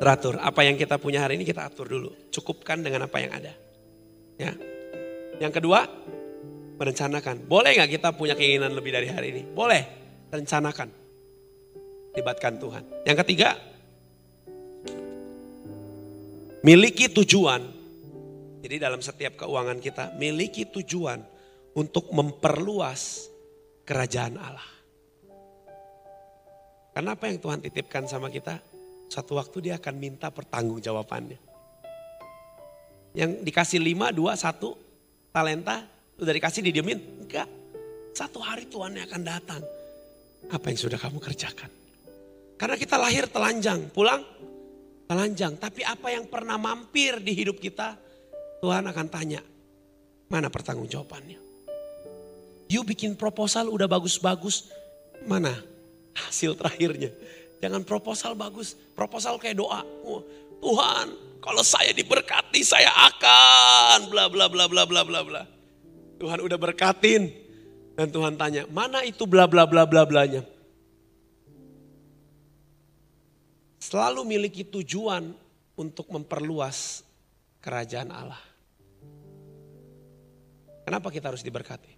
Teratur. 0.00 0.40
Apa 0.40 0.64
yang 0.64 0.80
kita 0.80 0.96
punya 0.96 1.20
hari 1.20 1.36
ini 1.36 1.44
kita 1.44 1.68
atur 1.68 1.84
dulu. 1.84 2.32
Cukupkan 2.32 2.80
dengan 2.80 3.04
apa 3.04 3.20
yang 3.20 3.32
ada. 3.36 3.52
Ya. 4.40 4.56
Yang 5.36 5.60
kedua, 5.60 5.84
merencanakan. 6.80 7.44
Boleh 7.44 7.76
nggak 7.76 8.00
kita 8.00 8.08
punya 8.16 8.32
keinginan 8.32 8.72
lebih 8.72 8.96
dari 8.96 9.12
hari 9.12 9.28
ini? 9.36 9.42
Boleh. 9.44 9.82
Rencanakan. 10.32 10.88
Libatkan 12.16 12.56
Tuhan. 12.56 13.04
Yang 13.04 13.16
ketiga, 13.26 13.60
miliki 16.60 17.08
tujuan. 17.08 17.62
Jadi 18.60 18.76
dalam 18.76 19.00
setiap 19.00 19.40
keuangan 19.40 19.80
kita, 19.80 20.12
miliki 20.20 20.68
tujuan 20.68 21.24
untuk 21.72 22.12
memperluas 22.12 23.32
kerajaan 23.88 24.36
Allah. 24.36 24.68
Karena 26.92 27.16
apa 27.16 27.24
yang 27.32 27.40
Tuhan 27.40 27.64
titipkan 27.64 28.04
sama 28.04 28.28
kita, 28.28 28.60
satu 29.08 29.40
waktu 29.40 29.70
dia 29.70 29.74
akan 29.80 29.94
minta 29.96 30.28
pertanggungjawabannya. 30.28 31.40
Yang 33.16 33.30
dikasih 33.42 33.80
lima, 33.80 34.12
dua, 34.12 34.36
satu, 34.36 34.76
talenta, 35.32 35.88
udah 36.20 36.32
dikasih 36.36 36.60
didiemin? 36.60 37.24
Enggak. 37.24 37.48
Satu 38.12 38.44
hari 38.44 38.68
Tuhan 38.68 39.00
yang 39.00 39.08
akan 39.08 39.22
datang. 39.24 39.62
Apa 40.52 40.68
yang 40.68 40.78
sudah 40.78 40.98
kamu 41.00 41.18
kerjakan? 41.22 41.70
Karena 42.60 42.76
kita 42.76 43.00
lahir 43.00 43.24
telanjang, 43.32 43.88
pulang 43.88 44.20
telanjang. 45.10 45.58
Tapi 45.58 45.82
apa 45.82 46.14
yang 46.14 46.30
pernah 46.30 46.54
mampir 46.54 47.18
di 47.18 47.34
hidup 47.34 47.58
kita, 47.58 47.98
Tuhan 48.62 48.86
akan 48.86 49.06
tanya, 49.10 49.42
mana 50.30 50.46
pertanggungjawabannya? 50.46 51.50
You 52.70 52.86
bikin 52.86 53.18
proposal 53.18 53.66
udah 53.66 53.90
bagus-bagus, 53.90 54.70
mana 55.26 55.50
hasil 56.14 56.54
terakhirnya? 56.54 57.10
Jangan 57.58 57.82
proposal 57.82 58.38
bagus, 58.38 58.78
proposal 58.94 59.42
kayak 59.42 59.58
doa. 59.58 59.82
Oh, 60.06 60.22
Tuhan, 60.62 61.10
kalau 61.42 61.66
saya 61.66 61.90
diberkati 61.90 62.62
saya 62.62 62.94
akan 63.10 64.06
bla 64.06 64.30
bla 64.30 64.46
bla 64.46 64.70
bla 64.70 64.86
bla 64.86 65.02
bla 65.02 65.20
bla. 65.26 65.42
Tuhan 66.22 66.38
udah 66.38 66.58
berkatin 66.60 67.34
dan 67.98 68.06
Tuhan 68.14 68.38
tanya, 68.38 68.70
"Mana 68.70 69.02
itu 69.02 69.26
bla 69.26 69.50
bla 69.50 69.66
bla 69.66 69.82
bla 69.82 70.06
blanya?" 70.06 70.46
Selalu 73.90 74.22
miliki 74.22 74.62
tujuan 74.62 75.34
untuk 75.74 76.06
memperluas 76.14 77.02
kerajaan 77.58 78.14
Allah. 78.14 78.38
Kenapa 80.86 81.10
kita 81.10 81.26
harus 81.26 81.42
diberkati? 81.42 81.90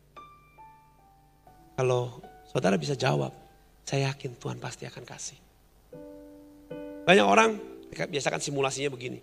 Kalau 1.77 2.25
saudara 2.49 2.81
bisa 2.81 2.97
jawab, 2.97 3.37
saya 3.85 4.09
yakin 4.09 4.41
Tuhan 4.41 4.57
pasti 4.57 4.89
akan 4.89 5.05
kasih. 5.05 5.37
Banyak 7.05 7.27
orang 7.29 7.61
biasakan 8.09 8.41
simulasinya 8.41 8.89
begini. 8.89 9.21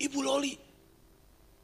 Ibu 0.00 0.18
Loli, 0.24 0.56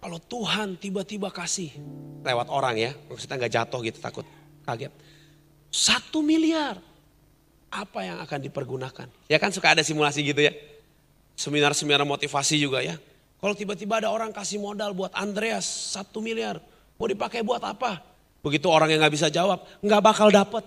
kalau 0.05 0.21
Tuhan 0.21 0.77
tiba-tiba 0.77 1.33
kasih 1.33 1.73
lewat 2.21 2.53
orang 2.53 2.77
ya, 2.77 2.93
maksudnya 3.09 3.41
nggak 3.41 3.55
jatuh 3.57 3.81
gitu 3.89 3.99
takut 4.05 4.29
kaget. 4.69 4.93
Satu 5.73 6.21
miliar, 6.21 6.92
apa 7.73 8.05
yang 8.05 8.21
akan 8.21 8.39
dipergunakan? 8.45 9.09
Ya 9.33 9.41
kan 9.41 9.49
suka 9.49 9.73
ada 9.73 9.81
simulasi 9.81 10.21
gitu 10.21 10.45
ya. 10.45 10.53
Seminar-seminar 11.33 12.05
motivasi 12.05 12.61
juga 12.61 12.85
ya. 12.85 13.01
Kalau 13.41 13.57
tiba-tiba 13.57 13.99
ada 13.99 14.13
orang 14.13 14.31
kasih 14.31 14.61
modal 14.61 14.93
buat 14.93 15.11
Andreas 15.17 15.65
satu 15.97 16.21
miliar, 16.21 16.61
mau 17.01 17.09
dipakai 17.09 17.41
buat 17.41 17.65
apa? 17.65 18.05
Begitu 18.45 18.69
orang 18.69 18.93
yang 18.93 19.01
nggak 19.03 19.15
bisa 19.17 19.33
jawab, 19.33 19.65
nggak 19.81 20.03
bakal 20.05 20.29
dapet. 20.29 20.63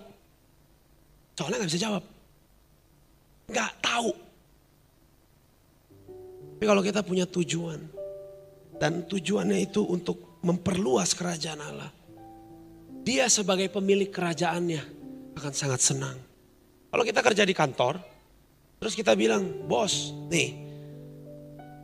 Soalnya 1.38 1.62
nggak 1.62 1.70
bisa 1.72 1.82
jawab. 1.86 2.02
Nggak 3.46 3.72
tahu. 3.80 4.12
Tapi 6.56 6.64
kalau 6.66 6.82
kita 6.82 7.00
punya 7.06 7.24
tujuan. 7.24 7.80
Dan 8.76 9.08
tujuannya 9.08 9.64
itu 9.64 9.88
untuk 9.88 10.40
memperluas 10.44 11.16
kerajaan 11.16 11.60
Allah. 11.64 11.88
Dia 13.00 13.24
sebagai 13.32 13.72
pemilik 13.72 14.12
kerajaannya 14.12 14.82
akan 15.32 15.52
sangat 15.56 15.80
senang. 15.80 16.16
Kalau 16.96 17.04
kita 17.04 17.20
kerja 17.20 17.44
di 17.44 17.52
kantor, 17.52 18.00
terus 18.80 18.96
kita 18.96 19.12
bilang, 19.12 19.68
bos 19.68 20.16
nih, 20.32 20.56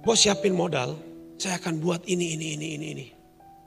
bos 0.00 0.16
siapin 0.16 0.56
modal, 0.56 0.96
saya 1.36 1.60
akan 1.60 1.84
buat 1.84 2.08
ini, 2.08 2.32
ini, 2.32 2.56
ini, 2.56 2.80
ini, 2.80 2.86
ini. 2.96 3.06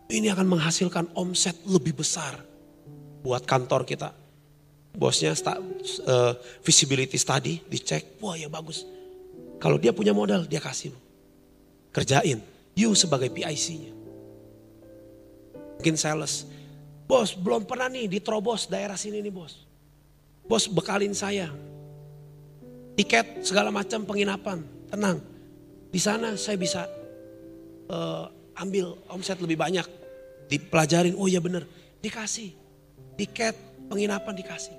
Ini 0.09 0.33
akan 0.33 0.57
menghasilkan 0.57 1.13
omset 1.13 1.53
lebih 1.69 2.01
besar 2.01 2.41
buat 3.21 3.45
kantor 3.45 3.85
kita. 3.85 4.09
Bosnya 4.97 5.37
sta, 5.37 5.61
uh, 5.61 6.33
visibility 6.65 7.21
study 7.21 7.61
dicek, 7.69 8.17
wah 8.25 8.33
ya 8.33 8.49
bagus. 8.49 8.81
Kalau 9.61 9.77
dia 9.77 9.93
punya 9.93 10.17
modal, 10.17 10.49
dia 10.49 10.57
kasih. 10.57 10.97
Kerjain, 11.93 12.41
you 12.73 12.97
sebagai 12.97 13.29
PIC-nya. 13.29 13.93
Mungkin 15.77 15.93
sales. 15.93 16.49
Bos 17.05 17.37
belum 17.37 17.69
pernah 17.69 17.85
nih 17.85 18.09
diterobos 18.09 18.65
daerah 18.65 18.97
sini 18.97 19.21
nih 19.21 19.29
bos. 19.29 19.64
Bos 20.45 20.69
bekalin 20.69 21.13
saya. 21.17 21.49
Tiket 22.95 23.43
segala 23.43 23.73
macam 23.73 24.05
penginapan, 24.05 24.61
tenang. 24.87 25.19
Di 25.89 25.99
sana 25.99 26.37
saya 26.39 26.55
bisa 26.55 26.87
uh, 27.89 28.29
ambil 28.55 28.95
omset 29.09 29.41
lebih 29.41 29.57
banyak. 29.57 29.83
Dipelajarin, 30.47 31.17
oh 31.17 31.25
iya 31.25 31.41
bener. 31.41 31.65
Dikasih. 31.99 32.53
Tiket 33.17 33.55
penginapan 33.89 34.37
dikasih. 34.37 34.77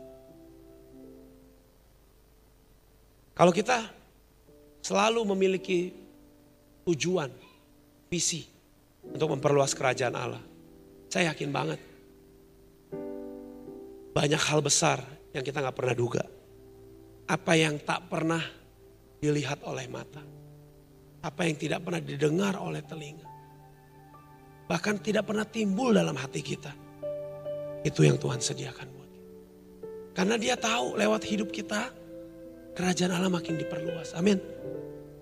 Kalau 3.36 3.52
kita 3.52 3.84
selalu 4.80 5.20
memiliki 5.36 5.92
tujuan, 6.88 7.28
visi 8.08 8.46
untuk 9.02 9.34
memperluas 9.34 9.76
kerajaan 9.76 10.16
Allah. 10.16 10.44
Saya 11.10 11.34
yakin 11.34 11.50
banget. 11.52 11.80
Banyak 14.16 14.40
hal 14.40 14.64
besar 14.64 15.15
yang 15.36 15.44
kita 15.44 15.60
nggak 15.60 15.76
pernah 15.76 15.96
duga. 15.96 16.24
Apa 17.28 17.52
yang 17.58 17.76
tak 17.84 18.08
pernah 18.08 18.40
dilihat 19.20 19.60
oleh 19.68 19.84
mata. 19.90 20.24
Apa 21.20 21.44
yang 21.44 21.56
tidak 21.60 21.84
pernah 21.84 22.00
didengar 22.00 22.54
oleh 22.56 22.80
telinga. 22.80 23.28
Bahkan 24.66 24.94
tidak 25.04 25.28
pernah 25.28 25.44
timbul 25.46 25.92
dalam 25.92 26.16
hati 26.16 26.40
kita. 26.40 26.72
Itu 27.84 28.02
yang 28.02 28.18
Tuhan 28.18 28.40
sediakan 28.40 28.86
buat 28.90 29.10
kita. 29.10 29.32
Karena 30.16 30.34
dia 30.40 30.54
tahu 30.56 30.98
lewat 30.98 31.22
hidup 31.28 31.52
kita, 31.52 31.92
kerajaan 32.74 33.12
Allah 33.14 33.30
makin 33.30 33.58
diperluas. 33.58 34.16
Amin. 34.18 34.40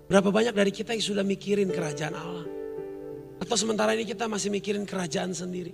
Berapa 0.04 0.28
banyak 0.28 0.52
dari 0.52 0.72
kita 0.72 0.92
yang 0.92 1.04
sudah 1.04 1.24
mikirin 1.24 1.72
kerajaan 1.72 2.16
Allah? 2.16 2.46
Atau 3.40 3.56
sementara 3.56 3.96
ini 3.96 4.04
kita 4.08 4.28
masih 4.28 4.52
mikirin 4.52 4.84
kerajaan 4.84 5.32
sendiri. 5.32 5.72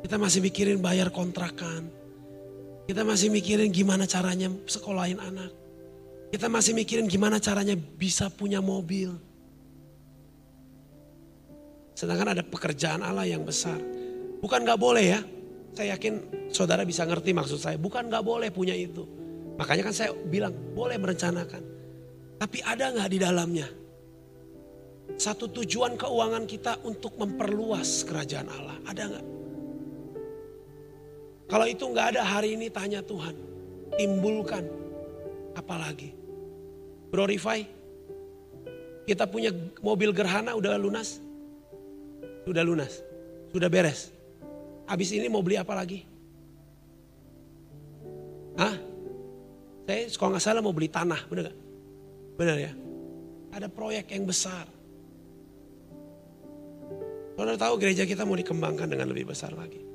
Kita 0.00 0.16
masih 0.20 0.44
mikirin 0.44 0.80
bayar 0.80 1.12
kontrakan. 1.12 2.05
Kita 2.86 3.02
masih 3.02 3.34
mikirin 3.34 3.74
gimana 3.74 4.06
caranya 4.06 4.46
sekolahin 4.70 5.18
anak. 5.18 5.50
Kita 6.30 6.46
masih 6.46 6.70
mikirin 6.70 7.10
gimana 7.10 7.42
caranya 7.42 7.74
bisa 7.74 8.30
punya 8.30 8.62
mobil. 8.62 9.10
Sedangkan 11.98 12.38
ada 12.38 12.46
pekerjaan 12.46 13.02
Allah 13.02 13.26
yang 13.26 13.42
besar. 13.42 13.78
Bukan 14.38 14.62
gak 14.62 14.78
boleh 14.78 15.18
ya. 15.18 15.20
Saya 15.74 15.98
yakin 15.98 16.46
saudara 16.54 16.86
bisa 16.86 17.02
ngerti 17.02 17.34
maksud 17.34 17.58
saya. 17.58 17.74
Bukan 17.74 18.06
gak 18.06 18.22
boleh 18.22 18.54
punya 18.54 18.76
itu. 18.78 19.02
Makanya 19.58 19.90
kan 19.90 19.94
saya 19.94 20.10
bilang 20.14 20.54
boleh 20.76 20.94
merencanakan. 20.94 21.62
Tapi 22.38 22.58
ada 22.62 22.94
gak 22.94 23.10
di 23.10 23.18
dalamnya? 23.18 23.66
Satu 25.16 25.50
tujuan 25.50 25.98
keuangan 25.98 26.44
kita 26.46 26.86
untuk 26.86 27.18
memperluas 27.18 28.06
kerajaan 28.06 28.46
Allah. 28.46 28.76
Ada 28.86 29.02
gak? 29.10 29.35
Kalau 31.46 31.66
itu 31.70 31.86
nggak 31.86 32.18
ada 32.18 32.22
hari 32.26 32.58
ini 32.58 32.66
tanya 32.66 32.98
Tuhan. 33.06 33.34
Timbulkan. 33.94 34.66
Apalagi. 35.54 36.10
Bro 37.10 37.30
Rifai. 37.30 37.62
Kita 39.06 39.30
punya 39.30 39.54
mobil 39.78 40.10
gerhana 40.10 40.58
udah 40.58 40.74
lunas. 40.74 41.22
Sudah 42.42 42.66
lunas. 42.66 42.98
Sudah 43.54 43.70
beres. 43.70 44.10
Habis 44.90 45.14
ini 45.14 45.30
mau 45.30 45.42
beli 45.42 45.54
apa 45.54 45.70
lagi? 45.78 46.02
Hah? 48.58 48.74
Saya 49.86 50.02
kalau 50.18 50.34
nggak 50.34 50.42
salah 50.42 50.62
mau 50.62 50.74
beli 50.74 50.90
tanah, 50.90 51.30
bener 51.30 51.54
gak? 51.54 51.58
Bener 52.34 52.56
ya? 52.58 52.72
Ada 53.54 53.70
proyek 53.70 54.10
yang 54.10 54.26
besar. 54.26 54.66
Saudara 57.38 57.54
tahu 57.54 57.78
gereja 57.78 58.02
kita 58.02 58.26
mau 58.26 58.34
dikembangkan 58.34 58.90
dengan 58.90 59.14
lebih 59.14 59.30
besar 59.30 59.54
lagi 59.54 59.85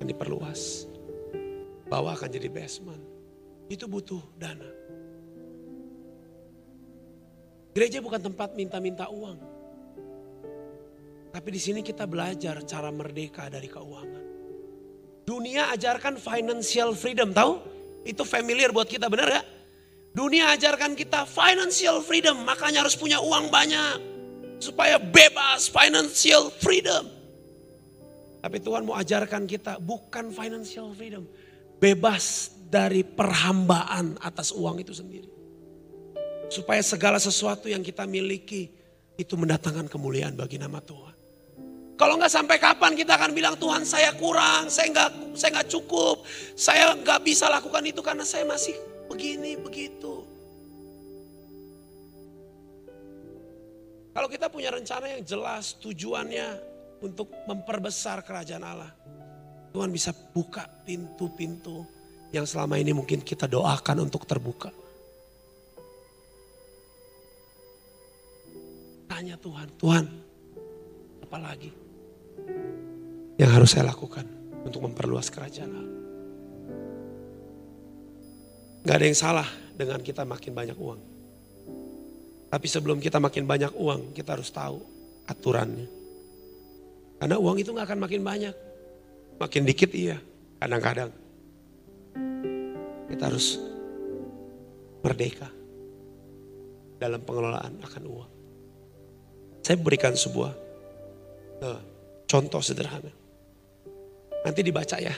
akan 0.00 0.08
diperluas. 0.08 0.88
Bawah 1.92 2.16
akan 2.16 2.32
jadi 2.32 2.48
basement. 2.48 3.04
Itu 3.68 3.84
butuh 3.84 4.24
dana. 4.40 4.64
Gereja 7.76 8.00
bukan 8.00 8.32
tempat 8.32 8.56
minta-minta 8.56 9.12
uang. 9.12 9.36
Tapi 11.28 11.48
di 11.52 11.60
sini 11.60 11.84
kita 11.84 12.08
belajar 12.08 12.64
cara 12.64 12.88
merdeka 12.88 13.52
dari 13.52 13.68
keuangan. 13.68 14.24
Dunia 15.28 15.68
ajarkan 15.76 16.16
financial 16.16 16.96
freedom, 16.96 17.36
tahu? 17.36 17.60
Itu 18.00 18.24
familiar 18.24 18.72
buat 18.72 18.88
kita, 18.88 19.12
benar 19.12 19.28
gak? 19.28 19.46
Dunia 20.16 20.56
ajarkan 20.56 20.96
kita 20.96 21.28
financial 21.28 22.00
freedom, 22.00 22.40
makanya 22.48 22.88
harus 22.88 22.96
punya 22.96 23.20
uang 23.20 23.52
banyak. 23.52 24.00
Supaya 24.64 24.96
bebas 24.96 25.68
financial 25.68 26.48
freedom. 26.56 27.19
Tapi 28.40 28.56
Tuhan 28.64 28.88
mau 28.88 28.96
ajarkan 28.96 29.44
kita 29.44 29.76
bukan 29.76 30.32
financial 30.32 30.96
freedom. 30.96 31.28
Bebas 31.76 32.56
dari 32.72 33.04
perhambaan 33.04 34.16
atas 34.20 34.52
uang 34.56 34.80
itu 34.80 34.96
sendiri. 34.96 35.28
Supaya 36.48 36.80
segala 36.80 37.20
sesuatu 37.20 37.68
yang 37.68 37.84
kita 37.84 38.08
miliki 38.08 38.72
itu 39.20 39.36
mendatangkan 39.36 39.86
kemuliaan 39.92 40.32
bagi 40.34 40.56
nama 40.56 40.80
Tuhan. 40.80 41.14
Kalau 42.00 42.16
nggak 42.16 42.32
sampai 42.32 42.56
kapan 42.56 42.96
kita 42.96 43.20
akan 43.20 43.36
bilang 43.36 43.60
Tuhan 43.60 43.84
saya 43.84 44.16
kurang, 44.16 44.72
saya 44.72 44.88
nggak 44.88 45.36
saya 45.36 45.50
nggak 45.60 45.68
cukup, 45.68 46.24
saya 46.56 46.96
nggak 46.96 47.20
bisa 47.20 47.52
lakukan 47.52 47.84
itu 47.84 48.00
karena 48.00 48.24
saya 48.24 48.48
masih 48.48 48.72
begini 49.12 49.60
begitu. 49.60 50.24
Kalau 54.16 54.32
kita 54.32 54.48
punya 54.48 54.72
rencana 54.72 55.12
yang 55.12 55.22
jelas 55.28 55.76
tujuannya 55.76 56.69
untuk 57.00 57.32
memperbesar 57.48 58.22
kerajaan 58.24 58.64
Allah. 58.64 58.92
Tuhan 59.70 59.90
bisa 59.90 60.10
buka 60.12 60.66
pintu-pintu 60.84 61.86
yang 62.30 62.46
selama 62.46 62.78
ini 62.78 62.94
mungkin 62.94 63.22
kita 63.22 63.46
doakan 63.46 64.06
untuk 64.06 64.26
terbuka. 64.26 64.70
Tanya 69.10 69.36
Tuhan, 69.36 69.68
Tuhan 69.76 70.04
apa 71.26 71.38
lagi 71.38 71.70
yang 73.38 73.50
harus 73.50 73.74
saya 73.74 73.90
lakukan 73.90 74.26
untuk 74.66 74.84
memperluas 74.86 75.30
kerajaan 75.30 75.72
Allah. 75.72 75.98
Gak 78.80 78.96
ada 78.96 79.06
yang 79.06 79.18
salah 79.18 79.48
dengan 79.76 80.00
kita 80.00 80.24
makin 80.24 80.52
banyak 80.56 80.78
uang. 80.78 81.00
Tapi 82.50 82.66
sebelum 82.66 82.98
kita 82.98 83.22
makin 83.22 83.46
banyak 83.46 83.70
uang, 83.76 84.10
kita 84.16 84.34
harus 84.34 84.50
tahu 84.50 84.82
aturannya. 85.30 85.99
Karena 87.20 87.36
uang 87.36 87.60
itu 87.60 87.76
gak 87.76 87.84
akan 87.84 88.00
makin 88.00 88.24
banyak. 88.24 88.54
Makin 89.36 89.62
dikit 89.68 89.92
iya, 89.92 90.16
kadang-kadang. 90.56 91.12
Kita 93.12 93.28
harus 93.28 93.60
merdeka 95.04 95.48
dalam 96.96 97.20
pengelolaan 97.20 97.76
akan 97.84 98.02
uang. 98.08 98.30
Saya 99.60 99.76
berikan 99.76 100.16
sebuah 100.16 100.52
uh, 101.60 101.80
contoh 102.24 102.64
sederhana. 102.64 103.12
Nanti 104.40 104.60
dibaca 104.64 104.96
ya. 104.96 105.12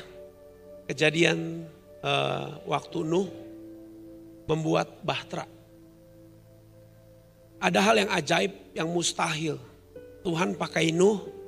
Kejadian 0.90 1.62
uh, 2.02 2.66
waktu 2.66 2.98
Nuh 3.06 3.30
membuat 4.50 5.02
bahtera. 5.06 5.46
Ada 7.62 7.78
hal 7.78 7.94
yang 8.02 8.10
ajaib, 8.10 8.52
yang 8.74 8.90
mustahil. 8.90 9.54
Tuhan 10.26 10.58
pakai 10.58 10.90
Nuh 10.90 11.41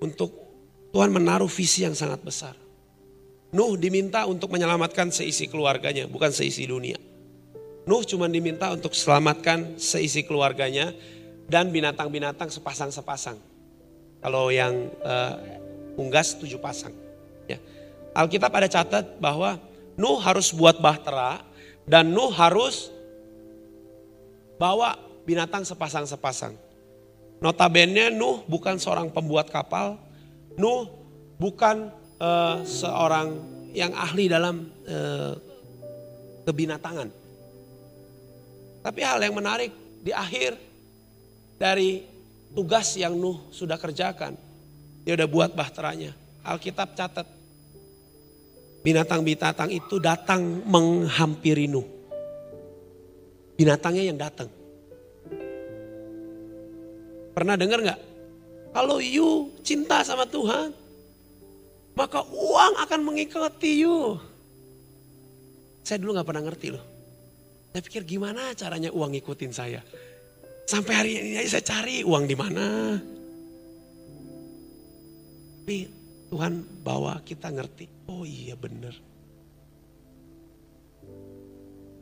untuk 0.00 0.32
Tuhan 0.92 1.12
menaruh 1.12 1.48
visi 1.50 1.84
yang 1.84 1.92
sangat 1.92 2.24
besar. 2.24 2.54
Nuh 3.52 3.78
diminta 3.78 4.26
untuk 4.26 4.52
menyelamatkan 4.52 5.12
seisi 5.12 5.46
keluarganya, 5.46 6.08
bukan 6.10 6.32
seisi 6.34 6.66
dunia. 6.66 6.98
Nuh 7.86 8.02
cuma 8.02 8.26
diminta 8.26 8.74
untuk 8.74 8.92
selamatkan 8.92 9.78
seisi 9.78 10.26
keluarganya 10.26 10.90
dan 11.46 11.70
binatang-binatang 11.70 12.50
sepasang-sepasang. 12.50 13.38
Kalau 14.18 14.50
yang 14.50 14.90
uh, 15.06 15.34
unggas 15.94 16.34
tujuh 16.36 16.58
pasang. 16.58 16.90
Ya. 17.46 17.62
Alkitab 18.16 18.50
ada 18.50 18.66
catat 18.66 19.20
bahwa 19.22 19.60
Nuh 19.96 20.20
harus 20.20 20.52
buat 20.52 20.76
bahtera 20.82 21.40
dan 21.88 22.10
Nuh 22.12 22.28
harus 22.34 22.92
bawa 24.60 24.98
binatang 25.24 25.62
sepasang-sepasang. 25.62 26.65
Notabene 27.36 28.08
Nuh 28.12 28.44
bukan 28.48 28.80
seorang 28.80 29.12
pembuat 29.12 29.52
kapal. 29.52 30.00
Nuh 30.56 30.88
bukan 31.36 31.92
uh, 32.16 32.64
seorang 32.64 33.36
yang 33.76 33.92
ahli 33.92 34.24
dalam 34.32 34.72
uh, 34.88 35.36
kebinatangan. 36.48 37.12
Tapi 38.80 39.00
hal 39.04 39.20
yang 39.20 39.36
menarik 39.36 39.74
di 40.00 40.16
akhir 40.16 40.56
dari 41.60 42.06
tugas 42.56 42.96
yang 42.96 43.12
Nuh 43.12 43.52
sudah 43.52 43.76
kerjakan. 43.76 44.32
Dia 45.04 45.12
udah 45.12 45.28
buat 45.28 45.50
bahteranya. 45.52 46.16
Alkitab 46.40 46.96
catat. 46.96 47.28
Binatang-binatang 48.80 49.74
itu 49.74 50.00
datang 50.00 50.62
menghampiri 50.64 51.68
Nuh. 51.68 51.84
Binatangnya 53.60 54.08
yang 54.08 54.16
datang. 54.16 54.55
Pernah 57.36 57.52
dengar 57.60 57.84
nggak? 57.84 58.00
Kalau 58.72 58.96
you 58.96 59.52
cinta 59.60 60.00
sama 60.00 60.24
Tuhan, 60.24 60.72
maka 61.92 62.24
uang 62.24 62.80
akan 62.80 63.00
mengikuti 63.04 63.84
you. 63.84 64.16
Saya 65.84 66.00
dulu 66.00 66.16
nggak 66.16 66.28
pernah 66.32 66.44
ngerti 66.48 66.72
loh. 66.72 66.84
Saya 67.76 67.84
pikir 67.84 68.08
gimana 68.08 68.56
caranya 68.56 68.88
uang 68.88 69.12
ngikutin 69.12 69.52
saya. 69.52 69.84
Sampai 70.64 70.92
hari 70.96 71.12
ini 71.20 71.44
saya 71.44 71.60
cari 71.60 72.00
uang 72.00 72.24
di 72.24 72.36
mana. 72.36 72.96
Tapi 75.60 75.78
Tuhan 76.32 76.52
bawa 76.80 77.20
kita 77.20 77.52
ngerti. 77.52 78.08
Oh 78.08 78.24
iya 78.24 78.56
bener. 78.56 78.96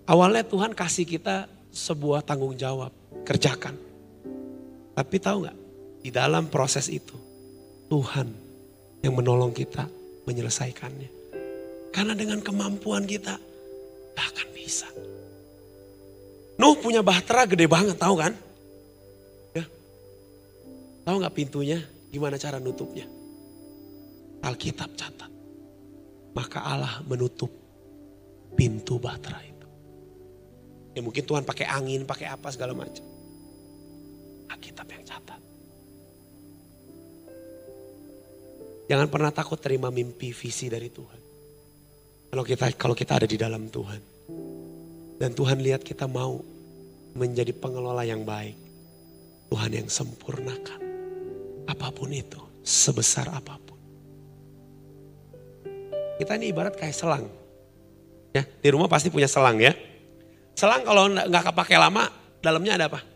Awalnya 0.06 0.46
Tuhan 0.46 0.78
kasih 0.78 1.04
kita 1.10 1.50
sebuah 1.74 2.22
tanggung 2.22 2.54
jawab. 2.54 2.94
Kerjakan. 3.26 3.83
Tapi 4.94 5.16
tahu 5.18 5.46
nggak, 5.46 5.58
di 6.06 6.10
dalam 6.14 6.46
proses 6.46 6.86
itu 6.86 7.18
Tuhan 7.90 8.28
yang 9.02 9.14
menolong 9.14 9.50
kita 9.50 9.84
menyelesaikannya. 10.24 11.10
Karena 11.94 12.14
dengan 12.16 12.42
kemampuan 12.42 13.06
kita 13.06 13.38
gak 14.14 14.26
akan 14.34 14.48
bisa. 14.54 14.88
Nuh 16.58 16.74
punya 16.78 17.02
bahtera 17.02 17.46
gede 17.46 17.66
banget, 17.66 17.98
tahu 17.98 18.18
kan? 18.18 18.32
Ya. 19.54 19.66
Tahu 21.06 21.16
nggak 21.22 21.34
pintunya? 21.34 21.82
Gimana 22.10 22.38
cara 22.38 22.62
nutupnya? 22.62 23.06
Alkitab 24.42 24.90
catat. 24.94 25.30
Maka 26.34 26.58
Allah 26.62 27.02
menutup 27.06 27.50
pintu 28.54 28.98
bahtera 28.98 29.42
itu. 29.42 29.68
Ya 30.94 31.00
mungkin 31.02 31.26
Tuhan 31.26 31.42
pakai 31.42 31.66
angin, 31.66 32.06
pakai 32.06 32.30
apa 32.30 32.50
segala 32.54 32.74
macam. 32.74 33.13
Alkitab 34.50 34.86
yang 34.90 35.04
catat. 35.06 35.40
Jangan 38.84 39.08
pernah 39.08 39.32
takut 39.32 39.56
terima 39.56 39.88
mimpi 39.88 40.36
visi 40.36 40.68
dari 40.68 40.92
Tuhan. 40.92 41.20
Kalau 42.28 42.44
kita 42.44 42.66
kalau 42.76 42.92
kita 42.98 43.22
ada 43.22 43.28
di 43.28 43.38
dalam 43.40 43.70
Tuhan. 43.72 44.02
Dan 45.14 45.30
Tuhan 45.32 45.62
lihat 45.62 45.86
kita 45.86 46.10
mau 46.10 46.42
menjadi 47.14 47.54
pengelola 47.54 48.02
yang 48.02 48.26
baik. 48.26 48.58
Tuhan 49.48 49.70
yang 49.70 49.88
sempurnakan. 49.88 50.80
Apa 51.70 51.94
pun 51.94 52.10
itu, 52.10 52.42
sebesar 52.66 53.30
apa 53.30 53.56
pun. 53.56 53.78
Kita 56.18 56.34
ini 56.36 56.50
ibarat 56.50 56.74
kayak 56.74 56.92
selang. 56.92 57.24
Ya, 58.34 58.42
di 58.42 58.68
rumah 58.74 58.90
pasti 58.90 59.14
punya 59.14 59.30
selang 59.30 59.62
ya. 59.62 59.72
Selang 60.58 60.82
kalau 60.82 61.06
nggak 61.06 61.54
kepake 61.54 61.78
lama, 61.78 62.10
dalamnya 62.42 62.74
ada 62.74 62.86
apa? 62.90 63.13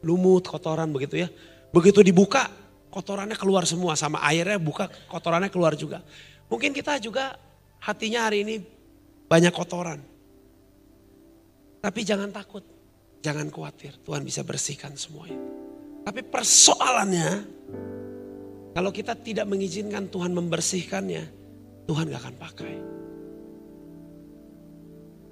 Lumut, 0.00 0.48
kotoran 0.48 0.88
begitu 0.92 1.20
ya. 1.20 1.28
Begitu 1.70 2.00
dibuka, 2.02 2.48
kotorannya 2.90 3.38
keluar 3.38 3.64
semua 3.64 3.94
sama 3.94 4.18
airnya 4.26 4.58
buka 4.58 4.90
kotorannya 5.06 5.48
keluar 5.48 5.78
juga. 5.78 6.02
Mungkin 6.50 6.74
kita 6.74 6.98
juga 6.98 7.38
hatinya 7.78 8.26
hari 8.26 8.42
ini 8.42 8.54
banyak 9.30 9.54
kotoran. 9.54 10.02
Tapi 11.80 12.00
jangan 12.04 12.28
takut, 12.28 12.66
jangan 13.24 13.48
khawatir, 13.48 13.96
Tuhan 14.04 14.20
bisa 14.26 14.44
bersihkan 14.44 14.92
semuanya. 14.98 15.40
Tapi 16.04 16.20
persoalannya, 16.26 17.30
kalau 18.76 18.90
kita 18.92 19.16
tidak 19.16 19.48
mengizinkan 19.48 20.10
Tuhan 20.12 20.36
membersihkannya, 20.36 21.24
Tuhan 21.88 22.04
gak 22.12 22.20
akan 22.20 22.36
pakai. 22.36 22.74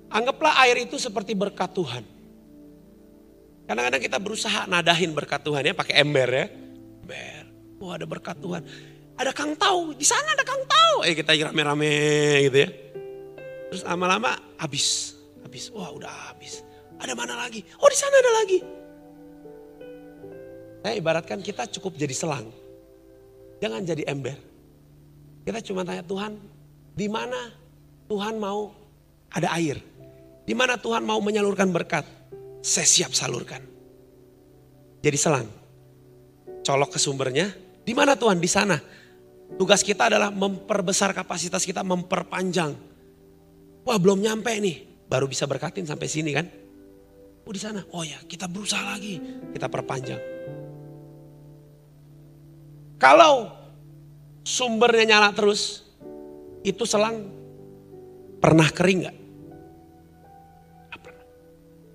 Anggaplah 0.09 0.57
air 0.65 0.89
itu 0.89 0.97
seperti 0.97 1.37
berkat 1.37 1.69
Tuhan. 1.77 2.05
Kadang-kadang 3.69 4.01
kita 4.01 4.17
berusaha 4.17 4.65
nadahin 4.65 5.13
berkat 5.13 5.45
Tuhan 5.45 5.61
ya, 5.61 5.75
pakai 5.77 6.01
ember 6.01 6.29
ya. 6.33 6.47
Ember, 7.05 7.45
oh 7.85 7.93
ada 7.93 8.09
berkat 8.09 8.41
Tuhan. 8.41 8.65
Ada 9.21 9.37
kang 9.37 9.53
tahu, 9.61 9.93
di 9.93 10.09
sana 10.09 10.33
ada 10.33 10.41
kang 10.41 10.65
tahu. 10.65 11.05
Eh 11.05 11.13
kita 11.13 11.37
rame-rame 11.37 11.93
gitu 12.49 12.65
ya. 12.65 12.69
Terus 13.69 13.85
lama-lama 13.85 14.41
habis, 14.57 15.13
habis. 15.45 15.69
Wah 15.69 15.93
udah 15.93 16.33
habis. 16.33 16.65
Ada 16.97 17.13
mana 17.13 17.37
lagi? 17.37 17.61
Oh 17.77 17.93
di 17.93 17.99
sana 17.99 18.15
ada 18.17 18.33
lagi. 18.41 18.59
Saya 20.81 20.95
ibaratkan 20.97 21.45
kita 21.45 21.69
cukup 21.69 22.01
jadi 22.01 22.17
selang. 22.17 22.49
Jangan 23.61 23.85
jadi 23.85 24.09
ember. 24.09 24.39
Kita 25.45 25.61
cuma 25.61 25.85
tanya 25.85 26.01
Tuhan, 26.09 26.41
di 26.97 27.05
mana 27.05 27.53
Tuhan 28.09 28.41
mau 28.41 28.73
ada 29.29 29.53
air? 29.61 29.77
Di 30.49 30.57
mana 30.57 30.81
Tuhan 30.81 31.05
mau 31.05 31.21
menyalurkan 31.21 31.69
berkat? 31.69 32.18
Saya 32.63 32.87
siap 32.87 33.13
salurkan. 33.15 33.63
Jadi 35.03 35.19
selang. 35.19 35.49
Colok 36.63 36.95
ke 36.95 36.99
sumbernya. 37.01 37.49
Di 37.87 37.93
mana 37.97 38.19
Tuhan? 38.19 38.39
Di 38.39 38.51
sana. 38.51 38.77
Tugas 39.57 39.81
kita 39.81 40.13
adalah 40.13 40.29
memperbesar 40.29 41.17
kapasitas 41.17 41.65
kita, 41.65 41.81
memperpanjang. 41.81 42.77
Wah 43.89 43.97
belum 43.97 44.21
nyampe 44.21 44.53
nih, 44.53 45.09
baru 45.09 45.25
bisa 45.25 45.49
berkatin 45.49 45.89
sampai 45.89 46.05
sini 46.05 46.37
kan. 46.37 46.45
Oh 47.49 47.53
di 47.57 47.57
sana, 47.57 47.81
oh 47.97 48.05
ya 48.05 48.21
kita 48.29 48.45
berusaha 48.45 48.85
lagi, 48.85 49.17
kita 49.57 49.73
perpanjang. 49.73 50.21
Kalau 53.01 53.49
sumbernya 54.45 55.17
nyala 55.17 55.33
terus, 55.33 55.89
itu 56.61 56.85
selang 56.85 57.25
pernah 58.37 58.69
kering 58.69 58.99
nggak? 59.01 59.17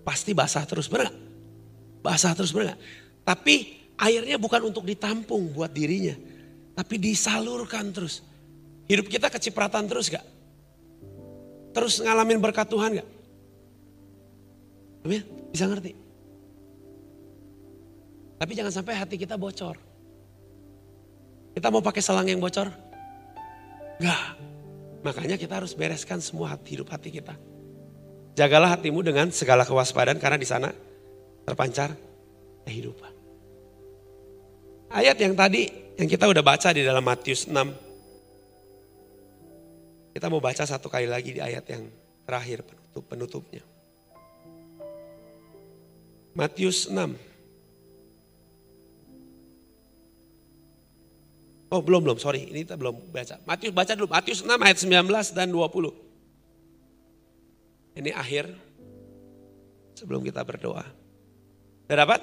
Pasti 0.03 0.35
basah 0.35 0.67
terus, 0.67 0.91
benar? 0.91 1.11
Basah 2.03 2.35
terus, 2.35 2.51
benar? 2.51 2.75
Tapi 3.23 3.87
airnya 3.95 4.35
bukan 4.35 4.67
untuk 4.67 4.83
ditampung 4.83 5.55
buat 5.55 5.71
dirinya. 5.71 6.15
Tapi 6.75 6.95
disalurkan 6.99 7.89
terus. 7.95 8.19
Hidup 8.91 9.07
kita 9.07 9.31
kecipratan 9.31 9.87
terus 9.87 10.11
gak? 10.11 10.25
Terus 11.73 12.03
ngalamin 12.03 12.43
berkat 12.43 12.67
Tuhan 12.67 12.99
gak? 12.99 13.09
Amin, 15.07 15.23
bisa 15.55 15.65
ngerti. 15.67 15.95
Tapi 18.39 18.51
jangan 18.59 18.73
sampai 18.75 18.93
hati 18.99 19.15
kita 19.15 19.39
bocor. 19.39 19.79
Kita 21.53 21.67
mau 21.69 21.79
pakai 21.79 22.01
selang 22.03 22.27
yang 22.27 22.43
bocor? 22.43 22.67
Enggak. 24.01 24.35
Makanya 25.03 25.35
kita 25.39 25.59
harus 25.59 25.75
bereskan 25.75 26.19
semua 26.19 26.55
hati, 26.55 26.75
hidup 26.75 26.91
hati 26.91 27.11
kita. 27.11 27.35
Jagalah 28.33 28.73
hatimu 28.73 29.05
dengan 29.05 29.29
segala 29.29 29.61
kewaspadaan 29.61 30.17
karena 30.17 30.41
di 30.41 30.47
sana 30.49 30.73
terpancar 31.45 31.93
kehidupan. 32.65 33.13
Ayat 34.89 35.17
yang 35.21 35.37
tadi 35.37 35.69
yang 35.97 36.09
kita 36.09 36.25
udah 36.25 36.41
baca 36.41 36.73
di 36.73 36.81
dalam 36.81 37.05
Matius 37.05 37.45
6. 37.45 37.53
Kita 40.13 40.29
mau 40.29 40.41
baca 40.41 40.65
satu 40.65 40.89
kali 40.89 41.05
lagi 41.09 41.33
di 41.33 41.41
ayat 41.41 41.65
yang 41.69 41.85
terakhir 42.25 42.65
penutup 42.65 43.05
penutupnya. 43.05 43.61
Matius 46.33 46.89
6. 46.89 47.33
Oh 51.73 51.81
belum 51.81 52.05
belum 52.05 52.17
sorry 52.21 52.49
ini 52.49 52.65
kita 52.65 52.77
belum 52.77 53.13
baca. 53.13 53.41
Matius 53.45 53.73
baca 53.73 53.93
dulu 53.97 54.09
Matius 54.09 54.45
6 54.45 54.49
ayat 54.57 54.77
19 54.77 55.37
dan 55.37 55.49
20. 55.49 56.02
Ini 57.93 58.11
akhir 58.13 58.49
sebelum 59.93 60.25
kita 60.25 60.41
berdoa. 60.41 60.85
Udah 61.85 61.97
dapat? 61.97 62.21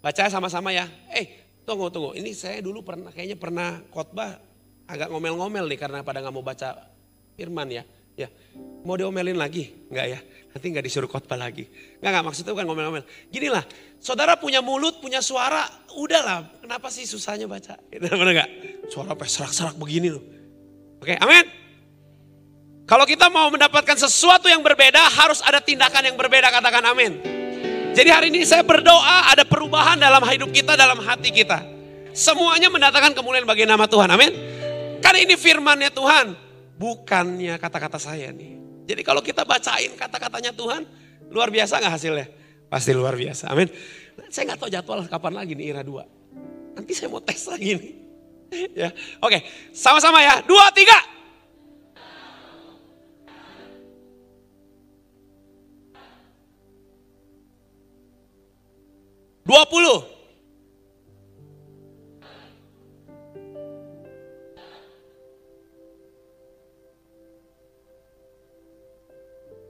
Baca 0.00 0.22
sama-sama 0.32 0.72
ya. 0.72 0.88
Eh 1.12 1.44
tunggu 1.64 1.88
tunggu 1.88 2.12
ini 2.16 2.36
saya 2.36 2.60
dulu 2.60 2.84
pernah 2.84 3.08
kayaknya 3.08 3.40
pernah 3.40 3.80
khotbah 3.88 4.36
agak 4.84 5.08
ngomel-ngomel 5.08 5.64
nih 5.64 5.80
karena 5.80 6.04
pada 6.04 6.20
nggak 6.20 6.34
mau 6.34 6.44
baca 6.44 6.88
firman 7.36 7.68
ya. 7.72 7.84
Ya, 8.14 8.30
mau 8.86 8.94
diomelin 8.94 9.34
lagi? 9.34 9.74
Enggak 9.90 10.06
ya, 10.06 10.20
nanti 10.54 10.66
nggak 10.70 10.86
disuruh 10.86 11.10
khotbah 11.10 11.34
lagi. 11.34 11.66
Enggak, 11.98 12.10
enggak 12.14 12.24
maksudnya 12.30 12.54
bukan 12.54 12.66
ngomel-ngomel. 12.70 13.04
Gini 13.26 13.50
lah, 13.50 13.66
saudara 13.98 14.38
punya 14.38 14.62
mulut, 14.62 15.02
punya 15.02 15.18
suara, 15.18 15.66
udahlah. 15.98 16.46
Kenapa 16.62 16.94
sih 16.94 17.10
susahnya 17.10 17.50
baca? 17.50 17.74
Bener 17.90 18.14
enggak? 18.14 18.50
Suara 18.86 19.18
apa 19.18 19.26
serak-serak 19.26 19.74
begini 19.74 20.14
loh. 20.14 20.22
Oke, 21.02 21.18
amin. 21.18 21.63
Kalau 22.84 23.08
kita 23.08 23.32
mau 23.32 23.48
mendapatkan 23.48 23.96
sesuatu 23.96 24.44
yang 24.44 24.60
berbeda, 24.60 25.00
harus 25.16 25.40
ada 25.40 25.56
tindakan 25.56 26.12
yang 26.12 26.16
berbeda, 26.20 26.52
katakan 26.52 26.84
amin. 26.84 27.16
Jadi 27.96 28.10
hari 28.12 28.28
ini 28.28 28.44
saya 28.44 28.60
berdoa 28.60 29.32
ada 29.32 29.40
perubahan 29.48 29.96
dalam 29.96 30.20
hidup 30.28 30.52
kita, 30.52 30.76
dalam 30.76 31.00
hati 31.00 31.32
kita. 31.32 31.64
Semuanya 32.12 32.68
mendatangkan 32.68 33.16
kemuliaan 33.16 33.48
bagi 33.48 33.64
nama 33.64 33.88
Tuhan, 33.88 34.12
amin. 34.12 34.32
Karena 35.00 35.18
ini 35.24 35.32
firmannya 35.32 35.96
Tuhan, 35.96 36.36
bukannya 36.76 37.56
kata-kata 37.56 37.96
saya 37.96 38.28
nih. 38.36 38.60
Jadi 38.84 39.00
kalau 39.00 39.24
kita 39.24 39.48
bacain 39.48 39.96
kata-katanya 39.96 40.52
Tuhan, 40.52 40.84
luar 41.32 41.48
biasa 41.48 41.80
nggak 41.80 41.92
hasilnya? 41.96 42.26
Pasti 42.68 42.92
luar 42.92 43.16
biasa, 43.16 43.48
amin. 43.48 43.72
Saya 44.28 44.52
nggak 44.52 44.60
tahu 44.60 44.68
jadwal 44.68 45.00
kapan 45.08 45.32
lagi 45.32 45.56
nih 45.56 45.72
Ira 45.72 45.80
2. 45.80 46.76
Nanti 46.76 46.92
saya 46.92 47.08
mau 47.08 47.24
tes 47.24 47.40
lagi 47.48 47.80
nih. 47.80 47.92
ya, 48.84 48.92
Oke, 49.24 49.40
sama-sama 49.72 50.20
ya. 50.20 50.44
Dua, 50.44 50.68
tiga. 50.76 51.13
Dua 59.44 59.68
puluh. 59.68 60.00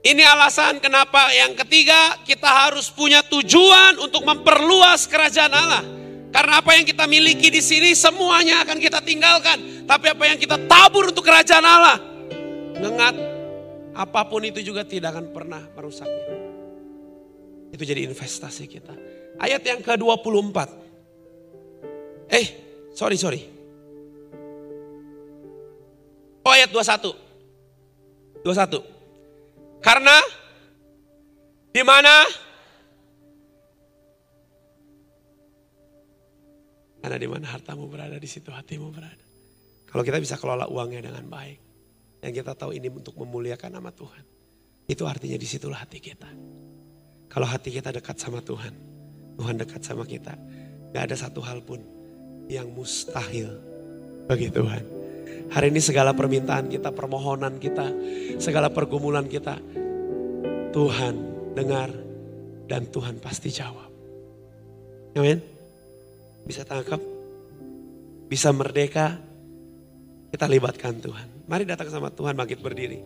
Ini 0.05 0.21
alasan 0.21 0.77
kenapa 0.77 1.33
yang 1.33 1.57
ketiga 1.57 2.21
kita 2.23 2.45
harus 2.45 2.93
punya 2.93 3.25
tujuan 3.25 3.97
untuk 3.97 4.21
memperluas 4.21 5.09
kerajaan 5.09 5.49
Allah. 5.49 5.83
Karena 6.29 6.61
apa 6.61 6.77
yang 6.77 6.85
kita 6.85 7.09
miliki 7.09 7.49
di 7.49 7.57
sini 7.57 7.91
semuanya 7.97 8.61
akan 8.61 8.77
kita 8.77 9.01
tinggalkan. 9.01 9.83
Tapi 9.89 10.05
apa 10.13 10.23
yang 10.29 10.37
kita 10.37 10.61
tabur 10.69 11.09
untuk 11.09 11.25
kerajaan 11.25 11.65
Allah. 11.65 11.97
Mengat 12.77 13.17
apa 13.97 14.21
pun 14.29 14.45
itu 14.45 14.61
juga 14.61 14.85
tidak 14.85 15.17
akan 15.17 15.33
pernah 15.33 15.63
merusaknya. 15.73 16.37
Itu 17.73 17.81
jadi 17.81 18.05
investasi 18.05 18.69
kita. 18.69 18.93
Ayat 19.39 19.61
yang 19.67 19.83
ke-24. 19.83 20.57
Eh, 22.31 22.47
sorry, 22.95 23.17
sorry. 23.19 23.41
Oh 26.45 26.53
ayat 26.53 26.69
21. 26.69 28.45
21. 28.45 29.81
Karena 29.81 30.17
di 31.73 31.81
mana? 31.81 32.21
Karena 37.01 37.17
di 37.17 37.27
mana 37.29 37.45
hartamu 37.49 37.89
berada, 37.89 38.17
di 38.17 38.29
situ 38.29 38.49
hatimu 38.53 38.89
berada. 38.93 39.25
Kalau 39.89 40.01
kita 40.05 40.21
bisa 40.21 40.37
kelola 40.37 40.69
uangnya 40.69 41.05
dengan 41.09 41.25
baik. 41.29 41.59
Yang 42.21 42.41
kita 42.41 42.57
tahu 42.57 42.73
ini 42.73 42.89
untuk 42.89 43.13
memuliakan 43.21 43.77
nama 43.77 43.93
Tuhan. 43.93 44.25
Itu 44.89 45.05
artinya 45.05 45.37
di 45.37 45.45
situlah 45.45 45.81
hati 45.81 46.01
kita. 46.01 46.29
Kalau 47.29 47.45
hati 47.49 47.69
kita 47.73 47.93
dekat 47.93 48.17
sama 48.17 48.41
Tuhan. 48.41 48.94
Tuhan 49.35 49.55
dekat 49.59 49.81
sama 49.83 50.07
kita. 50.07 50.33
Gak 50.95 51.11
ada 51.11 51.15
satu 51.15 51.43
hal 51.43 51.59
pun 51.63 51.83
yang 52.47 52.71
mustahil 52.71 53.51
bagi 54.25 54.47
Tuhan. 54.49 54.83
Hari 55.51 55.69
ini 55.69 55.81
segala 55.81 56.15
permintaan 56.17 56.71
kita, 56.71 56.89
permohonan 56.89 57.61
kita, 57.61 57.91
segala 58.41 58.73
pergumulan 58.73 59.29
kita. 59.29 59.61
Tuhan 60.73 61.15
dengar 61.55 61.87
dan 62.67 62.89
Tuhan 62.89 63.21
pasti 63.21 63.53
jawab. 63.53 63.87
Amin. 65.15 65.39
Bisa 66.43 66.67
tangkap? 66.67 66.99
Bisa 68.27 68.51
merdeka? 68.51 69.15
Kita 70.33 70.51
libatkan 70.51 70.99
Tuhan. 70.99 71.47
Mari 71.47 71.63
datang 71.63 71.87
sama 71.87 72.11
Tuhan 72.11 72.35
bangkit 72.35 72.59
berdiri. 72.59 72.99